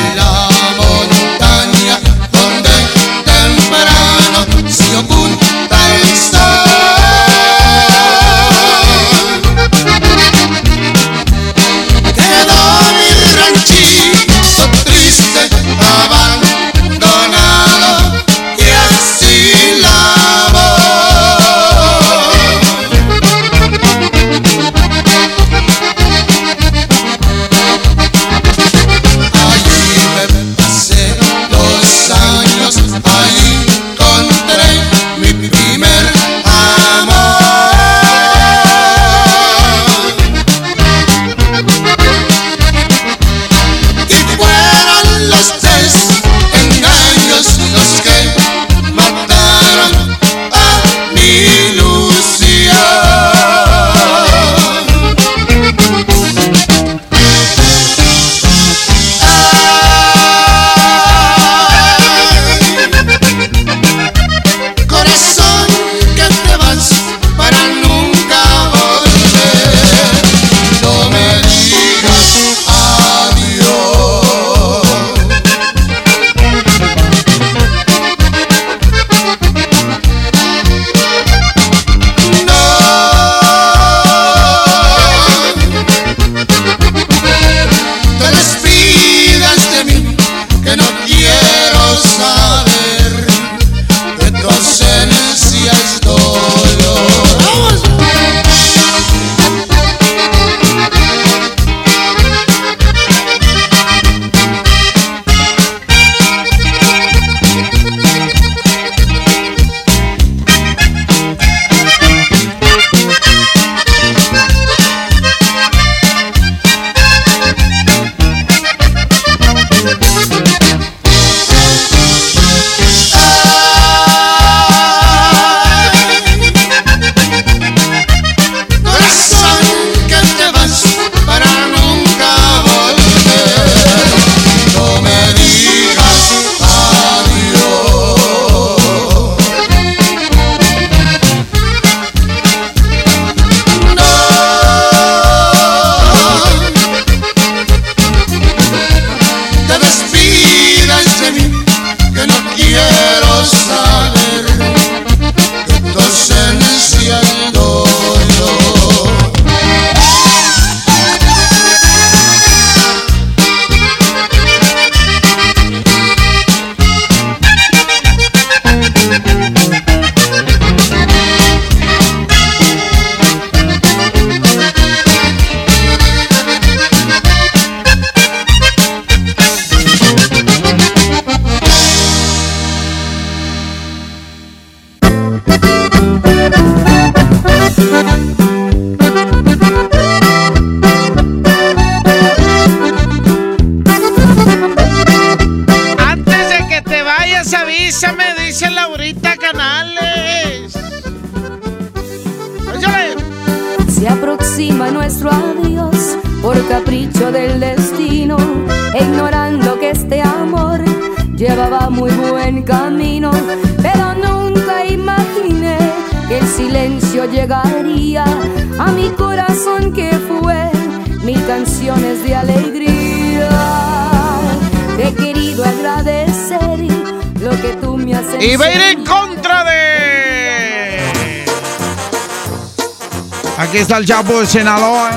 El 234.04 234.10
Chapo 234.10 234.42
de 234.42 234.46
Sinaloa. 234.46 235.12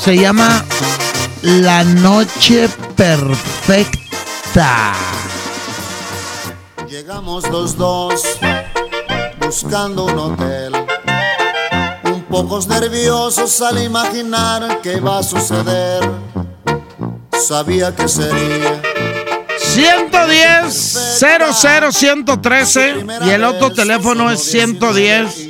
Se 0.00 0.16
llama 0.16 0.64
La 1.42 1.82
Noche 1.82 2.68
Perfecta. 2.94 4.92
Llegamos 6.88 7.50
los 7.50 7.76
dos 7.76 8.22
buscando 9.40 10.04
un 10.04 10.16
hotel. 10.16 10.86
Un 12.04 12.22
pocos 12.22 12.68
nerviosos 12.68 13.60
al 13.60 13.82
imaginar 13.82 14.80
qué 14.84 15.00
va 15.00 15.18
a 15.18 15.22
suceder. 15.24 16.08
Sabía 17.32 17.92
que 17.92 18.06
sería 18.06 18.80
110 19.58 21.18
00 21.18 21.90
113 21.90 23.06
y 23.26 23.30
el 23.30 23.42
otro 23.42 23.72
teléfono 23.72 24.30
es 24.30 24.44
110 24.44 25.43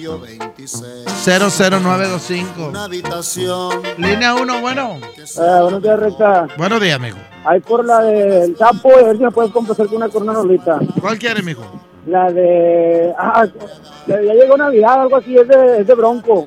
00925. 1.25 2.69
una 2.69 2.85
habitación. 2.85 3.81
Línea 3.97 4.35
1, 4.35 4.61
bueno. 4.61 4.99
Eh, 5.17 5.61
buenos 5.63 5.83
días, 5.83 5.99
Recta. 5.99 6.47
Buenos 6.59 6.81
días, 6.83 6.97
amigo. 6.97 7.17
Ahí 7.47 7.61
por 7.61 7.85
la 7.85 8.01
del 8.03 8.55
Chapo, 8.59 8.91
a 8.95 9.03
ver 9.05 9.17
si 9.17 9.23
me 9.23 9.31
puedes 9.31 9.51
complacer 9.51 9.87
con 9.87 9.97
una 9.97 10.09
corona 10.11 10.35
rolita. 10.35 10.79
¿Cuál 11.01 11.19
quiere, 11.19 11.43
mijo? 11.43 11.63
La 12.07 12.31
de. 12.31 13.15
Ah, 13.19 13.47
la 14.07 14.17
de- 14.19 14.27
ya 14.27 14.35
llegó 14.35 14.57
Navidad, 14.59 15.01
algo 15.03 15.17
así, 15.17 15.35
es 15.37 15.49
de, 15.49 15.81
es 15.81 15.87
de 15.87 15.95
Bronco. 15.95 16.47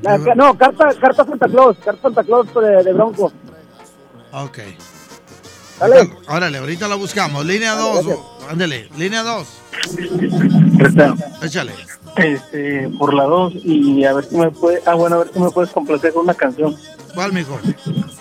La- 0.00 0.16
no, 0.34 0.56
carta, 0.56 0.88
carta 0.98 1.24
Santa 1.24 1.46
Claus, 1.46 1.76
carta 1.84 2.00
Santa 2.02 2.24
Claus 2.24 2.46
de, 2.54 2.82
de 2.82 2.92
Bronco. 2.94 3.30
Ok. 4.32 4.58
Dale. 5.78 6.10
Órale, 6.28 6.58
ahorita 6.58 6.88
la 6.88 6.94
buscamos. 6.94 7.44
Línea 7.44 7.74
2. 7.74 8.06
Ándale, 8.50 8.88
línea 8.96 9.22
2. 9.22 9.46
Échale. 11.42 11.72
Este, 12.16 12.90
por 12.98 13.14
la 13.14 13.24
2 13.24 13.54
y 13.64 14.04
a 14.04 14.12
ver 14.12 14.24
si 14.24 14.36
me 14.36 14.50
puede, 14.50 14.82
ah 14.84 14.94
bueno, 14.94 15.16
a 15.16 15.18
ver 15.20 15.32
si 15.32 15.40
me 15.40 15.50
puedes 15.50 15.70
complacer 15.70 16.12
con 16.12 16.24
una 16.24 16.34
canción. 16.34 16.76
¿Cuál, 17.14 17.32
mijo? 17.32 17.58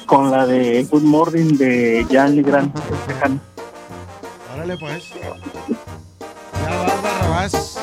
Con 0.06 0.32
la 0.32 0.46
de 0.46 0.86
Good 0.90 1.04
Morning 1.04 1.58
de 1.58 2.06
Jan 2.10 2.36
Legrand 2.36 2.74
Tejano. 3.08 3.40
Órale, 4.54 4.78
pues. 4.78 5.10
Ya 6.64 6.76
va, 6.78 7.02
Barrabás. 7.02 7.80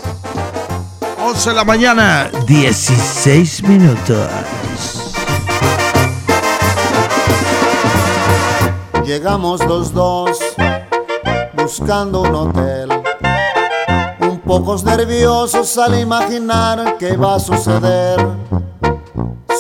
11 1.21 1.51
de 1.51 1.57
la 1.57 1.65
mañana, 1.65 2.31
16 2.47 3.63
minutos. 3.65 4.29
Llegamos 9.05 9.65
los 9.67 9.93
dos 9.93 10.39
buscando 11.55 12.23
un 12.23 12.35
hotel. 12.35 12.98
Pocos 14.49 14.83
nerviosos 14.83 15.77
al 15.77 16.01
imaginar 16.01 16.97
qué 16.97 17.19
va 17.19 17.35
a 17.35 17.39
suceder. 17.39 18.19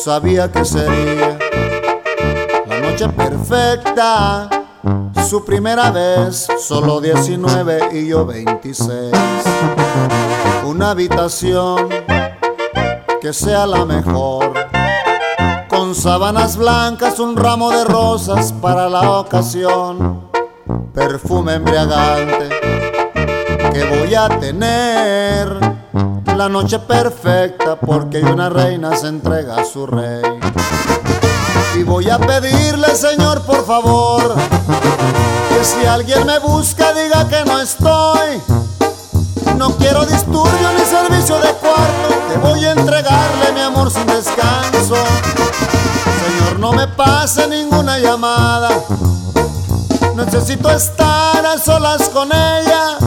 Sabía 0.02 0.50
que 0.50 0.64
sería 0.64 1.38
la 2.66 2.80
noche 2.80 3.06
perfecta. 3.10 4.48
Su 5.28 5.44
primera 5.44 5.90
vez, 5.90 6.48
solo 6.58 7.02
19 7.02 7.98
y 7.98 8.08
yo 8.08 8.24
26. 8.24 9.12
Una 10.64 10.92
habitación 10.92 11.90
que 13.20 13.34
sea 13.34 13.66
la 13.66 13.84
mejor 13.84 14.54
con 15.68 15.94
sábanas 15.94 16.56
blancas, 16.56 17.20
un 17.20 17.36
ramo 17.36 17.70
de 17.72 17.84
rosas 17.84 18.54
para 18.54 18.88
la 18.88 19.20
ocasión, 19.20 20.30
perfume 20.94 21.56
embriagante 21.56 22.77
que 23.72 23.84
voy 23.84 24.14
a 24.14 24.28
tener, 24.40 25.58
la 26.36 26.48
noche 26.48 26.78
perfecta 26.78 27.76
porque 27.76 28.22
una 28.22 28.48
reina 28.48 28.96
se 28.96 29.08
entrega 29.08 29.56
a 29.56 29.64
su 29.64 29.86
rey. 29.86 30.22
Y 31.76 31.82
voy 31.82 32.08
a 32.10 32.18
pedirle, 32.18 32.94
Señor, 32.94 33.42
por 33.42 33.66
favor, 33.66 34.34
que 35.48 35.64
si 35.64 35.86
alguien 35.86 36.26
me 36.26 36.38
busca 36.38 36.92
diga 36.92 37.28
que 37.28 37.44
no 37.44 37.60
estoy. 37.60 38.40
No 39.56 39.76
quiero 39.76 40.06
disturbio 40.06 40.72
ni 40.78 40.84
servicio 40.84 41.36
de 41.36 41.52
cuarto, 41.54 42.28
que 42.30 42.38
voy 42.38 42.64
a 42.64 42.72
entregarle 42.72 43.52
mi 43.52 43.60
amor 43.60 43.90
sin 43.90 44.06
descanso. 44.06 44.96
Señor, 46.24 46.60
no 46.60 46.72
me 46.72 46.86
pase 46.86 47.48
ninguna 47.48 47.98
llamada. 47.98 48.70
Necesito 50.14 50.70
estar 50.70 51.44
a 51.44 51.58
solas 51.58 52.08
con 52.10 52.28
ella. 52.32 52.98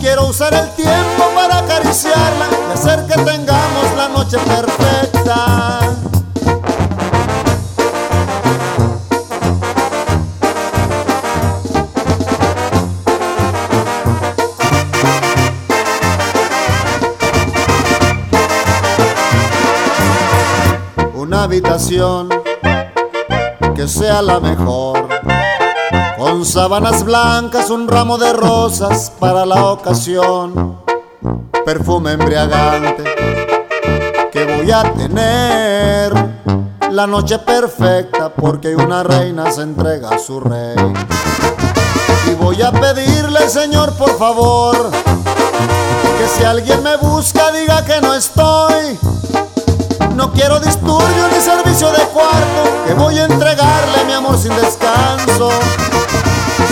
Quiero 0.00 0.28
usar 0.28 0.54
el 0.54 0.70
tiempo 0.76 1.24
para 1.34 1.58
acariciarla 1.58 2.46
y 2.68 2.72
hacer 2.72 3.04
que 3.06 3.14
tengamos 3.14 3.96
la 3.96 4.08
noche 4.08 4.38
perfecta. 4.38 5.80
Una 21.14 21.42
habitación 21.42 22.28
que 23.74 23.88
sea 23.88 24.22
la 24.22 24.38
mejor. 24.38 25.07
Con 26.28 26.44
sábanas 26.44 27.04
blancas, 27.04 27.70
un 27.70 27.88
ramo 27.88 28.18
de 28.18 28.34
rosas 28.34 29.10
para 29.18 29.46
la 29.46 29.64
ocasión. 29.72 30.78
Perfume 31.64 32.12
embriagante 32.12 33.02
que 34.30 34.44
voy 34.44 34.70
a 34.70 34.82
tener. 34.92 36.12
La 36.90 37.06
noche 37.06 37.38
perfecta 37.38 38.28
porque 38.28 38.76
una 38.76 39.02
reina 39.02 39.50
se 39.50 39.62
entrega 39.62 40.10
a 40.10 40.18
su 40.18 40.38
rey. 40.38 40.76
Y 42.30 42.34
voy 42.34 42.60
a 42.60 42.72
pedirle, 42.72 43.48
Señor, 43.48 43.94
por 43.94 44.14
favor, 44.18 44.90
que 44.90 46.28
si 46.36 46.44
alguien 46.44 46.82
me 46.82 46.98
busca 46.98 47.50
diga 47.52 47.82
que 47.86 48.02
no 48.02 48.12
estoy. 48.12 48.98
No 50.18 50.32
quiero 50.32 50.58
disturbio 50.58 51.28
ni 51.32 51.40
servicio 51.40 51.92
de 51.92 52.02
cuarto, 52.08 52.84
que 52.84 52.94
voy 52.94 53.16
a 53.20 53.26
entregarle 53.26 54.04
mi 54.04 54.12
amor 54.14 54.36
sin 54.36 54.52
descanso. 54.56 55.48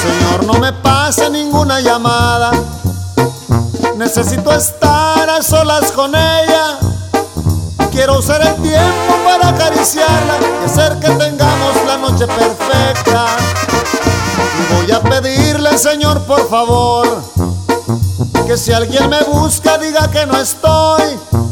Señor, 0.02 0.44
no 0.44 0.54
me 0.54 0.72
pase 0.72 1.30
ninguna 1.30 1.78
llamada. 1.78 2.50
Necesito 3.94 4.52
estar 4.52 5.30
a 5.30 5.40
solas 5.42 5.92
con 5.92 6.12
ella. 6.16 6.76
Quiero 7.92 8.18
usar 8.18 8.42
el 8.42 8.56
tiempo 8.56 9.14
para 9.24 9.50
acariciarla 9.50 10.38
y 10.62 10.64
hacer 10.64 10.98
que 10.98 11.10
tengamos 11.10 11.76
la 11.86 11.98
noche 11.98 12.26
perfecta. 12.26 13.26
Y 14.58 14.74
voy 14.74 14.90
a 14.90 15.00
pedirle, 15.02 15.78
Señor, 15.78 16.20
por 16.22 16.50
favor, 16.50 17.22
que 18.44 18.56
si 18.56 18.72
alguien 18.72 19.08
me 19.08 19.22
busca 19.22 19.78
diga 19.78 20.10
que 20.10 20.26
no 20.26 20.36
estoy. 20.36 21.45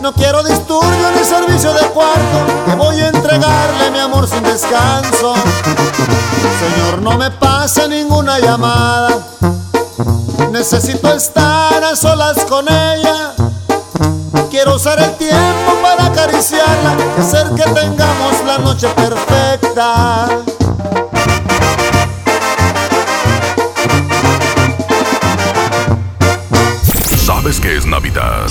No 0.00 0.14
quiero 0.14 0.42
disturbio 0.42 1.10
ni 1.14 1.22
servicio 1.22 1.74
de 1.74 1.86
cuarto, 1.88 2.46
que 2.64 2.74
voy 2.74 2.98
a 3.00 3.08
entregarle 3.08 3.90
mi 3.90 3.98
amor 3.98 4.26
sin 4.26 4.42
descanso. 4.42 5.34
Señor, 6.58 7.02
no 7.02 7.18
me 7.18 7.30
pase 7.30 7.86
ninguna 7.86 8.38
llamada. 8.38 9.18
Necesito 10.50 11.12
estar 11.12 11.84
a 11.84 11.94
solas 11.94 12.38
con 12.48 12.66
ella. 12.66 13.34
Quiero 14.50 14.76
usar 14.76 14.98
el 15.00 15.14
tiempo 15.16 15.74
para 15.82 16.06
acariciarla 16.06 16.96
y 17.18 17.20
hacer 17.20 17.50
que 17.54 17.70
tengamos 17.70 18.42
la 18.46 18.56
noche 18.58 18.88
perfecta. 18.88 20.28
¿Sabes 27.26 27.60
qué 27.60 27.76
es 27.76 27.84
Navidad? 27.84 28.48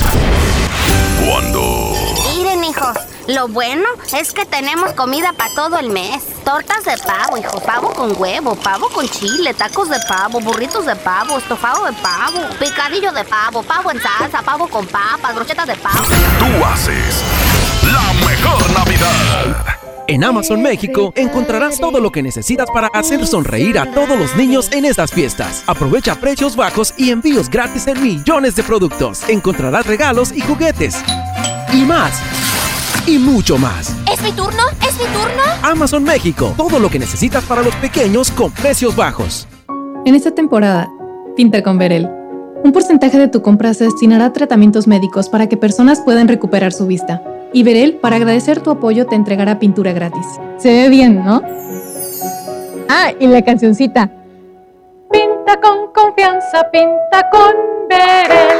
Lo 3.29 3.47
bueno 3.47 3.87
es 4.17 4.33
que 4.33 4.45
tenemos 4.45 4.93
comida 4.93 5.33
para 5.33 5.53
todo 5.53 5.77
el 5.77 5.89
mes. 5.89 6.23
Tortas 6.43 6.83
de 6.83 6.97
pavo, 6.97 7.37
hijo, 7.37 7.59
pavo 7.59 7.93
con 7.93 8.19
huevo, 8.19 8.55
pavo 8.55 8.89
con 8.89 9.07
chile, 9.07 9.53
tacos 9.53 9.89
de 9.89 9.99
pavo, 10.07 10.39
burritos 10.39 10.85
de 10.85 10.95
pavo, 10.95 11.37
estofado 11.37 11.85
de 11.85 11.93
pavo, 11.93 12.41
picadillo 12.59 13.11
de 13.11 13.23
pavo, 13.25 13.61
pavo 13.61 13.91
en 13.91 14.01
salsa, 14.01 14.41
pavo 14.41 14.67
con 14.67 14.85
papas, 14.87 15.35
brochetas 15.35 15.67
de 15.67 15.75
pavo. 15.75 15.99
Tú 16.39 16.65
haces 16.65 17.23
la 17.83 18.27
mejor 18.27 18.71
Navidad. 18.71 19.65
En 20.07 20.23
Amazon 20.23 20.59
México 20.63 21.13
encontrarás 21.15 21.79
todo 21.79 21.99
lo 21.99 22.11
que 22.11 22.23
necesitas 22.23 22.67
para 22.73 22.87
hacer 22.87 23.27
sonreír 23.27 23.77
a 23.77 23.91
todos 23.91 24.17
los 24.17 24.35
niños 24.35 24.71
en 24.71 24.85
estas 24.85 25.11
fiestas. 25.11 25.63
Aprovecha 25.67 26.15
precios 26.15 26.55
bajos 26.55 26.95
y 26.97 27.11
envíos 27.11 27.47
gratis 27.47 27.85
en 27.85 28.01
millones 28.01 28.55
de 28.55 28.63
productos. 28.63 29.29
Encontrarás 29.29 29.85
regalos 29.85 30.31
y 30.31 30.41
juguetes. 30.41 31.03
Y 31.71 31.83
más. 31.83 32.48
Y 33.07 33.17
mucho 33.17 33.57
más. 33.57 33.95
¿Es 34.11 34.21
mi 34.21 34.31
turno? 34.31 34.63
¿Es 34.87 34.97
mi 34.97 35.05
turno? 35.05 35.43
Amazon 35.63 36.03
México. 36.03 36.53
Todo 36.55 36.79
lo 36.79 36.89
que 36.89 36.99
necesitas 36.99 37.43
para 37.45 37.63
los 37.63 37.75
pequeños 37.75 38.31
con 38.31 38.51
precios 38.51 38.95
bajos. 38.95 39.47
En 40.05 40.15
esta 40.15 40.31
temporada, 40.31 40.89
pinta 41.35 41.63
con 41.63 41.77
Verel. 41.77 42.09
Un 42.63 42.71
porcentaje 42.71 43.17
de 43.17 43.27
tu 43.27 43.41
compra 43.41 43.73
se 43.73 43.85
destinará 43.85 44.25
a 44.25 44.33
tratamientos 44.33 44.87
médicos 44.87 45.29
para 45.29 45.47
que 45.47 45.57
personas 45.57 46.01
puedan 46.01 46.27
recuperar 46.27 46.73
su 46.73 46.87
vista. 46.87 47.23
Y 47.53 47.63
Verel, 47.63 47.95
para 47.95 48.17
agradecer 48.17 48.61
tu 48.61 48.69
apoyo, 48.69 49.05
te 49.07 49.15
entregará 49.15 49.59
pintura 49.59 49.93
gratis. 49.93 50.25
Se 50.57 50.69
ve 50.69 50.89
bien, 50.89 51.23
¿no? 51.23 51.41
Ah, 52.89 53.11
y 53.19 53.27
la 53.27 53.41
cancioncita. 53.43 54.11
Pinta 55.11 55.59
con 55.61 55.91
confianza, 55.93 56.69
pinta 56.71 57.29
con 57.31 57.53
Verel. 57.89 58.59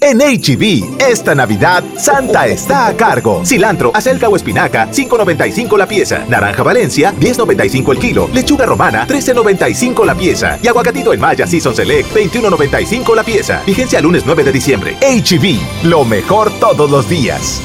En 0.00 0.18
HB, 0.18 1.00
esta 1.00 1.34
Navidad, 1.34 1.82
Santa 1.96 2.46
está 2.46 2.86
a 2.86 2.96
cargo. 2.96 3.44
Cilantro, 3.44 3.90
acelga 3.92 4.28
o 4.28 4.36
espinaca, 4.36 4.88
5.95 4.92 5.76
la 5.76 5.88
pieza. 5.88 6.24
Naranja 6.28 6.62
Valencia, 6.62 7.12
10.95 7.18 7.92
el 7.92 7.98
kilo. 7.98 8.30
Lechuga 8.32 8.64
romana, 8.64 9.08
13.95 9.08 10.06
la 10.06 10.14
pieza. 10.14 10.58
Y 10.62 10.68
aguacatito 10.68 11.12
en 11.12 11.20
Maya 11.20 11.46
Season 11.48 11.74
Select, 11.74 12.14
21.95 12.14 13.14
la 13.16 13.24
pieza. 13.24 13.62
Vigencia 13.66 14.00
lunes 14.00 14.22
9 14.24 14.44
de 14.44 14.52
diciembre. 14.52 14.96
HB, 15.00 15.86
lo 15.88 16.04
mejor 16.04 16.52
todos 16.60 16.88
los 16.88 17.08
días. 17.08 17.60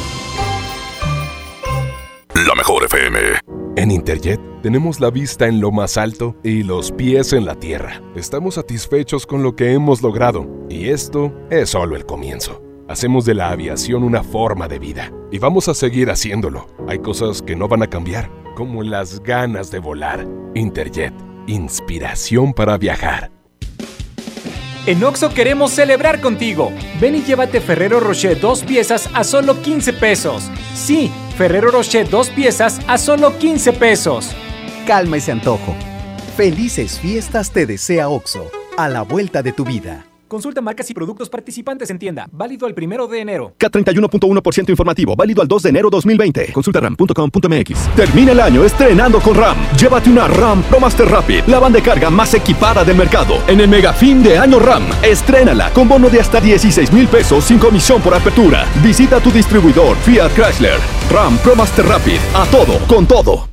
La 2.33 2.55
mejor 2.55 2.83
FM. 2.85 3.19
En 3.75 3.91
Interjet 3.91 4.52
tenemos 4.63 5.01
la 5.01 5.09
vista 5.09 5.45
en 5.47 5.59
lo 5.59 5.71
más 5.71 5.97
alto 5.97 6.37
y 6.41 6.63
los 6.63 6.93
pies 6.93 7.33
en 7.33 7.43
la 7.43 7.55
tierra. 7.55 8.01
Estamos 8.15 8.55
satisfechos 8.55 9.27
con 9.27 9.43
lo 9.43 9.57
que 9.57 9.73
hemos 9.73 10.01
logrado 10.01 10.47
y 10.69 10.87
esto 10.87 11.33
es 11.49 11.71
solo 11.71 11.97
el 11.97 12.05
comienzo. 12.05 12.63
Hacemos 12.87 13.25
de 13.25 13.33
la 13.33 13.49
aviación 13.49 14.03
una 14.03 14.23
forma 14.23 14.69
de 14.69 14.79
vida 14.79 15.11
y 15.31 15.37
vamos 15.37 15.67
a 15.67 15.73
seguir 15.73 16.09
haciéndolo. 16.09 16.67
Hay 16.87 16.99
cosas 16.99 17.41
que 17.41 17.57
no 17.57 17.67
van 17.67 17.83
a 17.83 17.89
cambiar, 17.89 18.31
como 18.55 18.83
las 18.83 19.21
ganas 19.21 19.69
de 19.69 19.79
volar. 19.79 20.25
Interjet, 20.55 21.13
inspiración 21.45 22.53
para 22.53 22.77
viajar. 22.77 23.31
En 24.85 25.03
Oxo 25.03 25.33
queremos 25.33 25.71
celebrar 25.71 26.21
contigo. 26.21 26.71
Ven 27.01 27.15
y 27.15 27.21
llévate 27.21 27.59
Ferrero 27.59 27.99
Rocher 27.99 28.39
dos 28.39 28.63
piezas 28.63 29.09
a 29.13 29.25
solo 29.25 29.61
15 29.61 29.91
pesos. 29.91 30.49
Sí, 30.73 31.11
Ferrero 31.37 31.69
Rocher 31.69 32.09
dos 32.09 32.29
piezas 32.29 32.79
a 32.87 32.97
solo 32.97 33.37
15 33.37 33.73
pesos. 33.73 34.33
Calma 34.85 35.17
ese 35.17 35.31
antojo. 35.31 35.75
Felices 36.35 36.99
fiestas 36.99 37.51
te 37.51 37.65
desea 37.65 38.09
OXO, 38.09 38.51
a 38.75 38.89
la 38.89 39.03
vuelta 39.03 39.41
de 39.41 39.53
tu 39.53 39.63
vida. 39.63 40.05
Consulta 40.27 40.61
marcas 40.61 40.89
y 40.89 40.95
productos 40.95 41.29
participantes 41.29 41.91
en 41.91 41.99
tienda. 41.99 42.27
Válido 42.31 42.65
el 42.65 42.73
primero 42.73 43.07
de 43.07 43.19
enero. 43.19 43.53
K31.1% 43.59 44.69
informativo. 44.71 45.15
Válido 45.15 45.43
al 45.43 45.47
2 45.47 45.61
de 45.61 45.69
enero 45.69 45.91
2020. 45.91 46.51
Consulta 46.51 46.79
ram.com.mx. 46.79 47.95
Termina 47.95 48.31
el 48.31 48.39
año 48.39 48.63
estrenando 48.63 49.19
con 49.19 49.35
RAM. 49.35 49.55
Llévate 49.79 50.09
una 50.09 50.27
RAM 50.27 50.63
Pro 50.63 50.79
Master 50.79 51.07
Rapid. 51.07 51.43
La 51.45 51.59
banda 51.59 51.77
de 51.77 51.85
carga 51.85 52.09
más 52.09 52.33
equipada 52.33 52.83
del 52.83 52.97
mercado. 52.97 53.43
En 53.47 53.61
el 53.61 53.67
mega 53.67 53.93
fin 53.93 54.23
de 54.23 54.39
año 54.39 54.57
RAM. 54.57 54.83
Estrénala 55.03 55.71
con 55.71 55.87
bono 55.87 56.09
de 56.09 56.19
hasta 56.19 56.41
16 56.41 56.91
mil 56.91 57.07
pesos 57.07 57.45
sin 57.45 57.59
comisión 57.59 58.01
por 58.01 58.15
apertura. 58.15 58.65
Visita 58.81 59.19
tu 59.19 59.29
distribuidor 59.29 59.95
Fiat 59.97 60.31
Chrysler. 60.31 60.79
RAM 61.11 61.37
Pro 61.37 61.55
Master 61.55 61.85
Rapid. 61.85 62.17
A 62.33 62.45
todo, 62.47 62.79
con 62.87 63.05
todo. 63.05 63.52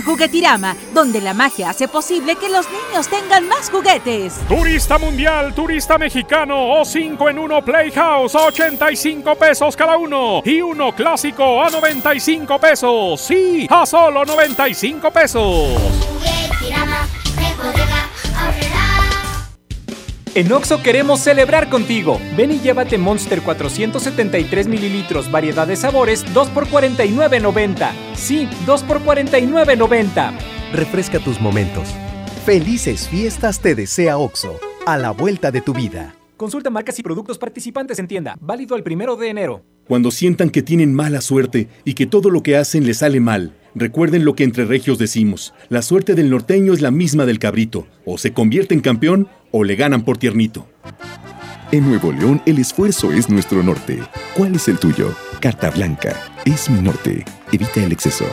A 0.00 0.02
Juguetirama, 0.02 0.74
donde 0.94 1.20
la 1.20 1.34
magia 1.34 1.68
hace 1.68 1.86
posible 1.86 2.34
que 2.36 2.48
los 2.48 2.66
niños 2.70 3.06
tengan 3.08 3.46
más 3.46 3.68
juguetes. 3.70 4.40
Turista 4.48 4.96
mundial, 4.96 5.52
turista 5.54 5.98
mexicano 5.98 6.80
o 6.80 6.84
5 6.86 7.28
en 7.28 7.38
1 7.38 7.62
Playhouse 7.62 8.34
a 8.34 8.46
85 8.46 9.34
pesos 9.34 9.76
cada 9.76 9.98
uno 9.98 10.40
y 10.42 10.62
uno 10.62 10.94
clásico 10.94 11.62
a 11.62 11.68
95 11.68 12.58
pesos. 12.58 13.20
Sí, 13.20 13.66
a 13.68 13.84
solo 13.84 14.24
95 14.24 15.10
pesos. 15.10 15.68
En 20.36 20.52
Oxo 20.52 20.80
queremos 20.80 21.18
celebrar 21.18 21.68
contigo. 21.68 22.20
Ven 22.36 22.52
y 22.52 22.60
llévate 22.60 22.98
Monster 22.98 23.42
473 23.42 24.68
mililitros, 24.68 25.28
variedad 25.28 25.66
de 25.66 25.74
sabores, 25.74 26.24
2 26.32 26.50
por 26.50 26.68
49.90. 26.68 27.90
Sí, 28.14 28.48
2 28.64 28.82
por 28.84 29.00
49.90. 29.00 30.32
Refresca 30.72 31.18
tus 31.18 31.40
momentos. 31.40 31.88
Felices 32.46 33.08
fiestas 33.08 33.58
te 33.58 33.74
desea 33.74 34.18
OXO, 34.18 34.60
a 34.86 34.96
la 34.98 35.10
vuelta 35.10 35.50
de 35.50 35.62
tu 35.62 35.74
vida. 35.74 36.14
Consulta 36.36 36.70
marcas 36.70 36.96
y 37.00 37.02
productos 37.02 37.36
participantes 37.36 37.98
en 37.98 38.06
tienda. 38.06 38.38
Válido 38.40 38.76
el 38.76 38.84
primero 38.84 39.16
de 39.16 39.30
enero. 39.30 39.64
Cuando 39.88 40.12
sientan 40.12 40.50
que 40.50 40.62
tienen 40.62 40.94
mala 40.94 41.20
suerte 41.20 41.68
y 41.84 41.94
que 41.94 42.06
todo 42.06 42.30
lo 42.30 42.44
que 42.44 42.56
hacen 42.56 42.86
les 42.86 42.98
sale 42.98 43.18
mal, 43.18 43.56
recuerden 43.74 44.24
lo 44.24 44.36
que 44.36 44.44
entre 44.44 44.64
regios 44.64 44.98
decimos. 44.98 45.52
La 45.68 45.82
suerte 45.82 46.14
del 46.14 46.30
norteño 46.30 46.72
es 46.72 46.80
la 46.80 46.92
misma 46.92 47.26
del 47.26 47.40
cabrito. 47.40 47.88
O 48.04 48.16
se 48.16 48.32
convierte 48.32 48.74
en 48.74 48.80
campeón 48.80 49.28
o 49.50 49.64
le 49.64 49.76
ganan 49.76 50.02
por 50.02 50.18
tiernito. 50.18 50.66
En 51.72 51.88
Nuevo 51.88 52.12
León 52.12 52.42
el 52.46 52.58
esfuerzo 52.58 53.12
es 53.12 53.28
nuestro 53.28 53.62
norte. 53.62 54.02
¿Cuál 54.34 54.56
es 54.56 54.68
el 54.68 54.78
tuyo? 54.78 55.14
Carta 55.40 55.70
Blanca. 55.70 56.16
Es 56.44 56.68
mi 56.68 56.80
norte. 56.80 57.24
Evita 57.52 57.82
el 57.82 57.92
exceso. 57.92 58.26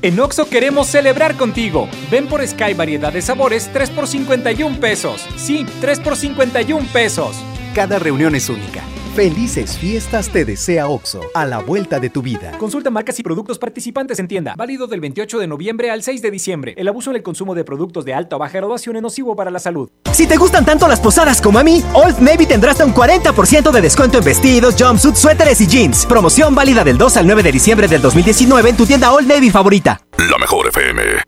En 0.00 0.20
Oxo 0.20 0.48
queremos 0.48 0.86
celebrar 0.86 1.34
contigo. 1.36 1.88
Ven 2.10 2.28
por 2.28 2.46
Sky 2.46 2.74
variedad 2.74 3.12
de 3.12 3.20
sabores 3.20 3.68
3 3.72 3.90
por 3.90 4.06
51 4.06 4.78
pesos. 4.78 5.26
Sí, 5.36 5.66
3 5.80 6.00
por 6.00 6.16
51 6.16 6.86
pesos. 6.92 7.36
Cada 7.74 7.98
reunión 7.98 8.36
es 8.36 8.48
única. 8.48 8.82
Felices 9.18 9.76
fiestas 9.76 10.28
te 10.28 10.44
desea 10.44 10.86
OXO, 10.86 11.20
a 11.34 11.44
la 11.44 11.58
vuelta 11.58 11.98
de 11.98 12.08
tu 12.08 12.22
vida. 12.22 12.52
Consulta 12.56 12.88
marcas 12.88 13.18
y 13.18 13.24
productos 13.24 13.58
participantes 13.58 14.20
en 14.20 14.28
tienda. 14.28 14.54
Válido 14.56 14.86
del 14.86 15.00
28 15.00 15.40
de 15.40 15.48
noviembre 15.48 15.90
al 15.90 16.04
6 16.04 16.22
de 16.22 16.30
diciembre. 16.30 16.72
El 16.76 16.86
abuso 16.86 17.10
en 17.10 17.16
el 17.16 17.24
consumo 17.24 17.56
de 17.56 17.64
productos 17.64 18.04
de 18.04 18.14
alta 18.14 18.36
o 18.36 18.38
baja 18.38 18.58
graduación 18.58 18.94
es 18.94 19.02
nocivo 19.02 19.34
para 19.34 19.50
la 19.50 19.58
salud. 19.58 19.90
Si 20.12 20.28
te 20.28 20.36
gustan 20.36 20.64
tanto 20.64 20.86
las 20.86 21.00
posadas 21.00 21.42
como 21.42 21.58
a 21.58 21.64
mí, 21.64 21.82
Old 21.94 22.20
Navy 22.20 22.46
tendrá 22.46 22.70
hasta 22.70 22.84
un 22.84 22.94
40% 22.94 23.72
de 23.72 23.80
descuento 23.80 24.18
en 24.18 24.24
vestidos, 24.24 24.76
jumpsuits, 24.78 25.18
suéteres 25.18 25.60
y 25.62 25.66
jeans. 25.66 26.06
Promoción 26.06 26.54
válida 26.54 26.84
del 26.84 26.96
2 26.96 27.16
al 27.16 27.26
9 27.26 27.42
de 27.42 27.50
diciembre 27.50 27.88
del 27.88 28.00
2019 28.00 28.70
en 28.70 28.76
tu 28.76 28.86
tienda 28.86 29.10
Old 29.10 29.26
Navy 29.26 29.50
favorita. 29.50 30.00
La 30.16 30.38
mejor 30.38 30.68
FM. 30.68 31.27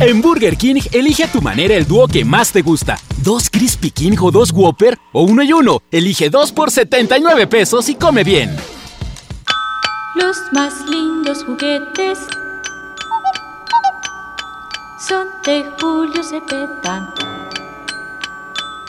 En 0.00 0.20
Burger 0.20 0.56
King, 0.56 0.80
elige 0.92 1.24
a 1.24 1.32
tu 1.32 1.40
manera 1.40 1.74
el 1.74 1.86
dúo 1.86 2.08
que 2.08 2.24
más 2.24 2.50
te 2.52 2.62
gusta. 2.62 2.98
Dos 3.18 3.48
Crispy 3.48 3.90
King 3.90 4.16
o 4.20 4.30
dos 4.30 4.50
Whopper 4.52 4.98
o 5.12 5.22
uno 5.22 5.42
y 5.42 5.52
uno. 5.52 5.82
Elige 5.90 6.30
dos 6.30 6.52
por 6.52 6.70
79 6.70 7.46
pesos 7.46 7.88
y 7.88 7.94
come 7.94 8.24
bien. 8.24 8.54
Los 10.16 10.36
más 10.52 10.74
lindos 10.88 11.44
juguetes 11.44 12.18
son 15.08 15.28
de 15.46 15.64
Julio 15.80 16.22
Cepeda. 16.22 17.14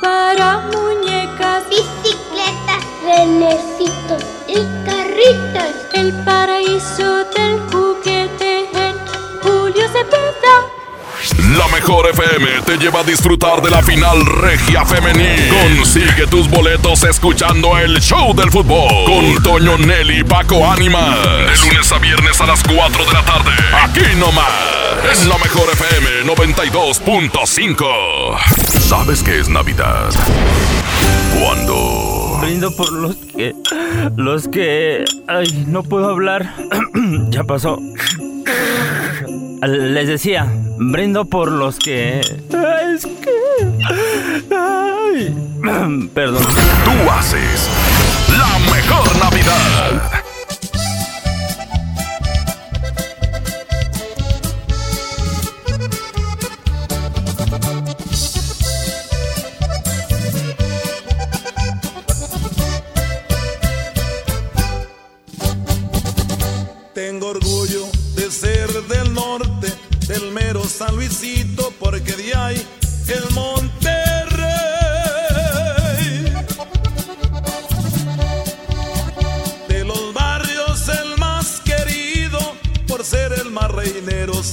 Para 0.01 0.67
muñecas, 0.73 1.63
bicicletas, 1.69 2.83
renecitos 3.03 4.23
y 4.47 4.55
carritos. 4.85 5.75
El 5.93 6.13
paraíso 6.25 7.23
del 7.35 7.59
juguete 7.71 8.69
en 8.73 8.95
Julio 9.41 9.87
Cepeda. 9.87 10.84
La 11.57 11.67
mejor 11.69 12.07
FM 12.09 12.61
te 12.65 12.77
lleva 12.77 12.99
a 12.99 13.03
disfrutar 13.03 13.61
de 13.61 13.71
la 13.71 13.81
final 13.81 14.23
regia 14.25 14.85
femenil. 14.85 15.49
Consigue 15.49 16.27
tus 16.27 16.49
boletos 16.49 17.03
escuchando 17.03 17.77
el 17.77 17.99
show 17.99 18.35
del 18.35 18.51
fútbol 18.51 19.05
con 19.05 19.41
Toño 19.41 19.77
Nelly 19.77 20.23
Paco 20.23 20.69
Ánimas. 20.69 21.17
De 21.23 21.57
lunes 21.67 21.91
a 21.91 21.97
viernes 21.97 22.39
a 22.41 22.45
las 22.45 22.61
4 22.63 23.05
de 23.05 23.13
la 23.13 23.25
tarde. 23.25 23.51
Aquí 23.83 24.15
nomás. 24.19 24.45
En 25.19 25.29
la 25.29 25.37
mejor 25.39 25.67
FM 25.71 26.31
92.5. 26.35 28.37
¿Sabes 28.79 29.23
qué 29.23 29.39
es 29.39 29.49
Navidad? 29.49 30.09
Cuando. 31.39 32.37
Brindo 32.41 32.75
por 32.75 32.91
los 32.91 33.15
que. 33.15 33.55
Los 34.15 34.47
que. 34.47 35.03
Ay, 35.27 35.65
no 35.67 35.81
puedo 35.81 36.09
hablar. 36.09 36.53
ya 37.29 37.43
pasó. 37.43 37.79
Les 39.61 40.07
decía, 40.07 40.47
brindo 40.77 41.25
por 41.25 41.51
los 41.51 41.79
que... 41.79 42.19
Es 42.19 43.05
que... 43.05 43.35
Ay, 44.55 45.33
perdón. 46.13 46.43
Tú 46.83 47.11
haces 47.11 47.69
la 48.37 48.59
mejor 48.73 49.17
Navidad. 49.17 50.23
San 70.77 70.93
Luisito, 70.97 71.71
porque 71.79 72.11
de 72.11 72.35
ahí 72.35 72.67
el 73.07 73.33
Monterrey. 73.33 73.85
De 79.69 79.85
los 79.85 80.13
barrios 80.13 80.89
el 80.89 81.17
más 81.17 81.61
querido, 81.61 82.39
por 82.89 83.05
ser 83.05 83.31
el 83.33 83.51
más 83.51 83.71
reinero, 83.71 84.43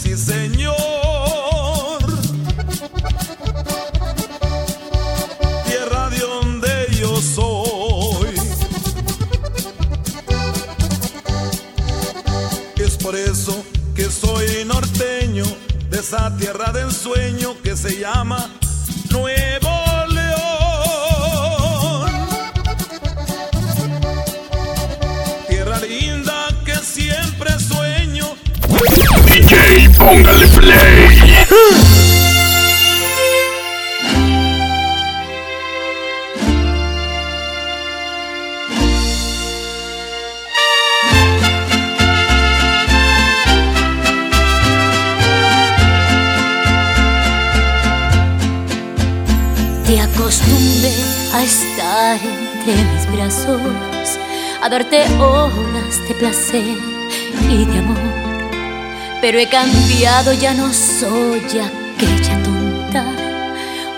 esa 16.14 16.30
tierra 16.36 16.70
del 16.72 16.92
sueño 16.92 17.56
que 17.62 17.74
se 17.74 17.98
llama 17.98 18.50
Nuevo 19.08 19.70
León. 20.08 20.30
Tierra 25.48 25.80
linda 25.80 26.48
que 26.66 26.74
siempre 26.76 27.58
sueño. 27.58 28.26
DJ, 29.26 29.88
póngale 29.96 30.46
play. 30.48 32.11
A 51.32 51.42
estar 51.42 52.18
entre 52.22 52.84
mis 52.84 53.10
brazos, 53.10 54.18
a 54.62 54.68
darte 54.68 55.04
olas 55.18 56.06
de 56.06 56.14
placer 56.14 56.76
y 57.48 57.64
de 57.64 57.78
amor. 57.78 57.96
Pero 59.20 59.38
he 59.38 59.48
cambiado, 59.48 60.32
ya 60.34 60.52
no 60.52 60.72
soy 60.72 61.40
aquella 61.40 62.42
tonta. 62.42 63.06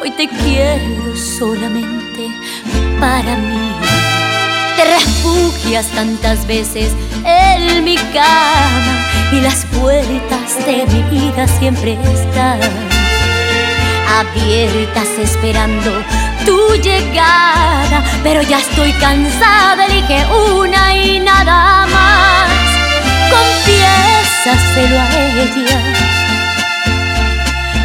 Hoy 0.01 0.11
te 0.13 0.29
quiero 0.29 1.17
solamente 1.17 2.29
para 3.01 3.37
mí. 3.37 3.73
Te 4.77 4.85
refugias 4.85 5.87
tantas 5.89 6.47
veces 6.47 6.93
en 7.25 7.83
mi 7.83 7.97
cama 7.97 9.09
y 9.33 9.41
las 9.41 9.65
puertas 9.67 10.67
de 10.67 10.87
mi 10.87 11.03
vida 11.11 11.49
siempre 11.49 11.95
están 11.95 12.61
abiertas 14.07 15.09
esperando 15.19 15.91
tu 16.45 16.75
llegada, 16.77 18.03
pero 18.23 18.43
ya 18.43 18.59
estoy 18.59 18.93
cansada, 18.95 19.87
elige 19.87 20.25
una 20.27 20.95
y 20.95 21.21
nada 21.21 21.87
más. 21.87 22.51
Confiésaselo 23.31 25.01
a 25.01 25.09
ella. 25.43 25.81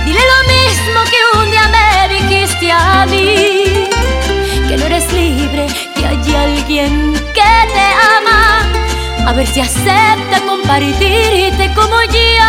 Dile 0.05 0.21
lo 0.33 0.39
mismo 0.53 0.99
que 1.11 1.39
un 1.39 1.51
día 1.51 1.67
me 1.69 2.09
dijiste 2.15 2.71
a 2.71 3.05
mí, 3.05 3.87
que 4.67 4.77
no 4.77 4.85
eres 4.85 5.11
libre, 5.13 5.67
que 5.95 6.05
hay 6.05 6.35
alguien 6.35 7.13
que 7.33 7.51
te 7.73 7.87
ama. 8.17 8.67
A 9.27 9.33
ver 9.33 9.47
si 9.47 9.61
acepta 9.61 10.41
compartirte 10.45 11.71
como 11.75 12.01
yo. 12.03 12.43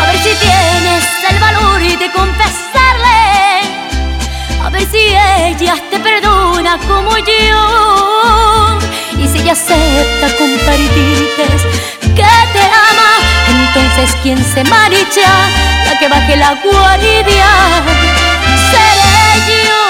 A 0.00 0.06
ver 0.06 0.18
si 0.18 0.34
tienes 0.36 1.04
el 1.30 1.38
valor 1.38 1.80
de 1.80 2.10
confesarle. 2.12 2.79
A 4.62 4.68
ver 4.68 4.86
si 4.90 4.98
ella 4.98 5.74
te 5.90 5.98
perdona 5.98 6.78
como 6.86 7.16
yo. 7.16 8.78
Y 9.18 9.26
si 9.26 9.38
ella 9.38 9.52
acepta 9.52 10.36
compartirte 10.36 11.46
que 12.14 12.32
te 12.52 12.62
ama, 12.62 13.12
entonces 13.48 14.16
quien 14.22 14.38
se 14.44 14.62
marcha, 14.64 15.30
la 15.86 15.98
que 15.98 16.08
baje 16.08 16.36
la 16.36 16.54
guardia, 16.62 17.48
seré 18.70 19.40
yo. 19.48 19.80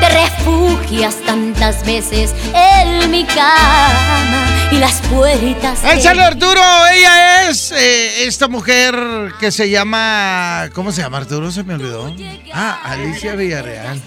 Te 0.00 0.08
refugias 0.08 1.16
tantas 1.26 1.84
veces 1.84 2.34
en 2.54 3.10
mi 3.10 3.24
cama 3.24 4.53
y 4.74 4.78
las 4.78 5.00
puertas. 5.02 5.84
Échale 5.84 6.22
Arturo, 6.22 6.60
ella 6.92 7.48
es 7.48 7.70
eh, 7.72 8.26
esta 8.26 8.48
mujer 8.48 8.94
que 9.38 9.52
se 9.52 9.70
llama. 9.70 10.68
¿Cómo 10.72 10.90
se 10.90 11.02
llama 11.02 11.18
Arturo? 11.18 11.50
Se 11.52 11.62
me 11.62 11.74
olvidó. 11.74 12.12
Ah, 12.52 12.80
Alicia 12.84 13.36
Villarreal. 13.36 14.00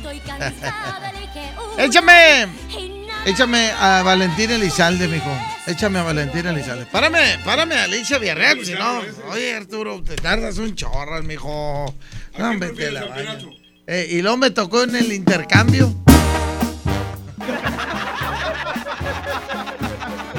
Échame. 1.78 2.48
Échame 3.26 3.72
a 3.72 4.04
Valentín 4.04 4.52
Elizalde, 4.52 5.08
mijo. 5.08 5.32
Échame 5.66 6.00
a 6.00 6.04
Valentín 6.04 6.46
Elizalde. 6.46 6.86
Párame, 6.86 7.40
párame 7.44 7.76
Alicia 7.76 8.18
Villarreal, 8.18 8.66
si 8.66 8.74
no. 8.74 9.02
Oye, 9.32 9.56
Arturo, 9.56 10.02
te 10.04 10.16
tardas 10.16 10.58
un 10.58 10.76
chorro, 10.76 11.22
mijo. 11.24 11.94
No, 12.38 12.50
hombre, 12.50 12.70
te 12.70 12.92
la. 12.92 13.06
Eh, 13.86 14.08
y 14.12 14.22
luego 14.22 14.38
me 14.38 14.52
tocó 14.52 14.84
en 14.84 14.96
el 14.96 15.14
intercambio. 15.14 15.94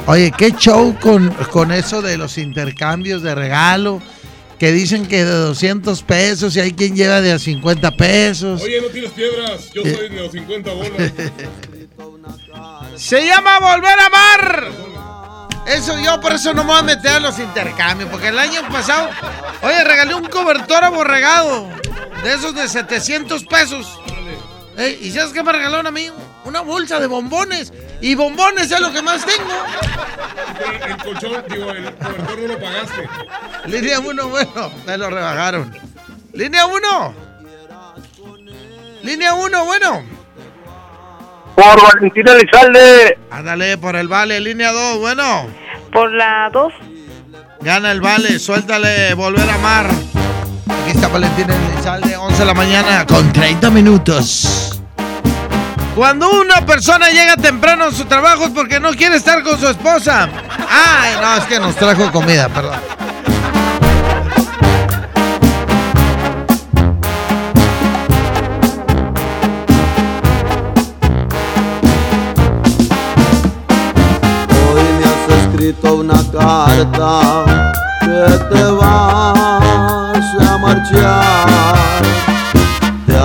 Oye, 0.09 0.33
qué 0.37 0.51
show 0.53 0.97
con, 1.01 1.29
con 1.53 1.71
eso 1.71 2.03
de 2.03 2.19
los 2.19 2.39
intercambios 2.39 3.23
de 3.23 3.35
regalo. 3.35 4.03
Que 4.59 4.73
dicen 4.73 5.07
que 5.07 5.25
de 5.25 5.31
200 5.31 6.03
pesos 6.03 6.57
y 6.57 6.61
hay 6.61 6.73
quien 6.73 6.97
lleva 6.97 7.21
de 7.21 7.31
a 7.33 7.39
50 7.39 7.93
pesos. 7.93 8.61
Oye, 8.61 8.81
no 8.81 8.89
tienes 8.89 9.13
piedras. 9.13 9.71
Yo 9.73 9.83
Eh. 9.85 9.95
soy 9.97 10.09
de 10.09 10.17
los 10.17 10.33
50 10.33 10.73
bolas. 10.73 10.91
Se 12.97 13.25
llama 13.25 13.61
Volver 13.61 13.99
a 14.01 14.07
Amar. 14.07 14.69
Eso 15.69 15.99
yo 16.01 16.21
por 16.21 16.33
eso 16.33 16.55
no 16.55 16.65
me 16.65 16.71
voy 16.71 16.79
a 16.81 16.83
meter 16.83 17.11
a 17.13 17.21
los 17.21 17.39
intercambios. 17.39 18.11
Porque 18.11 18.29
el 18.29 18.39
año 18.39 18.67
pasado, 18.69 19.11
oye, 19.63 19.85
regalé 19.85 20.15
un 20.15 20.25
cobertor 20.25 20.83
aborregado. 20.83 21.69
De 22.25 22.35
esos 22.35 22.55
de 22.55 22.69
700 22.69 23.45
pesos. 23.45 23.87
Ey, 24.79 24.97
¿Y 25.03 25.11
sabes 25.11 25.33
qué 25.33 25.43
me 25.43 25.51
regalaron 25.51 25.89
a 25.89 25.91
mí? 25.91 26.09
Una 26.45 26.61
bolsa 26.61 27.01
de 27.01 27.09
bombones. 27.09 27.73
Y 28.01 28.15
bombones 28.15 28.71
es 28.71 28.81
lo 28.81 28.93
que 28.93 29.03
más 29.03 29.27
tengo. 29.27 29.51
El 30.87 30.97
colchón, 30.99 31.45
digo, 31.49 31.71
el 31.73 31.93
cobertor 31.95 32.39
no 32.39 32.47
lo 32.47 32.61
pagaste. 32.61 33.09
Línea 33.67 33.99
1, 33.99 34.29
bueno, 34.29 34.73
me 34.87 34.97
lo 34.97 35.11
rebajaron. 35.11 35.77
Línea 36.33 36.67
1. 36.67 37.15
Línea 39.03 39.35
1, 39.35 39.65
bueno. 39.65 40.05
Por 41.57 41.83
Valentina 41.83 42.33
Elizalde. 42.35 43.19
Ándale, 43.33 43.79
por 43.79 43.97
el 43.97 44.07
vale. 44.07 44.39
Línea 44.39 44.71
2, 44.71 44.99
bueno. 44.99 45.49
Por 45.93 46.13
la 46.13 46.51
2. 46.53 46.73
Gana 47.63 47.91
el 47.91 48.01
vale, 48.01 48.39
suéltale, 48.39 49.15
volver 49.15 49.51
a 49.51 49.55
amar. 49.55 49.87
Aquí 49.87 50.91
está 50.93 51.09
Valentina 51.09 51.53
Elizalde, 51.73 52.17
11 52.17 52.18
de 52.39 52.45
la 52.45 52.55
mañana 52.55 53.05
con 53.05 53.33
30 53.33 53.69
minutos. 53.71 54.81
Cuando 55.97 56.31
una 56.31 56.65
persona 56.65 57.09
llega 57.11 57.35
temprano 57.37 57.87
a 57.87 57.93
su 57.93 58.05
trabajo 58.05 58.45
es 58.45 58.51
porque 58.51 58.79
no 58.79 58.91
quiere 58.93 59.17
estar 59.17 59.43
con 59.43 59.59
su 59.59 59.67
esposa. 59.67 60.29
Ay, 60.71 61.15
no, 61.21 61.37
es 61.37 61.45
que 61.47 61.59
nos 61.59 61.75
trajo 61.75 62.13
comida, 62.13 62.49
perdón. 62.49 62.79
Hoy 74.71 74.83
me 75.01 75.05
has 75.05 75.43
escrito 75.43 75.95
una 75.97 76.23
carta 76.31 77.63
que 78.01 78.55
te 78.55 78.63
vas 78.63 79.39
a 80.41 80.59
marchar. 80.59 81.28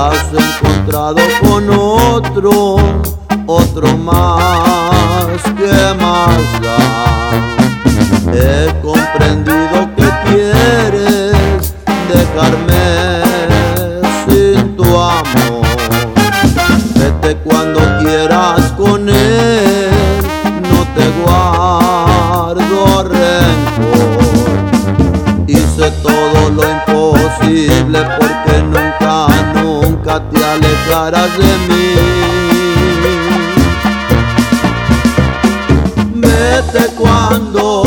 Has 0.06 0.34
encontrado 0.34 1.22
con 1.42 1.70
otro, 1.70 2.76
otro 3.48 3.98
más 4.00 5.42
que 5.58 5.94
más 5.98 6.62
da. 6.62 7.32
He 8.34 8.82
comprendido 8.82 9.90
que 9.96 10.10
quieres 10.26 11.74
dejarme 12.10 12.84
sin 14.28 14.76
tu 14.76 14.84
amor. 14.84 15.66
Vete 16.96 17.38
cuando 17.38 17.80
quieras 18.00 18.74
con 18.74 19.08
él, 19.08 19.90
no 20.64 20.86
te 20.96 21.06
guardo 21.24 23.04
rencor. 23.04 24.20
Hice 25.48 25.92
todo 26.04 26.50
lo 26.50 26.64
imposible 26.70 28.00
alejarás 30.84 31.38
de 31.38 31.58
mí. 31.68 31.96
Vete 36.16 36.88
cuando 36.98 37.84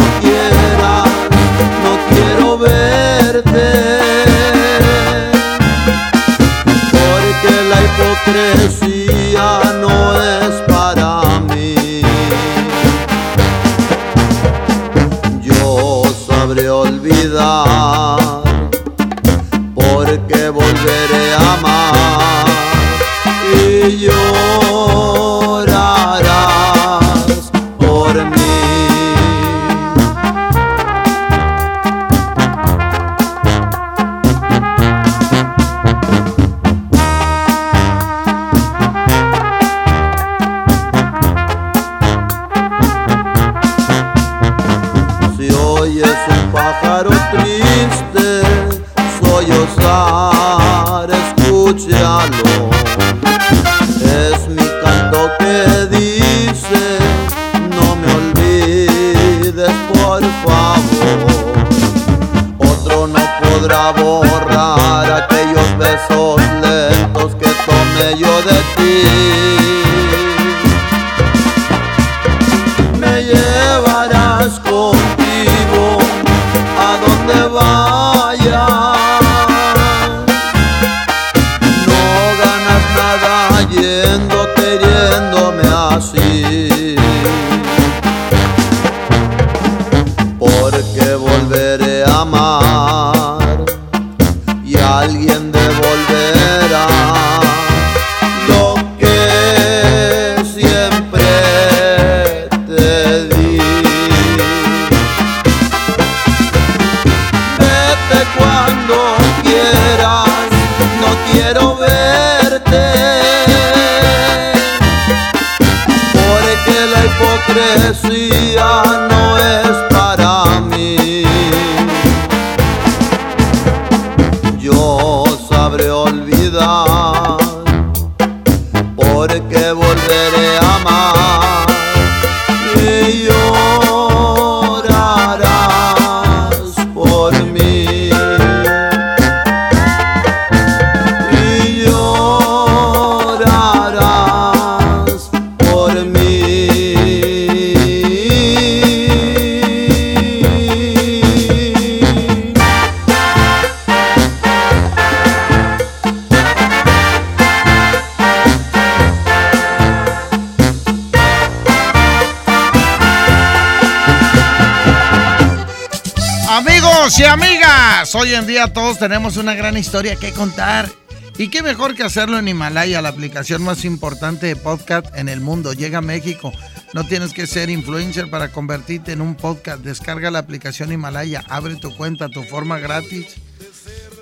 tenemos 168.98 169.36
una 169.36 169.54
gran 169.54 169.76
historia 169.76 170.16
que 170.16 170.32
contar. 170.32 170.90
Y 171.38 171.48
qué 171.48 171.62
mejor 171.62 171.94
que 171.94 172.02
hacerlo 172.02 172.38
en 172.38 172.48
Himalaya, 172.48 173.02
la 173.02 173.10
aplicación 173.10 173.62
más 173.62 173.84
importante 173.84 174.46
de 174.46 174.56
podcast 174.56 175.06
en 175.16 175.28
el 175.28 175.40
mundo. 175.40 175.74
Llega 175.74 175.98
a 175.98 176.02
México. 176.02 176.52
No 176.94 177.04
tienes 177.06 177.34
que 177.34 177.46
ser 177.46 177.68
influencer 177.68 178.30
para 178.30 178.52
convertirte 178.52 179.12
en 179.12 179.20
un 179.20 179.34
podcast. 179.34 179.82
Descarga 179.82 180.30
la 180.30 180.38
aplicación 180.38 180.92
Himalaya, 180.92 181.44
abre 181.48 181.76
tu 181.76 181.94
cuenta, 181.94 182.28
tu 182.28 182.42
forma 182.44 182.78
gratis. 182.78 183.34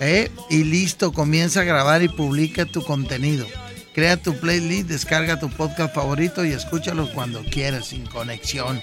¿eh? 0.00 0.30
Y 0.50 0.64
listo, 0.64 1.12
comienza 1.12 1.60
a 1.60 1.64
grabar 1.64 2.02
y 2.02 2.08
publica 2.08 2.64
tu 2.64 2.82
contenido. 2.82 3.46
Crea 3.94 4.16
tu 4.16 4.36
playlist, 4.36 4.88
descarga 4.88 5.38
tu 5.38 5.50
podcast 5.50 5.94
favorito 5.94 6.44
y 6.44 6.50
escúchalo 6.50 7.12
cuando 7.12 7.44
quieras, 7.44 7.86
sin 7.86 8.06
conexión. 8.06 8.82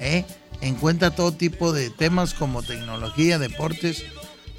¿eh? 0.00 0.24
Encuentra 0.62 1.10
todo 1.10 1.32
tipo 1.32 1.72
de 1.74 1.90
temas 1.90 2.32
como 2.32 2.62
tecnología, 2.62 3.38
deportes, 3.38 4.04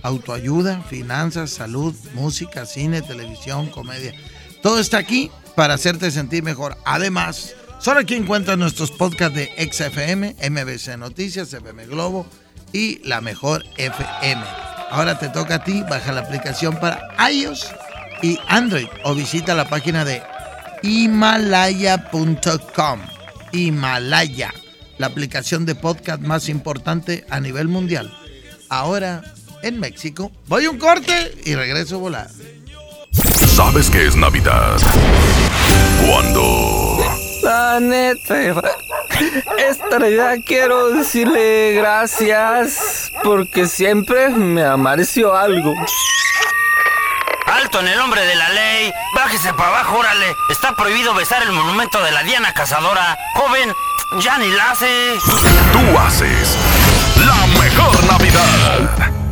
autoayuda, 0.03 0.81
finanzas, 0.83 1.51
salud, 1.51 1.95
música, 2.13 2.65
cine, 2.65 3.01
televisión, 3.01 3.67
comedia. 3.67 4.13
Todo 4.61 4.79
está 4.79 4.97
aquí 4.97 5.31
para 5.55 5.73
hacerte 5.75 6.11
sentir 6.11 6.43
mejor. 6.43 6.77
Además, 6.85 7.55
solo 7.79 7.99
aquí 7.99 8.15
encuentras 8.15 8.57
nuestros 8.57 8.91
podcasts 8.91 9.35
de 9.35 9.49
XFM, 9.71 10.35
MBC 10.49 10.97
Noticias, 10.97 11.53
FM 11.53 11.85
Globo 11.87 12.27
y 12.73 12.99
la 13.07 13.21
mejor 13.21 13.63
FM. 13.77 14.43
Ahora 14.89 15.19
te 15.19 15.29
toca 15.29 15.55
a 15.55 15.63
ti, 15.63 15.83
baja 15.89 16.11
la 16.11 16.21
aplicación 16.21 16.79
para 16.79 17.01
iOS 17.29 17.67
y 18.21 18.39
Android 18.47 18.87
o 19.03 19.13
visita 19.15 19.53
la 19.55 19.69
página 19.69 20.05
de 20.05 20.21
himalaya.com. 20.83 22.29
Himalaya, 23.51 24.53
la 24.97 25.07
aplicación 25.07 25.65
de 25.65 25.75
podcast 25.75 26.21
más 26.21 26.49
importante 26.49 27.25
a 27.29 27.39
nivel 27.39 27.67
mundial. 27.67 28.13
Ahora 28.69 29.23
en 29.68 29.80
México. 29.80 30.31
Voy 30.48 30.68
un 30.68 30.77
corte 30.77 31.34
y 31.45 31.56
regreso 31.56 31.95
a 31.95 31.99
volar. 31.99 32.27
¿Sabes 33.56 33.89
qué 33.89 34.07
es 34.07 34.15
Navidad? 34.15 34.77
Cuando... 36.07 36.98
La 37.44 37.80
neta, 37.80 38.61
esta 39.57 39.99
Navidad 39.99 40.35
quiero 40.45 40.89
decirle 40.89 41.73
gracias 41.76 43.11
porque 43.23 43.68
siempre 43.68 44.30
me 44.30 44.64
amareció 44.65 45.35
algo. 45.35 45.73
Alto 47.45 47.80
en 47.80 47.88
el 47.88 47.98
nombre 47.98 48.26
de 48.26 48.35
la 48.35 48.49
ley. 48.49 48.91
Bájese 49.15 49.53
para 49.53 49.69
abajo, 49.69 49.98
órale. 49.99 50.35
Está 50.49 50.76
prohibido 50.76 51.14
besar 51.14 51.41
el 51.44 51.52
monumento 51.52 52.03
de 52.03 52.11
la 52.11 52.23
Diana 52.23 52.53
Cazadora. 52.53 53.18
Joven, 53.35 53.73
ya 54.19 54.38
ni 54.38 54.49
la 54.49 54.72
hace. 54.72 55.18
Tú 55.72 55.99
haces 55.99 56.57
la 57.26 57.48
mejor 57.60 58.03
Navidad. 58.06 59.06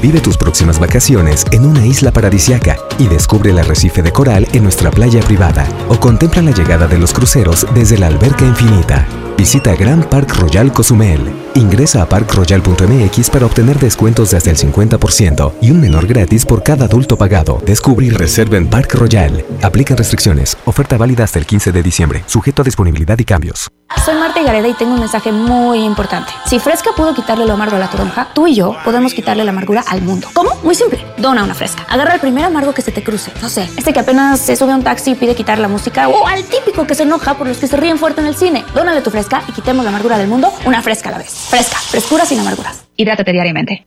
Vive 0.00 0.20
tus 0.20 0.38
próximas 0.38 0.78
vacaciones 0.78 1.44
en 1.52 1.66
una 1.66 1.84
isla 1.86 2.10
paradisiaca 2.10 2.76
y 2.98 3.06
descubre 3.06 3.50
el 3.50 3.58
arrecife 3.58 4.02
de 4.02 4.12
coral 4.12 4.48
en 4.54 4.62
nuestra 4.62 4.90
playa 4.90 5.20
privada 5.20 5.68
o 5.90 6.00
contempla 6.00 6.40
la 6.40 6.52
llegada 6.52 6.86
de 6.86 6.98
los 6.98 7.12
cruceros 7.12 7.66
desde 7.74 7.98
la 7.98 8.06
alberca 8.06 8.46
infinita. 8.46 9.06
Visita 9.36 9.74
Grand 9.76 10.06
Park 10.06 10.36
Royal 10.36 10.72
Cozumel. 10.72 11.49
Ingresa 11.54 12.02
a 12.02 12.08
parkroyal.mx 12.08 13.30
para 13.30 13.46
obtener 13.46 13.78
descuentos 13.78 14.30
de 14.30 14.36
hasta 14.36 14.50
el 14.50 14.56
50% 14.56 15.52
y 15.60 15.70
un 15.72 15.80
menor 15.80 16.06
gratis 16.06 16.46
por 16.46 16.62
cada 16.62 16.84
adulto 16.84 17.16
pagado. 17.16 17.60
Descubre 17.66 18.06
y 18.06 18.10
reserva 18.10 18.56
en 18.56 18.68
Park 18.68 18.94
Royal. 18.94 19.44
Aplican 19.62 19.96
restricciones. 19.96 20.56
Oferta 20.64 20.96
válida 20.96 21.24
hasta 21.24 21.38
el 21.38 21.46
15 21.46 21.72
de 21.72 21.82
diciembre. 21.82 22.22
Sujeto 22.26 22.62
a 22.62 22.64
disponibilidad 22.64 23.18
y 23.18 23.24
cambios. 23.24 23.68
Soy 24.04 24.14
Marta 24.14 24.40
Gareda 24.42 24.68
y 24.68 24.74
tengo 24.74 24.94
un 24.94 25.00
mensaje 25.00 25.32
muy 25.32 25.84
importante. 25.84 26.32
Si 26.46 26.58
Fresca 26.60 26.92
pudo 26.96 27.12
quitarle 27.12 27.44
lo 27.44 27.54
amargo 27.54 27.76
a 27.76 27.80
la 27.80 27.90
toronja, 27.90 28.28
tú 28.32 28.46
y 28.46 28.54
yo 28.54 28.76
podemos 28.84 29.12
quitarle 29.12 29.44
la 29.44 29.50
amargura 29.50 29.84
al 29.86 30.00
mundo. 30.00 30.28
¿Cómo? 30.32 30.54
Muy 30.62 30.74
simple. 30.76 31.04
Dona 31.18 31.42
una 31.42 31.54
Fresca. 31.54 31.84
Agarra 31.88 32.14
el 32.14 32.20
primer 32.20 32.44
amargo 32.44 32.72
que 32.72 32.82
se 32.82 32.92
te 32.92 33.02
cruce. 33.02 33.32
No 33.42 33.48
sé, 33.48 33.68
este 33.76 33.92
que 33.92 33.98
apenas 33.98 34.40
se 34.40 34.54
sube 34.54 34.72
a 34.72 34.76
un 34.76 34.84
taxi 34.84 35.10
y 35.10 35.14
pide 35.16 35.34
quitar 35.34 35.58
la 35.58 35.68
música 35.68 36.08
o 36.08 36.26
al 36.26 36.44
típico 36.44 36.86
que 36.86 36.94
se 36.94 37.02
enoja 37.02 37.34
por 37.36 37.48
los 37.48 37.58
que 37.58 37.66
se 37.66 37.76
ríen 37.76 37.98
fuerte 37.98 38.20
en 38.20 38.28
el 38.28 38.36
cine. 38.36 38.64
Dónale 38.74 39.02
tu 39.02 39.10
Fresca 39.10 39.42
y 39.48 39.52
quitemos 39.52 39.84
la 39.84 39.90
amargura 39.90 40.16
del 40.16 40.28
mundo 40.28 40.52
una 40.64 40.80
Fresca 40.82 41.08
a 41.08 41.12
la 41.12 41.18
vez. 41.18 41.39
Fresca, 41.48 41.78
frescura 41.78 42.24
sin 42.24 42.40
amarguras. 42.40 42.84
Hidrátate 42.96 43.32
diariamente. 43.32 43.86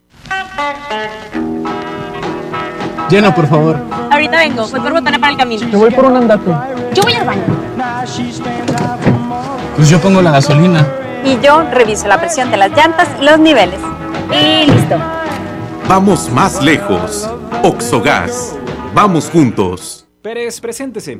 Llena, 3.09 3.33
por 3.35 3.47
favor. 3.47 3.77
Ahorita 4.11 4.37
vengo, 4.37 4.67
voy 4.67 4.79
por 4.79 4.93
botana 4.93 5.19
para 5.19 5.31
el 5.31 5.37
camino. 5.37 5.69
Te 5.69 5.77
voy 5.77 5.91
por 5.91 6.05
un 6.05 6.17
andate. 6.17 6.51
Yo 6.93 7.03
voy 7.03 7.13
al 7.13 7.25
baño. 7.25 7.43
Pues 9.75 9.89
yo 9.89 9.99
pongo 9.99 10.21
la 10.21 10.31
gasolina. 10.31 10.87
Y 11.23 11.39
yo 11.39 11.63
reviso 11.71 12.07
la 12.07 12.19
presión 12.19 12.51
de 12.51 12.57
las 12.57 12.71
llantas 12.71 13.07
y 13.19 13.23
los 13.23 13.39
niveles. 13.39 13.79
Y 14.31 14.69
listo. 14.71 14.97
Vamos 15.87 16.29
más 16.29 16.61
lejos. 16.61 17.29
Oxogas. 17.63 18.55
Vamos 18.93 19.29
juntos. 19.29 20.07
Pérez, 20.21 20.59
preséntese. 20.59 21.19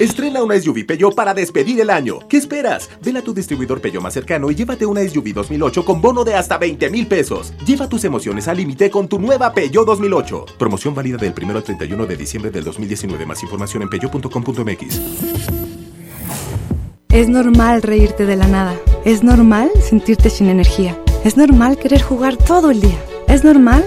Estrena 0.00 0.42
una 0.42 0.58
SUV 0.58 0.86
Peugeot 0.86 1.14
para 1.14 1.34
despedir 1.34 1.78
el 1.78 1.90
año. 1.90 2.20
¿Qué 2.26 2.38
esperas? 2.38 2.88
Ven 3.04 3.18
a 3.18 3.22
tu 3.22 3.34
distribuidor 3.34 3.82
Peugeot 3.82 4.02
más 4.02 4.14
cercano 4.14 4.50
y 4.50 4.54
llévate 4.54 4.86
una 4.86 5.06
SUV 5.06 5.34
2008 5.34 5.84
con 5.84 6.00
bono 6.00 6.24
de 6.24 6.34
hasta 6.34 6.56
20 6.56 6.88
mil 6.88 7.06
pesos. 7.06 7.52
Lleva 7.66 7.86
tus 7.86 8.02
emociones 8.04 8.48
al 8.48 8.56
límite 8.56 8.90
con 8.90 9.08
tu 9.08 9.18
nueva 9.18 9.52
Peugeot 9.52 9.84
2008. 9.84 10.46
Promoción 10.58 10.94
válida 10.94 11.18
del 11.18 11.34
1 11.38 11.54
al 11.54 11.62
31 11.62 12.06
de 12.06 12.16
diciembre 12.16 12.50
del 12.50 12.64
2019. 12.64 13.26
Más 13.26 13.42
información 13.42 13.82
en 13.82 13.90
peugeot.com.mx. 13.90 15.00
Es 17.10 17.28
normal 17.28 17.82
reírte 17.82 18.24
de 18.24 18.36
la 18.36 18.48
nada. 18.48 18.74
Es 19.04 19.22
normal 19.22 19.70
sentirte 19.82 20.30
sin 20.30 20.48
energía. 20.48 20.98
Es 21.24 21.36
normal 21.36 21.76
querer 21.76 22.00
jugar 22.00 22.38
todo 22.38 22.70
el 22.70 22.80
día. 22.80 22.98
Es 23.28 23.44
normal 23.44 23.86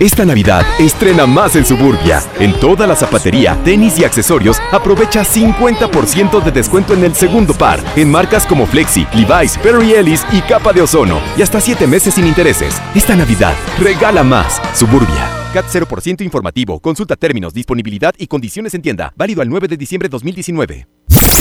Esta 0.00 0.24
Navidad 0.24 0.66
estrena 0.80 1.24
más 1.24 1.54
en 1.54 1.64
Suburbia. 1.64 2.20
En 2.40 2.52
toda 2.58 2.84
la 2.84 2.96
zapatería, 2.96 3.56
tenis 3.62 3.96
y 3.96 4.04
accesorios, 4.04 4.58
aprovecha 4.72 5.22
50% 5.22 6.42
de 6.42 6.50
descuento 6.50 6.94
en 6.94 7.04
el 7.04 7.14
segundo 7.14 7.54
par. 7.54 7.78
En 7.94 8.10
marcas 8.10 8.44
como 8.44 8.66
Flexi, 8.66 9.06
Levi's, 9.14 9.56
Perry 9.58 9.92
Ellis 9.92 10.26
y 10.32 10.40
Capa 10.40 10.72
de 10.72 10.82
Ozono. 10.82 11.20
Y 11.38 11.42
hasta 11.42 11.60
7 11.60 11.86
meses 11.86 12.14
sin 12.14 12.26
intereses. 12.26 12.82
Esta 12.92 13.14
Navidad, 13.14 13.54
regala 13.78 14.24
más. 14.24 14.60
Suburbia. 14.76 15.30
CAT 15.52 15.66
0% 15.66 16.22
informativo. 16.22 16.80
Consulta 16.80 17.14
términos, 17.14 17.54
disponibilidad 17.54 18.12
y 18.18 18.26
condiciones 18.26 18.74
en 18.74 18.82
tienda. 18.82 19.12
Válido 19.16 19.42
al 19.42 19.48
9 19.48 19.68
de 19.68 19.76
diciembre 19.76 20.08
2019. 20.08 20.88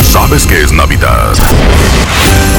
¿Sabes 0.02 0.48
qué 0.48 0.64
es 0.64 0.72
Navidad? 0.72 1.34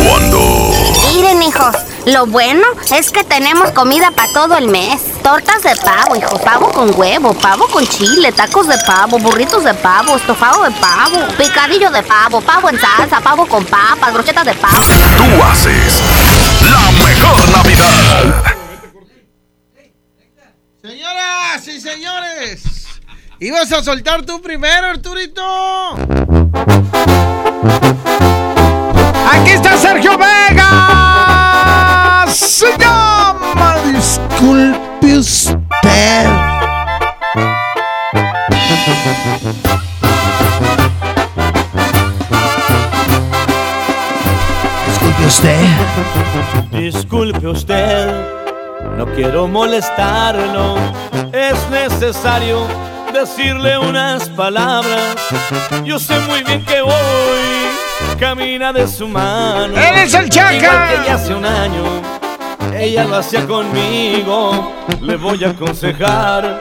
Cuando... 0.07 0.73
Miren, 1.13 1.43
hijos, 1.43 1.75
lo 2.07 2.27
bueno 2.27 2.65
es 2.97 3.11
que 3.11 3.25
tenemos 3.25 3.71
comida 3.73 4.11
para 4.13 4.33
todo 4.33 4.57
el 4.57 4.69
mes. 4.69 5.01
Tortas 5.23 5.63
de 5.63 5.75
pavo, 5.77 6.15
hijos, 6.17 6.41
pavo 6.43 6.71
con 6.71 6.97
huevo, 6.99 7.35
pavo 7.35 7.67
con 7.69 7.87
chile, 7.89 8.31
tacos 8.33 8.69
de 8.69 8.79
pavo, 8.87 9.19
burritos 9.19 9.65
de 9.65 9.75
pavo, 9.75 10.17
estofado 10.17 10.63
de 10.65 10.71
pavo, 10.73 11.27
picadillo 11.37 11.91
de 11.91 12.03
pavo, 12.03 12.41
pavo 12.41 12.71
en 12.71 12.79
salsa, 12.79 13.21
pavo 13.21 13.47
con 13.47 13.65
papas, 13.65 14.13
brochetas 14.13 14.45
de 14.45 14.55
pavo. 14.55 14.77
Tú 15.17 15.43
haces 15.43 16.01
la 16.61 16.91
mejor 17.05 17.49
Navidad. 17.51 18.45
Señoras 20.83 21.67
y 21.67 21.81
señores, 21.81 22.84
ibas 23.41 23.73
a 23.73 23.83
soltar 23.83 24.23
tú 24.23 24.41
primero, 24.41 24.87
Arturito. 24.87 25.43
Aquí 29.33 29.51
está 29.51 29.77
Sergio 29.77 30.17
Vega. 30.19 30.67
Se 32.29 32.77
llama 32.79 33.77
Disculpe 33.87 35.19
usted. 35.19 36.29
Disculpe 44.87 45.27
usted. 45.27 45.67
Disculpe 46.71 47.47
usted, 47.47 48.09
no 48.97 49.07
quiero 49.15 49.47
molestarlo. 49.49 50.77
Es 51.33 51.57
necesario 51.71 52.67
decirle 53.15 53.79
unas 53.79 54.29
palabras. 54.31 55.17
Yo 55.85 55.99
sé 55.99 56.19
muy 56.29 56.43
bien 56.43 56.65
que 56.65 56.83
hoy 56.83 56.93
camina 58.19 58.73
de 58.73 58.87
su 58.89 59.09
mano. 59.09 59.75
¡Eres 59.79 60.13
el 60.15 60.29
Chaca! 60.29 60.55
Igual 60.55 61.05
que 61.05 61.11
hace 61.11 61.35
un 61.35 61.47
año, 61.47 61.85
ella 62.77 63.05
lo 63.05 63.17
hacía 63.17 63.47
conmigo. 63.47 64.75
Le 65.01 65.17
voy 65.17 65.45
a 65.45 65.51
aconsejar 65.51 66.61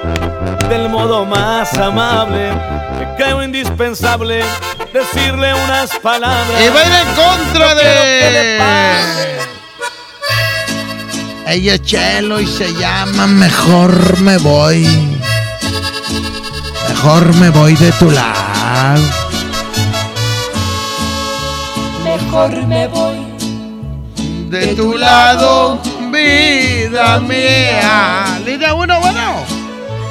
del 0.70 0.90
modo 0.90 1.26
más 1.26 1.74
amable. 1.74 2.52
Que 3.00 3.24
creo 3.24 3.44
indispensable 3.44 4.44
decirle 4.94 5.54
unas 5.54 5.98
palabras. 6.00 6.62
Y 6.64 6.70
va 6.70 6.80
a 6.80 6.86
ir 6.86 6.94
en 6.94 7.16
contra 7.16 7.74
No 7.74 7.82
quiero 7.82 8.02
que 8.02 8.32
le 8.32 8.44
de. 8.44 9.34
Ella 11.46 11.74
es 11.76 11.82
Chelo 11.82 12.40
y 12.40 12.48
se 12.48 12.74
llama 12.74 13.28
Mejor 13.28 14.20
me 14.22 14.38
voy. 14.38 15.13
Mejor 17.04 17.36
me 17.36 17.50
voy 17.50 17.76
de 17.76 17.92
tu 18.00 18.10
lado. 18.10 19.02
Mejor 22.02 22.66
me 22.66 22.88
voy. 22.88 23.18
De 24.50 24.68
tu 24.68 24.98
lado, 24.98 25.82
vida 26.10 27.20
mía. 27.20 28.40
Línea 28.46 28.74
uno, 28.74 29.02
bueno. 29.02 29.34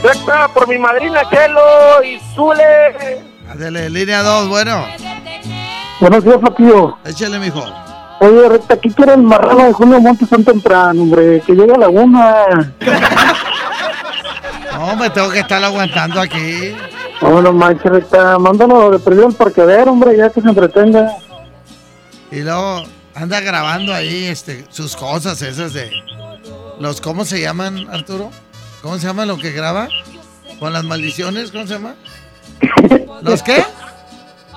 Recta 0.02 0.48
por 0.48 0.68
mi 0.68 0.76
madrina 0.76 1.22
Chelo 1.30 2.04
y 2.04 2.20
Zule. 2.34 3.22
Dale, 3.54 3.88
línea 3.88 4.22
dos, 4.22 4.50
bueno. 4.50 4.84
Buenos 5.98 6.22
días, 6.22 6.40
Flaquillo. 6.40 6.98
Échale, 7.06 7.38
mijo. 7.38 7.64
Oye, 8.20 8.50
recta, 8.50 8.74
aquí 8.74 8.90
quiere 8.90 9.14
el 9.14 9.22
marrano 9.22 9.64
de 9.64 9.72
Julio 9.72 9.98
Montes 9.98 10.28
tan 10.28 10.44
temprano, 10.44 11.00
hombre, 11.00 11.40
que 11.46 11.54
llegue 11.54 11.72
a 11.72 11.78
la 11.78 11.88
una. 11.88 12.74
No, 14.82 14.96
me 14.96 15.08
tengo 15.10 15.30
que 15.30 15.38
estar 15.38 15.62
aguantando 15.62 16.20
aquí. 16.20 16.74
No, 17.20 17.40
no 17.40 17.52
manches, 17.52 17.84
recta, 17.84 18.36
mándalo 18.36 18.90
de 18.90 18.98
perdido 18.98 19.28
al 19.28 19.32
parqueadero, 19.32 19.92
hombre, 19.92 20.16
ya 20.16 20.28
que 20.28 20.40
se 20.40 20.48
entretenga. 20.48 21.18
Y 22.32 22.40
luego 22.40 22.82
anda 23.14 23.38
grabando 23.38 23.94
ahí 23.94 24.24
este, 24.24 24.66
sus 24.70 24.96
cosas 24.96 25.40
esas 25.40 25.72
de... 25.72 25.88
los 26.80 27.00
¿Cómo 27.00 27.24
se 27.24 27.40
llaman, 27.40 27.88
Arturo? 27.92 28.30
¿Cómo 28.82 28.98
se 28.98 29.06
llama 29.06 29.24
lo 29.24 29.38
que 29.38 29.52
graba? 29.52 29.88
con 30.58 30.72
las 30.72 30.84
maldiciones, 30.84 31.52
¿cómo 31.52 31.66
se 31.66 31.74
llama? 31.74 31.94
¿Los 33.22 33.42
qué? 33.42 33.64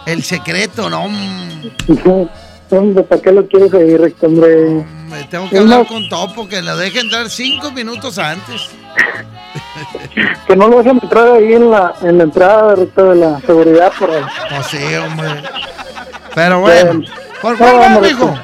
El 0.08 0.24
secreto, 0.24 0.90
no. 0.90 1.08
Hombre, 2.72 3.04
¿para 3.04 3.22
qué 3.22 3.32
lo 3.32 3.48
quieres 3.48 3.74
ahí, 3.74 3.96
hombre? 4.22 4.86
Me 5.10 5.24
tengo 5.26 5.50
que 5.50 5.58
hablar 5.60 5.86
con 5.88 6.10
Topo, 6.10 6.48
que 6.48 6.62
lo 6.62 6.76
deje 6.78 7.00
entrar 7.00 7.30
cinco 7.30 7.72
minutos 7.72 8.18
antes. 8.18 8.70
Que 10.48 10.56
no 10.56 10.68
lo 10.68 10.78
dejen 10.80 11.00
entrar 11.02 11.28
ahí 11.34 11.54
en 11.54 11.72
la, 11.72 11.94
en 12.02 12.18
la 12.18 12.24
entrada, 12.26 12.76
de 12.76 13.16
la 13.16 13.40
seguridad 13.42 13.92
por 13.98 14.12
ahí. 14.12 14.24
Pues 14.50 14.68
sí, 14.68 14.96
hombre. 14.96 15.44
Pero 16.34 16.60
bueno, 16.60 17.02
¿por 17.42 17.58
cuál 17.58 17.74
no, 17.74 17.80
vamos, 17.80 18.02
mijo? 18.02 18.26
Recto. 18.28 18.42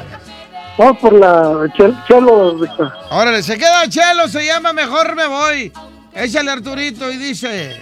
Vamos 0.78 0.98
por 1.00 1.14
la 1.14 1.68
Chel- 1.78 2.04
Chelo, 2.08 2.58
Recto. 2.58 2.92
Órale, 3.12 3.44
se 3.44 3.58
queda 3.58 3.88
Chelo, 3.90 4.28
se 4.30 4.46
llama 4.46 4.72
Mejor 4.74 5.16
Me 5.16 5.28
Voy. 5.28 5.72
Échale 6.14 6.52
Arturito 6.52 7.12
y 7.12 7.18
dice... 7.18 7.80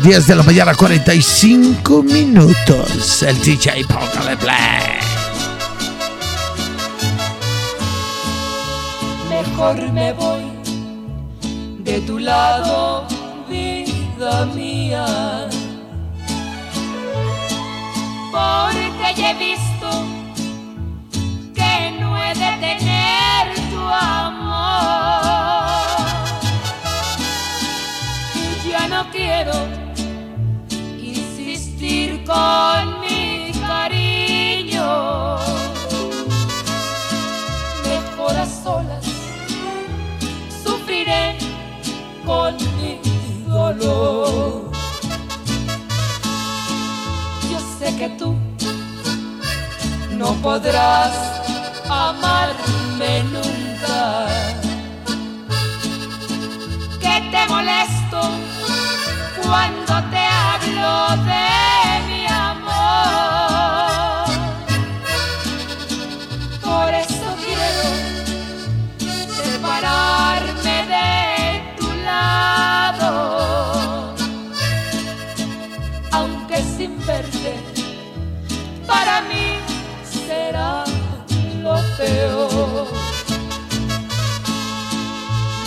10 0.00 0.26
de 0.26 0.34
la 0.34 0.42
mañana, 0.42 0.74
45 0.74 2.02
minutos. 2.02 3.22
El 3.22 3.40
DJ 3.40 3.84
Póngale 3.84 4.36
Play. 4.36 4.98
Mejor 9.28 9.92
me 9.92 10.12
voy 10.14 10.40
de 11.84 12.00
tu 12.00 12.18
lado, 12.18 13.06
vida 13.48 14.46
mía. 14.54 15.06
Porque 18.32 19.14
ya 19.14 19.30
he 19.30 19.34
visto 19.34 19.88
que 21.54 21.96
no 22.00 22.16
he 22.16 22.34
de 22.34 22.56
tener 22.60 23.54
tu 23.70 23.80
amor. 23.80 25.62
Y 28.64 28.70
ya 28.70 28.88
no 28.88 29.10
quiero 29.10 29.81
con 32.26 33.00
mi 33.00 33.52
cariño. 33.66 35.36
Mejor 37.84 38.36
a 38.36 38.46
solas 38.46 39.04
sufriré 40.64 41.36
con 42.24 42.56
mi 42.76 42.98
dolor. 43.46 44.70
Yo 47.50 47.58
sé 47.78 47.94
que 47.96 48.08
tú 48.20 48.34
no 50.16 50.32
podrás 50.46 51.12
amarme 51.88 53.24
nunca. 53.34 54.26
Que 57.02 57.14
te 57.32 57.46
molesto 57.52 58.20
cuando 59.42 59.94
te 60.10 60.24
hablo 60.46 61.22
de 61.24 61.71
para 78.92 79.16
mí 79.22 79.46
será 80.04 80.84
lo 81.64 81.76
peor. 81.96 82.86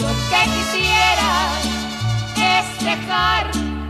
Lo 0.02 0.12
que 0.30 0.42
quisiera 0.54 1.32
es 2.54 2.66
dejar 2.92 3.44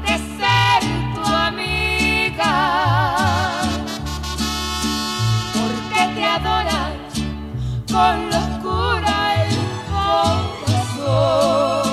de 0.06 0.16
ser 0.38 0.80
tu 1.16 1.24
amiga, 1.50 2.54
porque 5.56 6.02
te 6.16 6.24
adora 6.38 6.84
con 7.94 8.16
locura 8.36 9.16
el 9.44 9.54
corazón. 10.66 11.90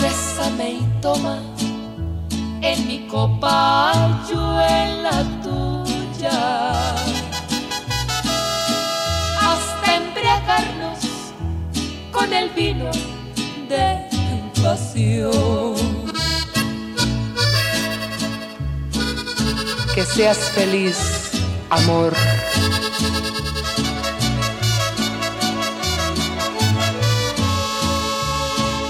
Bésame 0.00 0.68
y 0.70 0.82
toma 1.02 1.47
en 2.72 2.86
mi 2.86 2.98
copa, 3.06 3.92
yo 4.28 4.60
en 4.60 5.02
la 5.02 5.24
tuya. 5.42 6.70
Hasta 9.40 9.96
embriagarnos 9.96 10.98
con 12.12 12.32
el 12.32 12.50
vino 12.50 12.90
de 13.68 14.08
tu 14.10 14.62
pasión. 14.62 15.74
Que 19.94 20.04
seas 20.04 20.38
feliz, 20.38 20.98
amor. 21.70 22.12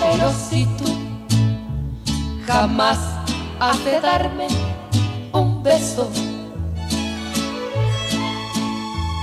Pero 0.01 0.33
si 0.51 0.65
tú 0.79 0.99
jamás 2.47 3.18
has 3.61 4.03
darme 4.03 4.47
un 5.33 5.63
beso. 5.63 6.11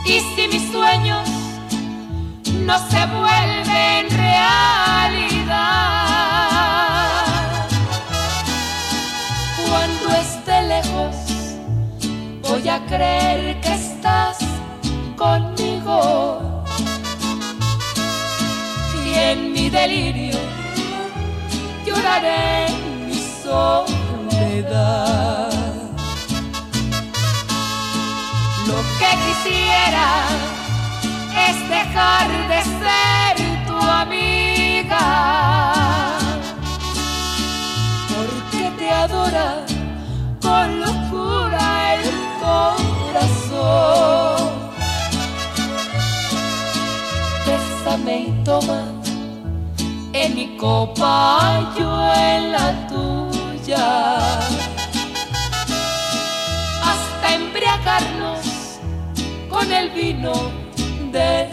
Y 0.06 0.20
si 0.20 0.48
mis 0.48 0.72
sueños 0.72 1.28
no 2.66 2.78
se 2.90 3.06
vuelven 3.08 4.10
realidad, 4.10 5.56
cuando 9.68 10.16
esté 10.16 10.62
lejos 10.64 11.16
voy 12.42 12.70
a 12.70 12.86
creer 12.86 13.62
que 13.62 13.74
estás 13.74 14.38
conmigo. 15.18 16.64
Y 19.06 19.14
en 19.18 19.54
mi 19.54 19.70
delirio 19.70 20.38
lloraré 21.86 22.68
en 22.68 23.08
mi 23.08 23.16
Lo 24.56 24.62
que 29.00 29.12
quisiera 29.26 30.08
es 31.48 31.56
dejar 31.70 32.28
de 32.48 32.60
ser 32.80 33.36
tu 33.68 33.78
amiga, 33.86 35.08
porque 38.16 38.66
te 38.78 38.88
adora 38.92 39.50
con 40.42 40.80
locura 40.80 41.66
el 41.96 42.06
corazón. 43.12 43.74
Bésame 47.46 48.16
y 48.20 48.30
toma 48.46 48.82
en 50.14 50.34
mi 50.34 50.56
copa, 50.56 51.74
yo 51.78 51.90
en 52.14 52.52
la 52.54 52.88
tuya. 52.88 53.05
Hasta 53.74 54.54
embriagarnos 57.34 58.78
con 59.50 59.72
el 59.72 59.90
vino 59.90 60.52
de 61.12 61.50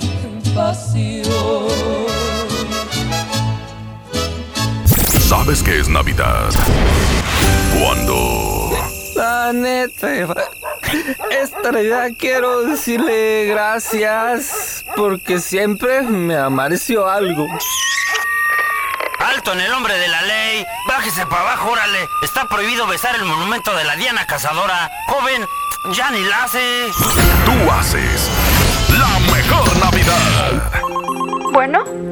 pasión. 0.55 1.25
¿Sabes 5.27 5.63
qué 5.63 5.81
es 5.81 5.89
Navidad? 5.89 6.51
Cuando... 7.81 8.73
La 9.17 9.53
neta, 9.55 10.35
esta 11.31 11.73
Navidad 11.73 12.11
quiero 12.19 12.63
decirle 12.63 13.47
gracias 13.47 14.85
porque 14.97 15.39
siempre 15.39 16.03
me 16.03 16.37
amareció 16.37 17.09
algo. 17.09 17.47
Alto 19.33 19.53
en 19.53 19.61
el 19.61 19.71
nombre 19.71 19.97
de 19.99 20.09
la 20.09 20.21
ley. 20.23 20.65
Bájese 20.87 21.25
para 21.27 21.41
abajo, 21.41 21.71
órale. 21.71 22.07
Está 22.23 22.45
prohibido 22.45 22.87
besar 22.87 23.15
el 23.15 23.25
monumento 23.25 23.75
de 23.75 23.85
la 23.85 23.97
Diana 23.97 24.27
Cazadora. 24.27 24.91
Joven, 25.07 25.47
ya 25.93 26.11
ni 26.11 26.23
la 26.23 26.45
hace. 26.45 26.91
Tú 27.47 27.71
haces 27.73 28.29
la 28.91 29.19
mejor 29.33 29.77
Navidad. 29.79 30.73
Bueno. 31.51 32.12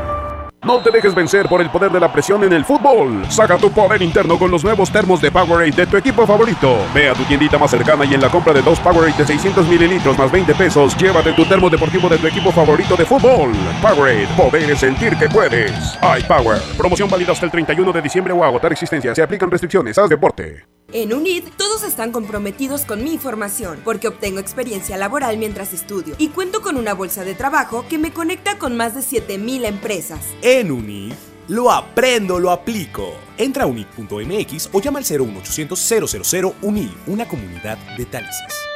No 0.63 0.79
te 0.79 0.91
dejes 0.91 1.15
vencer 1.15 1.47
por 1.49 1.59
el 1.59 1.71
poder 1.71 1.91
de 1.91 1.99
la 1.99 2.13
presión 2.13 2.43
en 2.43 2.53
el 2.53 2.63
fútbol. 2.63 3.25
Saca 3.29 3.57
tu 3.57 3.71
poder 3.71 3.99
interno 4.03 4.37
con 4.37 4.51
los 4.51 4.63
nuevos 4.63 4.91
termos 4.91 5.19
de 5.19 5.31
Powerade 5.31 5.71
de 5.71 5.87
tu 5.87 5.97
equipo 5.97 6.27
favorito. 6.27 6.77
Ve 6.93 7.09
a 7.09 7.13
tu 7.13 7.23
tiendita 7.23 7.57
más 7.57 7.71
cercana 7.71 8.05
y 8.05 8.13
en 8.13 8.21
la 8.21 8.29
compra 8.29 8.53
de 8.53 8.61
dos 8.61 8.79
Powerade 8.79 9.17
de 9.17 9.25
600 9.25 9.67
mililitros 9.67 10.15
más 10.19 10.31
20 10.31 10.53
pesos, 10.53 10.95
llévate 10.97 11.33
tu 11.33 11.45
termo 11.45 11.67
deportivo 11.67 12.07
de 12.09 12.19
tu 12.19 12.27
equipo 12.27 12.51
favorito 12.51 12.95
de 12.95 13.05
fútbol. 13.05 13.51
Powerade, 13.81 14.27
poder 14.37 14.69
es 14.69 14.79
sentir 14.79 15.17
que 15.17 15.27
puedes. 15.29 15.97
iPower. 16.19 16.61
Promoción 16.77 17.09
válida 17.09 17.31
hasta 17.31 17.45
el 17.47 17.51
31 17.51 17.91
de 17.91 18.01
diciembre 18.03 18.31
o 18.31 18.43
agotar 18.43 18.71
existencia. 18.71 19.15
Se 19.15 19.23
aplican 19.23 19.49
restricciones. 19.49 19.97
Haz 19.97 20.09
deporte. 20.09 20.70
En 20.93 21.13
UNID 21.13 21.45
todos 21.55 21.83
están 21.83 22.11
comprometidos 22.11 22.83
con 22.83 23.01
mi 23.01 23.17
formación 23.17 23.79
porque 23.85 24.09
obtengo 24.09 24.39
experiencia 24.39 24.97
laboral 24.97 25.37
mientras 25.37 25.71
estudio 25.71 26.15
y 26.17 26.27
cuento 26.29 26.61
con 26.61 26.75
una 26.75 26.93
bolsa 26.93 27.23
de 27.23 27.33
trabajo 27.33 27.85
que 27.87 27.97
me 27.97 28.11
conecta 28.11 28.57
con 28.57 28.75
más 28.75 28.93
de 28.93 29.01
7000 29.01 29.65
empresas. 29.65 30.19
En 30.41 30.69
UNID, 30.69 31.13
lo 31.47 31.71
aprendo, 31.71 32.39
lo 32.39 32.51
aplico. 32.51 33.13
Entra 33.37 33.63
a 33.63 33.67
unid.mx 33.67 34.69
o 34.73 34.81
llama 34.81 34.99
al 34.99 35.05
01800 35.05 35.79
000 36.25 36.55
UNID, 36.61 36.91
una 37.07 37.25
comunidad 37.25 37.77
de 37.95 38.05
talentos. 38.05 38.70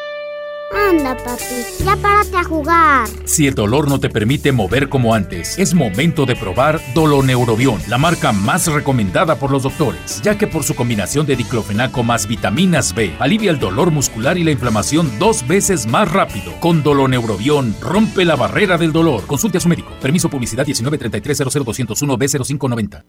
Anda, 0.74 1.16
papi, 1.16 1.84
ya 1.84 1.96
párate 1.98 2.38
a 2.38 2.44
jugar. 2.44 3.08
Si 3.26 3.46
el 3.46 3.54
dolor 3.54 3.88
no 3.88 4.00
te 4.00 4.10
permite 4.10 4.52
mover 4.52 4.90
como 4.90 5.14
antes, 5.14 5.60
es 5.60 5.76
momento 5.76 6.26
de 6.26 6.36
probar 6.36 6.82
Doloneurobion, 6.96 7.82
la 7.88 8.00
marca 8.00 8.32
más 8.32 8.66
recomendada 8.68 9.36
por 9.36 9.52
los 9.52 9.64
doctores, 9.64 10.22
ya 10.24 10.38
que 10.38 10.48
por 10.48 10.64
su 10.64 10.74
combinación 10.74 11.28
de 11.28 11.36
diclofenaco 11.36 12.02
más 12.02 12.28
vitaminas 12.28 12.96
B, 12.96 13.14
alivia 13.20 13.52
el 13.52 13.60
dolor 13.60 13.92
muscular 13.92 14.40
y 14.40 14.44
la 14.44 14.52
inflamación 14.52 15.12
dos 15.20 15.48
veces 15.48 15.86
más 15.86 16.12
rápido. 16.12 16.52
Con 16.60 16.82
Doloneurobion, 16.82 17.76
rompe 17.80 18.26
la 18.26 18.36
barrera 18.36 18.78
del 18.78 18.92
dolor. 18.92 19.28
Consulte 19.28 19.60
a 19.60 19.62
su 19.62 19.70
médico. 19.70 19.92
Permiso 20.02 20.30
publicidad 20.30 20.66
193300201 20.66 22.18
B0590. 22.18 23.04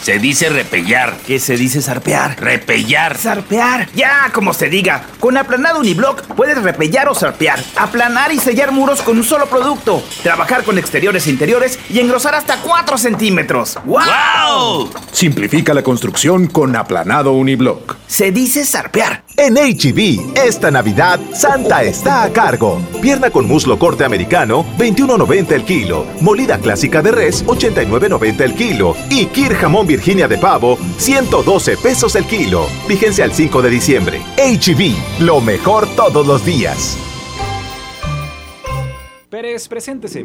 Se 0.00 0.18
dice 0.18 0.48
repellar. 0.48 1.14
¿Qué 1.26 1.38
se 1.38 1.56
dice 1.56 1.82
zarpear? 1.82 2.40
Repellar. 2.40 3.16
Zarpear. 3.16 3.88
Ya, 3.94 4.30
como 4.32 4.54
se 4.54 4.70
diga. 4.70 5.06
Con 5.20 5.36
aplanado 5.36 5.80
uniblock 5.80 6.22
puedes 6.34 6.62
repellar 6.62 6.93
o 7.02 7.14
zarpear, 7.14 7.58
aplanar 7.76 8.32
y 8.32 8.38
sellar 8.38 8.70
muros 8.70 9.02
con 9.02 9.16
un 9.16 9.24
solo 9.24 9.46
producto, 9.46 10.02
trabajar 10.22 10.62
con 10.62 10.78
exteriores 10.78 11.26
e 11.26 11.30
interiores 11.30 11.78
y 11.90 11.98
engrosar 11.98 12.36
hasta 12.36 12.58
4 12.58 12.96
centímetros. 12.96 13.76
¡Wow! 13.84 14.90
Simplifica 15.10 15.74
la 15.74 15.82
construcción 15.82 16.46
con 16.46 16.76
aplanado 16.76 17.32
uniblock. 17.32 17.93
Se 18.06 18.30
dice 18.30 18.64
zarpear. 18.64 19.24
En 19.36 19.54
HB, 19.54 20.36
esta 20.36 20.70
Navidad, 20.70 21.18
Santa 21.32 21.82
está 21.82 22.22
a 22.22 22.32
cargo. 22.32 22.80
Pierna 23.02 23.30
con 23.30 23.48
muslo 23.48 23.78
corte 23.78 24.04
americano, 24.04 24.64
21.90 24.78 25.52
el 25.52 25.64
kilo. 25.64 26.06
Molida 26.20 26.58
clásica 26.58 27.02
de 27.02 27.10
res, 27.10 27.44
89.90 27.46 28.40
el 28.42 28.54
kilo. 28.54 28.94
Y 29.10 29.26
Kir 29.26 29.54
jamón 29.54 29.86
Virginia 29.86 30.28
de 30.28 30.38
pavo, 30.38 30.78
112 30.98 31.76
pesos 31.78 32.14
el 32.14 32.24
kilo. 32.26 32.66
Vigencia 32.88 33.24
al 33.24 33.32
5 33.32 33.62
de 33.62 33.70
diciembre. 33.70 34.22
HB, 34.36 35.22
lo 35.24 35.40
mejor 35.40 35.88
todos 35.96 36.26
los 36.26 36.44
días. 36.44 36.96
Pérez, 39.28 39.66
preséntese. 39.66 40.24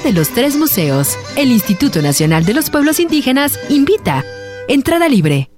de 0.00 0.12
los 0.12 0.28
tres 0.30 0.56
museos. 0.56 1.16
El 1.36 1.50
Instituto 1.50 2.02
Nacional 2.02 2.44
de 2.44 2.54
los 2.54 2.70
Pueblos 2.70 3.00
Indígenas 3.00 3.58
invita. 3.68 4.24
Entrada 4.68 5.08
libre. 5.08 5.50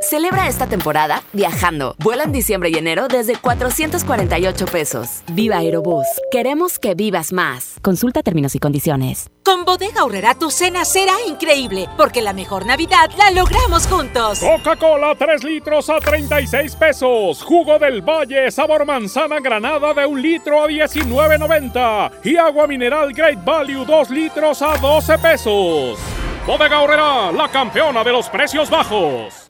Celebra 0.00 0.48
esta 0.48 0.66
temporada 0.66 1.22
viajando. 1.34 1.94
Vuela 1.98 2.24
en 2.24 2.32
diciembre 2.32 2.70
y 2.70 2.74
enero 2.74 3.06
desde 3.06 3.36
448 3.36 4.64
pesos. 4.64 5.22
Viva 5.32 5.58
Aerobús. 5.58 6.06
Queremos 6.30 6.78
que 6.78 6.94
vivas 6.94 7.34
más. 7.34 7.76
Consulta 7.82 8.22
términos 8.22 8.54
y 8.54 8.60
condiciones. 8.60 9.28
Con 9.44 9.66
Bodega 9.66 10.00
Aurrera 10.00 10.34
tu 10.34 10.50
cena 10.50 10.86
será 10.86 11.12
increíble, 11.28 11.86
porque 11.98 12.22
la 12.22 12.32
mejor 12.32 12.64
Navidad 12.64 13.10
la 13.18 13.30
logramos 13.30 13.86
juntos. 13.86 14.40
Coca-Cola 14.40 15.14
3 15.18 15.44
litros 15.44 15.90
a 15.90 15.98
36 15.98 16.76
pesos. 16.76 17.42
Jugo 17.42 17.78
del 17.78 18.00
Valle 18.00 18.50
sabor 18.50 18.86
manzana 18.86 19.38
granada 19.40 19.92
de 19.92 20.06
un 20.06 20.22
litro 20.22 20.62
a 20.62 20.66
19.90. 20.66 22.12
Y 22.24 22.38
agua 22.38 22.66
mineral 22.66 23.12
Great 23.12 23.44
Value 23.44 23.84
2 23.84 24.10
litros 24.10 24.62
a 24.62 24.78
12 24.78 25.18
pesos. 25.18 25.98
Bodega 26.46 26.76
Aurrera, 26.76 27.32
la 27.32 27.48
campeona 27.48 28.02
de 28.02 28.12
los 28.12 28.30
precios 28.30 28.70
bajos. 28.70 29.49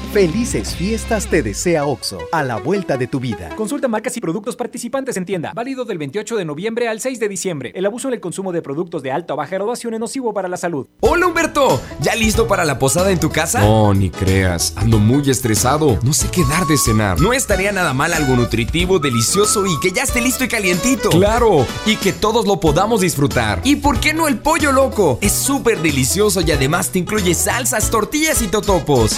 Felices 0.13 0.75
fiestas 0.75 1.27
te 1.27 1.41
desea 1.41 1.85
OXO, 1.85 2.19
a 2.33 2.43
la 2.43 2.57
vuelta 2.57 2.97
de 2.97 3.07
tu 3.07 3.21
vida. 3.21 3.47
Consulta 3.55 3.87
marcas 3.87 4.17
y 4.17 4.19
productos 4.19 4.57
participantes 4.57 5.15
en 5.15 5.23
tienda. 5.23 5.53
Válido 5.55 5.85
del 5.85 5.99
28 5.99 6.35
de 6.35 6.43
noviembre 6.43 6.89
al 6.89 6.99
6 6.99 7.17
de 7.17 7.29
diciembre. 7.29 7.71
El 7.75 7.85
abuso 7.85 8.09
en 8.09 8.15
el 8.15 8.19
consumo 8.19 8.51
de 8.51 8.61
productos 8.61 9.03
de 9.03 9.11
alta 9.13 9.35
o 9.35 9.37
baja 9.37 9.55
graduación 9.55 9.93
es 9.93 10.01
nocivo 10.01 10.33
para 10.33 10.49
la 10.49 10.57
salud. 10.57 10.85
Hola 10.99 11.27
Humberto, 11.27 11.81
¿ya 12.01 12.13
listo 12.15 12.45
para 12.45 12.65
la 12.65 12.77
posada 12.77 13.09
en 13.11 13.21
tu 13.21 13.29
casa? 13.29 13.61
No, 13.61 13.93
ni 13.93 14.09
creas, 14.09 14.73
ando 14.75 14.99
muy 14.99 15.29
estresado. 15.29 15.97
No 16.03 16.11
sé 16.11 16.29
qué 16.29 16.43
dar 16.43 16.67
de 16.67 16.77
cenar. 16.77 17.21
No 17.21 17.31
estaría 17.31 17.71
nada 17.71 17.93
mal 17.93 18.11
algo 18.11 18.35
nutritivo, 18.35 18.99
delicioso 18.99 19.65
y 19.65 19.79
que 19.79 19.93
ya 19.93 20.03
esté 20.03 20.19
listo 20.19 20.43
y 20.43 20.49
calientito. 20.49 21.09
Claro, 21.09 21.65
y 21.85 21.95
que 21.95 22.11
todos 22.11 22.45
lo 22.45 22.59
podamos 22.59 22.99
disfrutar. 22.99 23.61
¿Y 23.63 23.77
por 23.77 24.01
qué 24.01 24.13
no 24.13 24.27
el 24.27 24.39
pollo 24.39 24.73
loco? 24.73 25.19
Es 25.21 25.31
súper 25.31 25.81
delicioso 25.81 26.41
y 26.41 26.51
además 26.51 26.89
te 26.89 26.99
incluye 26.99 27.33
salsas, 27.33 27.89
tortillas 27.89 28.41
y 28.41 28.49
totopos. 28.49 29.17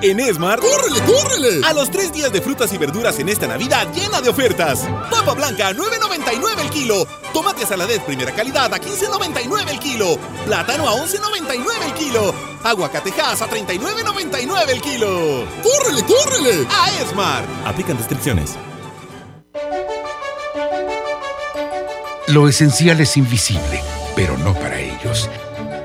En 0.00 0.20
Esmar, 0.20 0.60
¡córrele, 0.60 1.00
córrele! 1.00 1.66
A 1.66 1.72
los 1.72 1.90
tres 1.90 2.12
días 2.12 2.32
de 2.32 2.40
frutas 2.40 2.72
y 2.72 2.78
verduras 2.78 3.18
en 3.18 3.28
esta 3.28 3.48
Navidad 3.48 3.88
llena 3.92 4.20
de 4.20 4.28
ofertas. 4.28 4.86
Papa 5.10 5.34
blanca 5.34 5.68
a 5.68 5.72
9.99 5.72 6.60
el 6.60 6.70
kilo. 6.70 7.06
Tomate 7.32 7.66
saladez 7.66 8.00
primera 8.04 8.32
calidad 8.32 8.72
a 8.72 8.78
15.99 8.78 9.68
el 9.68 9.78
kilo. 9.80 10.16
Plátano 10.46 10.88
a 10.88 10.92
11.99 10.92 11.84
el 11.84 11.94
kilo. 11.94 12.34
Aguacatejas 12.62 13.42
a 13.42 13.48
39.99 13.48 14.68
el 14.68 14.80
kilo. 14.80 15.44
¡Córrele, 15.64 16.04
córrele! 16.04 16.66
A 16.70 17.02
Esmar. 17.02 17.44
Aplican 17.66 17.98
restricciones. 17.98 18.54
Lo 22.28 22.46
esencial 22.46 23.00
es 23.00 23.16
invisible, 23.16 23.82
pero 24.14 24.38
no 24.38 24.54
para 24.54 24.78
ellos. 24.78 24.87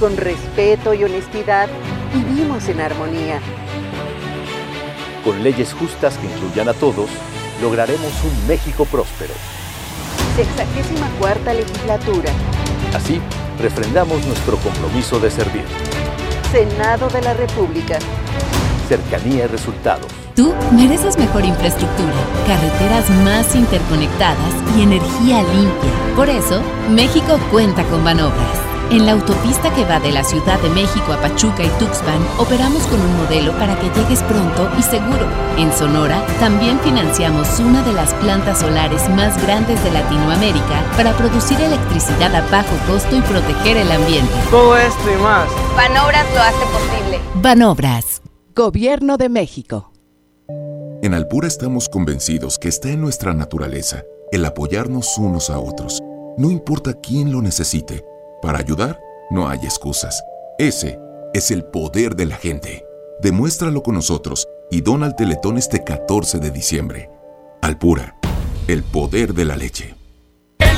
Con 0.00 0.16
respeto 0.16 0.94
y 0.94 1.04
honestidad, 1.04 1.68
vivimos 2.14 2.66
en 2.68 2.80
armonía. 2.80 3.38
Con 5.22 5.42
leyes 5.42 5.74
justas 5.74 6.16
que 6.16 6.26
incluyan 6.26 6.70
a 6.70 6.72
todos, 6.72 7.10
lograremos 7.60 8.10
un 8.24 8.48
México 8.48 8.86
próspero. 8.86 9.34
Sexagésima 10.36 11.06
cuarta 11.18 11.52
legislatura. 11.52 12.32
Así, 12.94 13.20
refrendamos 13.60 14.24
nuestro 14.24 14.56
compromiso 14.56 15.20
de 15.20 15.30
servir. 15.30 15.64
Senado 16.50 17.10
de 17.10 17.20
la 17.20 17.34
República. 17.34 17.98
Cercanía 18.88 19.44
y 19.44 19.48
resultados. 19.48 20.06
Tú 20.34 20.54
mereces 20.72 21.18
mejor 21.18 21.44
infraestructura, 21.44 22.14
carreteras 22.46 23.10
más 23.22 23.54
interconectadas 23.54 24.54
y 24.78 24.82
energía 24.82 25.42
limpia. 25.42 25.90
Por 26.16 26.30
eso, 26.30 26.62
México 26.88 27.38
cuenta 27.50 27.84
con 27.84 28.02
Banobras. 28.02 28.69
En 28.90 29.06
la 29.06 29.12
autopista 29.12 29.72
que 29.72 29.84
va 29.84 30.00
de 30.00 30.10
la 30.10 30.24
Ciudad 30.24 30.60
de 30.60 30.68
México 30.70 31.12
a 31.12 31.20
Pachuca 31.20 31.62
y 31.62 31.68
Tuxpan, 31.78 32.20
operamos 32.38 32.82
con 32.88 33.00
un 33.00 33.16
modelo 33.18 33.52
para 33.52 33.78
que 33.78 33.88
llegues 33.90 34.20
pronto 34.24 34.68
y 34.76 34.82
seguro. 34.82 35.28
En 35.56 35.72
Sonora, 35.72 36.26
también 36.40 36.80
financiamos 36.80 37.60
una 37.60 37.84
de 37.84 37.92
las 37.92 38.12
plantas 38.14 38.58
solares 38.58 39.08
más 39.10 39.40
grandes 39.42 39.82
de 39.84 39.92
Latinoamérica 39.92 40.84
para 40.96 41.16
producir 41.16 41.60
electricidad 41.60 42.34
a 42.34 42.40
bajo 42.50 42.76
costo 42.88 43.16
y 43.16 43.20
proteger 43.20 43.76
el 43.76 43.92
ambiente. 43.92 44.32
Todo 44.50 44.76
esto 44.76 45.12
y 45.12 45.22
más. 45.22 45.48
Banobras 45.76 46.26
lo 46.34 46.40
hace 46.40 46.66
posible. 46.66 47.20
Banobras. 47.36 48.22
Gobierno 48.56 49.16
de 49.16 49.28
México. 49.28 49.92
En 51.02 51.14
Alpura 51.14 51.46
estamos 51.46 51.88
convencidos 51.88 52.58
que 52.58 52.68
está 52.68 52.88
en 52.88 53.00
nuestra 53.00 53.32
naturaleza 53.34 54.02
el 54.32 54.44
apoyarnos 54.44 55.16
unos 55.18 55.50
a 55.50 55.58
otros, 55.58 56.00
no 56.36 56.50
importa 56.50 56.94
quién 56.94 57.32
lo 57.32 57.42
necesite. 57.42 58.04
Para 58.40 58.58
ayudar, 58.58 59.00
no 59.30 59.48
hay 59.48 59.58
excusas. 59.64 60.24
Ese 60.58 60.98
es 61.34 61.50
el 61.50 61.64
poder 61.64 62.16
de 62.16 62.26
la 62.26 62.36
gente. 62.36 62.86
Demuéstralo 63.20 63.82
con 63.82 63.94
nosotros 63.94 64.48
y 64.70 64.80
dona 64.80 65.06
al 65.06 65.16
Teletón 65.16 65.58
este 65.58 65.84
14 65.84 66.38
de 66.38 66.50
diciembre. 66.50 67.10
Alpura, 67.60 68.16
el 68.66 68.82
poder 68.82 69.34
de 69.34 69.44
la 69.44 69.56
leche. 69.56 69.99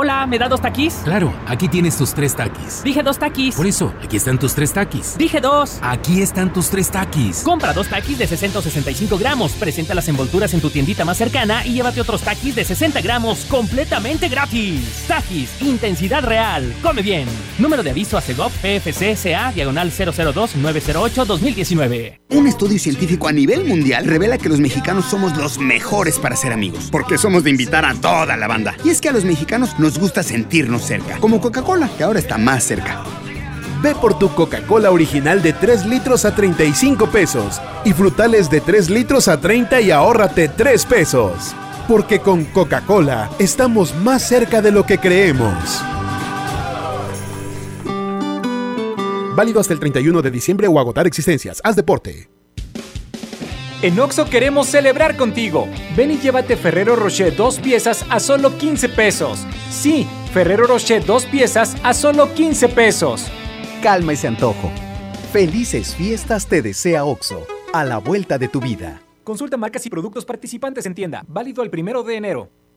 Hola, 0.00 0.28
¿me 0.28 0.38
da 0.38 0.48
dos 0.48 0.60
taquis? 0.60 0.94
Claro, 1.02 1.34
aquí 1.48 1.66
tienes 1.66 1.96
tus 1.96 2.14
tres 2.14 2.36
taquis. 2.36 2.84
Dije 2.84 3.02
dos 3.02 3.18
taquis. 3.18 3.56
Por 3.56 3.66
eso, 3.66 3.92
aquí 4.00 4.16
están 4.16 4.38
tus 4.38 4.54
tres 4.54 4.72
taquis. 4.72 5.18
Dije 5.18 5.40
dos. 5.40 5.80
Aquí 5.82 6.22
están 6.22 6.52
tus 6.52 6.70
tres 6.70 6.88
taquis. 6.88 7.42
Compra 7.42 7.72
dos 7.72 7.88
taquis 7.88 8.16
de 8.16 8.28
60 8.28 8.60
o 8.60 8.62
65 8.62 9.18
gramos. 9.18 9.54
Presenta 9.54 9.96
las 9.96 10.06
envolturas 10.06 10.54
en 10.54 10.60
tu 10.60 10.70
tiendita 10.70 11.04
más 11.04 11.16
cercana 11.16 11.66
y 11.66 11.72
llévate 11.72 12.00
otros 12.00 12.22
taquis 12.22 12.54
de 12.54 12.64
60 12.64 13.00
gramos 13.00 13.40
completamente 13.46 14.28
gratis. 14.28 15.04
Taquis, 15.08 15.60
intensidad 15.62 16.22
real. 16.22 16.72
Come 16.80 17.02
bien. 17.02 17.26
Número 17.58 17.82
de 17.82 17.90
aviso 17.90 18.16
a 18.16 18.20
CEGOP 18.20 18.52
PFC 18.52 19.16
CA 19.20 19.50
diagonal 19.50 19.90
002-908-2019. 19.90 22.20
Un 22.30 22.46
estudio 22.46 22.78
científico 22.78 23.26
a 23.26 23.32
nivel 23.32 23.64
mundial 23.64 24.04
revela 24.04 24.38
que 24.38 24.48
los 24.48 24.60
mexicanos 24.60 25.06
somos 25.06 25.36
los 25.36 25.58
mejores 25.58 26.20
para 26.20 26.36
ser 26.36 26.52
amigos, 26.52 26.88
porque 26.92 27.18
somos 27.18 27.42
de 27.42 27.50
invitar 27.50 27.84
a 27.84 27.94
toda 27.94 28.36
la 28.36 28.46
banda. 28.46 28.76
Y 28.84 28.90
es 28.90 29.00
que 29.00 29.08
a 29.08 29.12
los 29.12 29.24
mexicanos 29.24 29.76
nos 29.78 29.87
gusta 29.96 30.24
sentirnos 30.24 30.82
cerca, 30.82 31.18
como 31.18 31.40
Coca-Cola, 31.40 31.88
que 31.96 32.02
ahora 32.02 32.18
está 32.18 32.36
más 32.36 32.64
cerca. 32.64 33.04
Ve 33.80 33.94
por 33.94 34.18
tu 34.18 34.34
Coca-Cola 34.34 34.90
original 34.90 35.40
de 35.40 35.52
3 35.52 35.86
litros 35.86 36.24
a 36.24 36.34
35 36.34 37.10
pesos 37.10 37.60
y 37.84 37.92
frutales 37.92 38.50
de 38.50 38.60
3 38.60 38.90
litros 38.90 39.28
a 39.28 39.40
30 39.40 39.80
y 39.80 39.92
ahórrate 39.92 40.48
3 40.48 40.84
pesos. 40.86 41.54
Porque 41.86 42.18
con 42.18 42.44
Coca-Cola 42.46 43.30
estamos 43.38 43.94
más 43.94 44.22
cerca 44.26 44.60
de 44.60 44.72
lo 44.72 44.84
que 44.84 44.98
creemos. 44.98 45.80
Válido 49.36 49.60
hasta 49.60 49.72
el 49.72 49.78
31 49.78 50.20
de 50.20 50.30
diciembre 50.32 50.66
o 50.66 50.80
agotar 50.80 51.06
existencias. 51.06 51.60
Haz 51.62 51.76
deporte. 51.76 52.37
En 53.80 54.00
Oxo 54.00 54.24
queremos 54.24 54.66
celebrar 54.66 55.16
contigo. 55.16 55.68
Ven 55.96 56.10
y 56.10 56.18
llévate 56.18 56.56
Ferrero 56.56 56.96
Rocher 56.96 57.36
dos 57.36 57.60
piezas 57.60 58.04
a 58.10 58.18
solo 58.18 58.58
15 58.58 58.88
pesos. 58.88 59.46
Sí, 59.70 60.04
Ferrero 60.32 60.66
Rocher 60.66 61.06
dos 61.06 61.26
piezas 61.26 61.76
a 61.84 61.94
solo 61.94 62.34
15 62.34 62.70
pesos. 62.70 63.28
Calma 63.80 64.14
ese 64.14 64.26
antojo. 64.26 64.72
Felices 65.32 65.94
fiestas 65.94 66.48
te 66.48 66.60
desea 66.60 67.04
Oxo, 67.04 67.46
a 67.72 67.84
la 67.84 67.98
vuelta 67.98 68.36
de 68.36 68.48
tu 68.48 68.60
vida. 68.60 69.00
Consulta 69.22 69.56
marcas 69.56 69.86
y 69.86 69.90
productos 69.90 70.24
participantes 70.24 70.84
en 70.84 70.94
tienda. 70.96 71.24
Válido 71.28 71.62
el 71.62 71.70
primero 71.70 72.02
de 72.02 72.16
enero. 72.16 72.50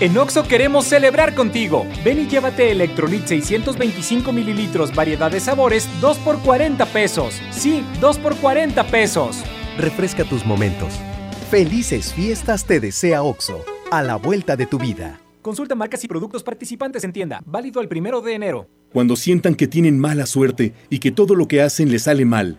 En 0.00 0.18
Oxo 0.18 0.42
queremos 0.42 0.86
celebrar 0.86 1.36
contigo. 1.36 1.86
Ven 2.04 2.18
y 2.18 2.26
llévate 2.26 2.72
Electrolit 2.72 3.26
625 3.26 4.32
mililitros, 4.32 4.92
variedad 4.92 5.30
de 5.30 5.38
sabores, 5.38 5.88
2 6.00 6.18
por 6.18 6.40
40 6.40 6.84
pesos. 6.86 7.40
Sí, 7.52 7.84
2 8.00 8.18
por 8.18 8.34
40 8.36 8.84
pesos. 8.88 9.44
Refresca 9.78 10.24
tus 10.24 10.44
momentos. 10.44 10.94
Felices 11.48 12.12
fiestas 12.12 12.64
te 12.64 12.80
desea 12.80 13.22
Oxo, 13.22 13.64
a 13.92 14.02
la 14.02 14.16
vuelta 14.16 14.56
de 14.56 14.66
tu 14.66 14.78
vida. 14.78 15.20
Consulta 15.42 15.76
marcas 15.76 16.02
y 16.02 16.08
productos 16.08 16.42
participantes 16.42 17.04
en 17.04 17.12
tienda. 17.12 17.40
Válido 17.46 17.80
el 17.80 17.86
primero 17.86 18.20
de 18.20 18.34
enero. 18.34 18.68
Cuando 18.92 19.14
sientan 19.14 19.54
que 19.54 19.68
tienen 19.68 19.98
mala 19.98 20.26
suerte 20.26 20.74
y 20.90 20.98
que 20.98 21.12
todo 21.12 21.36
lo 21.36 21.46
que 21.46 21.62
hacen 21.62 21.92
les 21.92 22.02
sale 22.02 22.24
mal, 22.24 22.58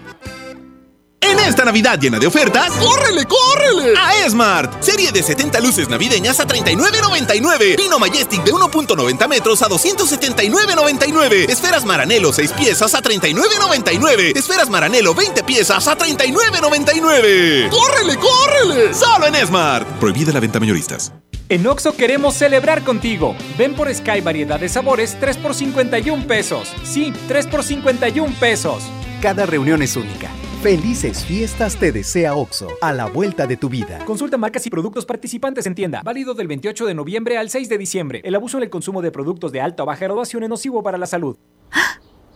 En 1.21 1.39
esta 1.39 1.63
Navidad 1.63 1.99
llena 1.99 2.17
de 2.19 2.27
ofertas, 2.27 2.71
¡córrele, 2.73 3.25
córrele! 3.25 3.93
A 3.97 4.25
Esmart. 4.25 4.81
Serie 4.81 5.11
de 5.11 5.21
70 5.21 5.59
luces 5.59 5.87
navideñas 5.87 6.39
a 6.39 6.47
39.99. 6.47 7.75
Pino 7.77 7.99
Majestic 7.99 8.43
de 8.43 8.51
1.90 8.51 9.27
metros 9.27 9.61
a 9.61 9.69
279.99. 9.69 11.49
Esferas 11.49 11.85
Maranelo 11.85 12.33
6 12.33 12.51
piezas 12.53 12.95
a 12.95 13.01
39.99. 13.01 14.35
Esferas 14.35 14.69
Maranelo 14.69 15.13
20 15.13 15.43
piezas 15.43 15.87
a 15.87 15.97
39.99. 15.97 17.69
¡Córrele, 17.69 18.17
córrele! 18.17 18.93
Solo 18.93 19.27
en 19.27 19.35
Esmart. 19.35 19.87
Prohibida 19.99 20.33
la 20.33 20.39
venta 20.39 20.59
mayoristas. 20.59 21.13
En 21.49 21.67
Oxo 21.67 21.95
queremos 21.95 22.33
celebrar 22.35 22.83
contigo. 22.83 23.35
Ven 23.57 23.75
por 23.75 23.93
Sky 23.93 24.21
variedad 24.21 24.59
de 24.59 24.69
sabores 24.69 25.17
3 25.19 25.37
por 25.37 25.53
51 25.53 26.25
pesos. 26.25 26.69
Sí, 26.83 27.13
3 27.27 27.47
por 27.47 27.63
51 27.63 28.35
pesos. 28.39 28.83
Cada 29.21 29.45
reunión 29.45 29.81
es 29.81 29.95
única. 29.95 30.29
Felices 30.61 31.25
fiestas 31.25 31.75
te 31.75 31.91
desea 31.91 32.35
Oxo, 32.35 32.67
a 32.81 32.93
la 32.93 33.07
vuelta 33.07 33.47
de 33.47 33.57
tu 33.57 33.67
vida. 33.67 34.05
Consulta 34.05 34.37
marcas 34.37 34.63
y 34.67 34.69
productos 34.69 35.07
participantes 35.07 35.65
en 35.65 35.73
tienda. 35.73 36.03
Válido 36.03 36.35
del 36.35 36.47
28 36.47 36.85
de 36.85 36.93
noviembre 36.93 37.39
al 37.39 37.49
6 37.49 37.67
de 37.67 37.79
diciembre. 37.79 38.21
El 38.23 38.35
abuso 38.35 38.57
en 38.57 38.63
el 38.65 38.69
consumo 38.69 39.01
de 39.01 39.09
productos 39.09 39.51
de 39.51 39.59
alta 39.59 39.81
o 39.81 39.87
baja 39.87 40.05
graduación 40.05 40.43
es 40.43 40.49
nocivo 40.49 40.83
para 40.83 40.99
la 40.99 41.07
salud. 41.07 41.35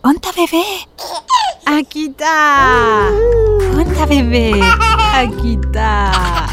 ¡Onta 0.02 0.30
bebé! 0.32 0.64
Aquí 1.66 2.06
está. 2.06 3.10
¡Onta 3.78 4.06
bebé! 4.06 4.60
Aquí 5.14 5.56
está. 5.64 6.45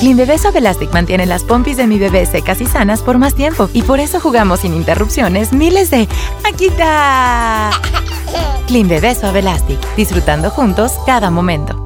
Clean 0.00 0.16
Bebé 0.16 0.38
Suave 0.38 0.58
Elastic 0.58 0.92
mantiene 0.92 1.26
las 1.26 1.42
pompis 1.42 1.76
de 1.76 1.86
mi 1.86 1.98
bebé 1.98 2.26
secas 2.26 2.60
y 2.60 2.66
sanas 2.66 3.02
por 3.02 3.18
más 3.18 3.34
tiempo. 3.34 3.70
Y 3.72 3.82
por 3.82 4.00
eso 4.00 4.20
jugamos 4.20 4.60
sin 4.60 4.74
interrupciones 4.74 5.52
miles 5.52 5.90
de 5.90 6.08
¡Aquí 6.44 6.66
está! 6.66 7.70
Clean 8.66 8.88
Bebé 8.88 9.14
Suave 9.14 9.40
Elastic. 9.40 9.78
Disfrutando 9.96 10.50
juntos 10.50 10.92
cada 11.06 11.30
momento. 11.30 11.85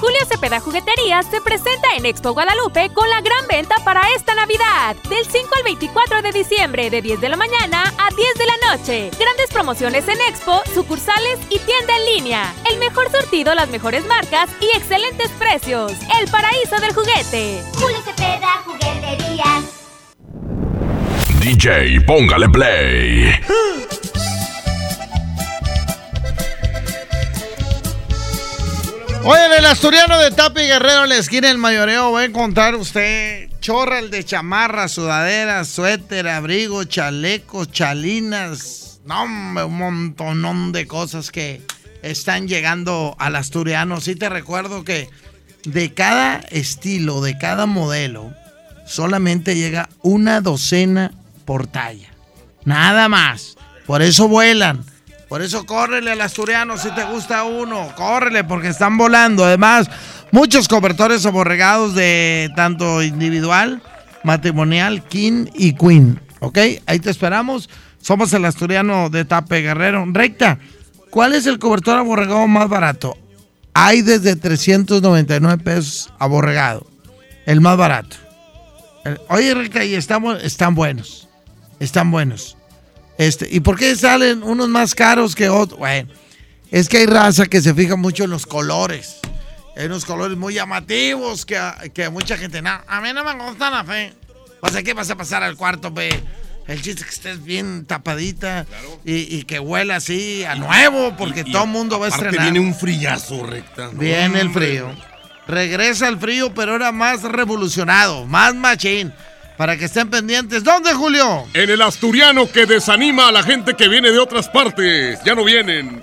Julio 0.00 0.18
Cepeda 0.26 0.60
Jugueterías 0.60 1.26
se 1.26 1.42
presenta 1.42 1.94
en 1.94 2.06
Expo 2.06 2.32
Guadalupe 2.32 2.88
con 2.94 3.08
la 3.10 3.20
gran 3.20 3.46
venta 3.46 3.74
para 3.84 4.00
esta 4.16 4.34
Navidad. 4.34 4.96
Del 5.10 5.26
5 5.26 5.48
al 5.58 5.62
24 5.62 6.22
de 6.22 6.32
diciembre, 6.32 6.88
de 6.88 7.02
10 7.02 7.20
de 7.20 7.28
la 7.28 7.36
mañana 7.36 7.84
a 7.98 8.08
10 8.08 8.34
de 8.38 8.46
la 8.46 8.70
noche. 8.70 9.10
Grandes 9.18 9.50
promociones 9.52 10.08
en 10.08 10.18
Expo, 10.22 10.62
sucursales 10.72 11.38
y 11.50 11.58
tienda 11.58 11.98
en 11.98 12.14
línea. 12.14 12.54
El 12.72 12.78
mejor 12.78 13.10
sortido, 13.10 13.54
las 13.54 13.68
mejores 13.68 14.06
marcas 14.06 14.48
y 14.62 14.74
excelentes 14.74 15.28
precios. 15.32 15.92
El 16.18 16.30
paraíso 16.30 16.80
del 16.80 16.94
juguete. 16.94 17.62
Julio 17.74 17.98
Cepeda 18.02 18.62
Jugueterías. 18.64 19.64
DJ, 21.40 22.00
póngale 22.06 22.48
play. 22.48 23.38
Oye, 29.22 29.58
el 29.58 29.66
asturiano 29.66 30.18
de 30.18 30.30
Tapi 30.30 30.62
Guerrero, 30.62 31.04
en 31.04 31.10
la 31.10 31.16
esquina 31.16 31.48
del 31.48 31.58
mayoreo, 31.58 32.12
va 32.12 32.20
a 32.20 32.24
encontrar 32.24 32.74
usted 32.74 33.50
chorral 33.60 34.10
de 34.10 34.24
chamarra, 34.24 34.88
sudaderas, 34.88 35.68
suéter, 35.68 36.26
abrigo, 36.26 36.84
chalecos, 36.84 37.70
chalinas. 37.70 39.00
No, 39.04 39.24
un 39.24 39.76
montonón 39.76 40.72
de 40.72 40.86
cosas 40.86 41.30
que 41.30 41.60
están 42.02 42.48
llegando 42.48 43.14
al 43.18 43.36
asturiano. 43.36 44.00
Sí 44.00 44.16
te 44.16 44.30
recuerdo 44.30 44.84
que 44.84 45.10
de 45.64 45.92
cada 45.92 46.36
estilo, 46.38 47.20
de 47.20 47.36
cada 47.36 47.66
modelo, 47.66 48.32
solamente 48.86 49.54
llega 49.54 49.90
una 50.00 50.40
docena 50.40 51.12
por 51.44 51.66
talla. 51.66 52.08
Nada 52.64 53.08
más. 53.10 53.56
Por 53.86 54.00
eso 54.00 54.28
vuelan. 54.28 54.84
Por 55.30 55.42
eso 55.42 55.64
córrele 55.64 56.10
al 56.10 56.20
asturiano 56.22 56.76
si 56.76 56.90
te 56.90 57.04
gusta 57.04 57.44
uno. 57.44 57.94
Córrele 57.94 58.42
porque 58.42 58.66
están 58.66 58.98
volando. 58.98 59.44
Además, 59.44 59.88
muchos 60.32 60.66
cobertores 60.66 61.24
aborregados 61.24 61.94
de 61.94 62.50
tanto 62.56 63.00
individual, 63.00 63.80
matrimonial, 64.24 65.04
king 65.04 65.46
y 65.54 65.74
queen. 65.74 66.20
¿Ok? 66.40 66.58
Ahí 66.84 66.98
te 66.98 67.10
esperamos. 67.10 67.70
Somos 68.00 68.32
el 68.32 68.44
asturiano 68.44 69.08
de 69.08 69.24
Tape 69.24 69.60
Guerrero. 69.60 70.04
Recta, 70.08 70.58
¿cuál 71.10 71.34
es 71.34 71.46
el 71.46 71.60
cobertor 71.60 71.96
aborregado 71.96 72.48
más 72.48 72.68
barato? 72.68 73.16
Hay 73.72 74.02
desde 74.02 74.34
399 74.34 75.62
pesos 75.62 76.12
aborregado. 76.18 76.88
El 77.46 77.60
más 77.60 77.76
barato. 77.76 78.16
Oye, 79.28 79.54
Recta, 79.54 79.84
y 79.84 79.94
estamos, 79.94 80.42
están 80.42 80.74
buenos. 80.74 81.28
Están 81.78 82.10
buenos. 82.10 82.56
Este, 83.20 83.46
¿Y 83.50 83.60
por 83.60 83.76
qué 83.78 83.94
salen 83.96 84.42
unos 84.42 84.68
más 84.70 84.94
caros 84.94 85.34
que 85.34 85.50
otros? 85.50 85.78
Bueno, 85.78 86.08
es 86.70 86.88
que 86.88 86.96
hay 86.98 87.06
raza 87.06 87.44
que 87.44 87.60
se 87.60 87.74
fija 87.74 87.94
mucho 87.96 88.24
en 88.24 88.30
los 88.30 88.46
colores. 88.46 89.18
Hay 89.76 89.86
unos 89.86 90.06
colores 90.06 90.38
muy 90.38 90.54
llamativos 90.54 91.44
que, 91.44 91.58
a- 91.58 91.76
que 91.92 92.08
mucha 92.08 92.38
gente, 92.38 92.62
no, 92.62 92.70
a 92.86 93.00
mí 93.02 93.10
no 93.12 93.22
me 93.22 93.34
gustan 93.44 93.72
la 93.74 93.84
fe. 93.84 94.14
O 94.62 94.68
sea, 94.70 94.82
¿qué 94.82 94.94
vas 94.94 95.10
a 95.10 95.16
pasar 95.16 95.42
al 95.42 95.56
cuarto, 95.56 95.92
pe? 95.92 96.08
El 96.66 96.80
chiste 96.80 97.02
es 97.02 97.04
que 97.08 97.14
estés 97.14 97.44
bien 97.44 97.84
tapadita 97.84 98.64
y, 99.04 99.36
y 99.36 99.42
que 99.42 99.58
huela 99.60 99.96
así 99.96 100.44
a 100.44 100.54
nuevo, 100.54 101.14
porque 101.18 101.44
todo 101.44 101.64
el 101.64 101.70
mundo 101.70 101.98
va 101.98 102.06
a 102.06 102.08
estrenar. 102.08 102.40
viene 102.40 102.60
un 102.60 102.74
frillazo, 102.74 103.44
recta. 103.44 103.90
¿no? 103.92 103.98
Viene 103.98 104.40
el 104.40 104.50
frío. 104.50 104.94
Regresa 105.46 106.08
el 106.08 106.18
frío, 106.18 106.54
pero 106.54 106.72
ahora 106.72 106.90
más 106.92 107.22
revolucionado, 107.22 108.24
más 108.26 108.54
machín. 108.54 109.12
Para 109.60 109.76
que 109.76 109.84
estén 109.84 110.08
pendientes. 110.08 110.64
¿Dónde, 110.64 110.94
Julio? 110.94 111.46
En 111.52 111.68
el 111.68 111.82
asturiano 111.82 112.50
que 112.50 112.64
desanima 112.64 113.28
a 113.28 113.30
la 113.30 113.42
gente 113.42 113.74
que 113.74 113.88
viene 113.88 114.10
de 114.10 114.18
otras 114.18 114.48
partes. 114.48 115.18
Ya 115.22 115.34
no 115.34 115.44
vienen. 115.44 116.00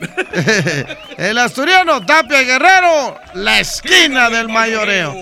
el 1.17 1.39
asturiano 1.39 2.05
Tapia 2.05 2.43
Guerrero, 2.43 3.19
la 3.34 3.59
esquina 3.59 4.29
del 4.29 4.47
mayoreo. 4.47 5.15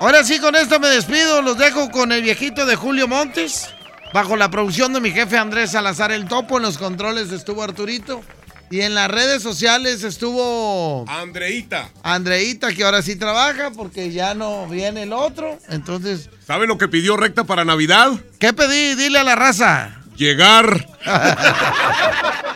Ahora 0.00 0.24
sí, 0.24 0.38
con 0.38 0.56
esto 0.56 0.80
me 0.80 0.88
despido. 0.88 1.42
Los 1.42 1.58
dejo 1.58 1.90
con 1.90 2.12
el 2.12 2.22
viejito 2.22 2.64
de 2.64 2.76
Julio 2.76 3.06
Montes. 3.06 3.68
Bajo 4.14 4.34
la 4.34 4.50
producción 4.50 4.94
de 4.94 5.02
mi 5.02 5.10
jefe 5.10 5.36
Andrés 5.36 5.72
Salazar 5.72 6.12
el 6.12 6.26
Topo. 6.26 6.56
En 6.56 6.62
los 6.62 6.78
controles 6.78 7.30
estuvo 7.30 7.62
Arturito. 7.62 8.22
Y 8.70 8.80
en 8.80 8.94
las 8.94 9.10
redes 9.10 9.42
sociales 9.42 10.02
estuvo 10.02 11.04
Andreita. 11.10 11.90
Andreita, 12.02 12.72
que 12.72 12.84
ahora 12.84 13.02
sí 13.02 13.16
trabaja 13.16 13.70
porque 13.70 14.12
ya 14.12 14.32
no 14.32 14.66
viene 14.66 15.02
el 15.02 15.12
otro. 15.12 15.58
Entonces, 15.68 16.30
¿Sabe 16.46 16.68
lo 16.68 16.78
que 16.78 16.86
pidió 16.86 17.16
recta 17.16 17.42
para 17.44 17.64
Navidad? 17.64 18.12
¿qué 18.38 18.52
pedí? 18.52 18.94
Dile 18.94 19.18
a 19.18 19.24
la 19.24 19.34
raza. 19.34 19.96
Llegar. 20.16 20.86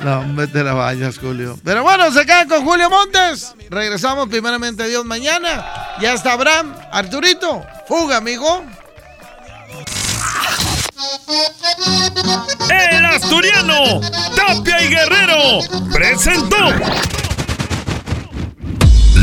No, 0.00 0.20
hombre, 0.20 0.46
te 0.46 0.62
la 0.62 0.74
vayas, 0.74 1.18
Julio. 1.18 1.58
Pero 1.64 1.82
bueno, 1.82 2.12
se 2.12 2.24
quedan 2.24 2.48
con 2.48 2.64
Julio 2.64 2.88
Montes. 2.88 3.52
Regresamos 3.68 4.28
primeramente 4.28 4.86
Dios 4.86 5.04
mañana. 5.04 5.66
Ya 6.00 6.12
está 6.12 6.34
Abraham, 6.34 6.72
Arturito. 6.92 7.66
Fuga, 7.88 8.18
amigo. 8.18 8.64
El 12.70 13.04
asturiano, 13.06 14.00
Tapia 14.36 14.82
y 14.82 14.88
Guerrero, 14.88 15.58
presentó. 15.92 16.56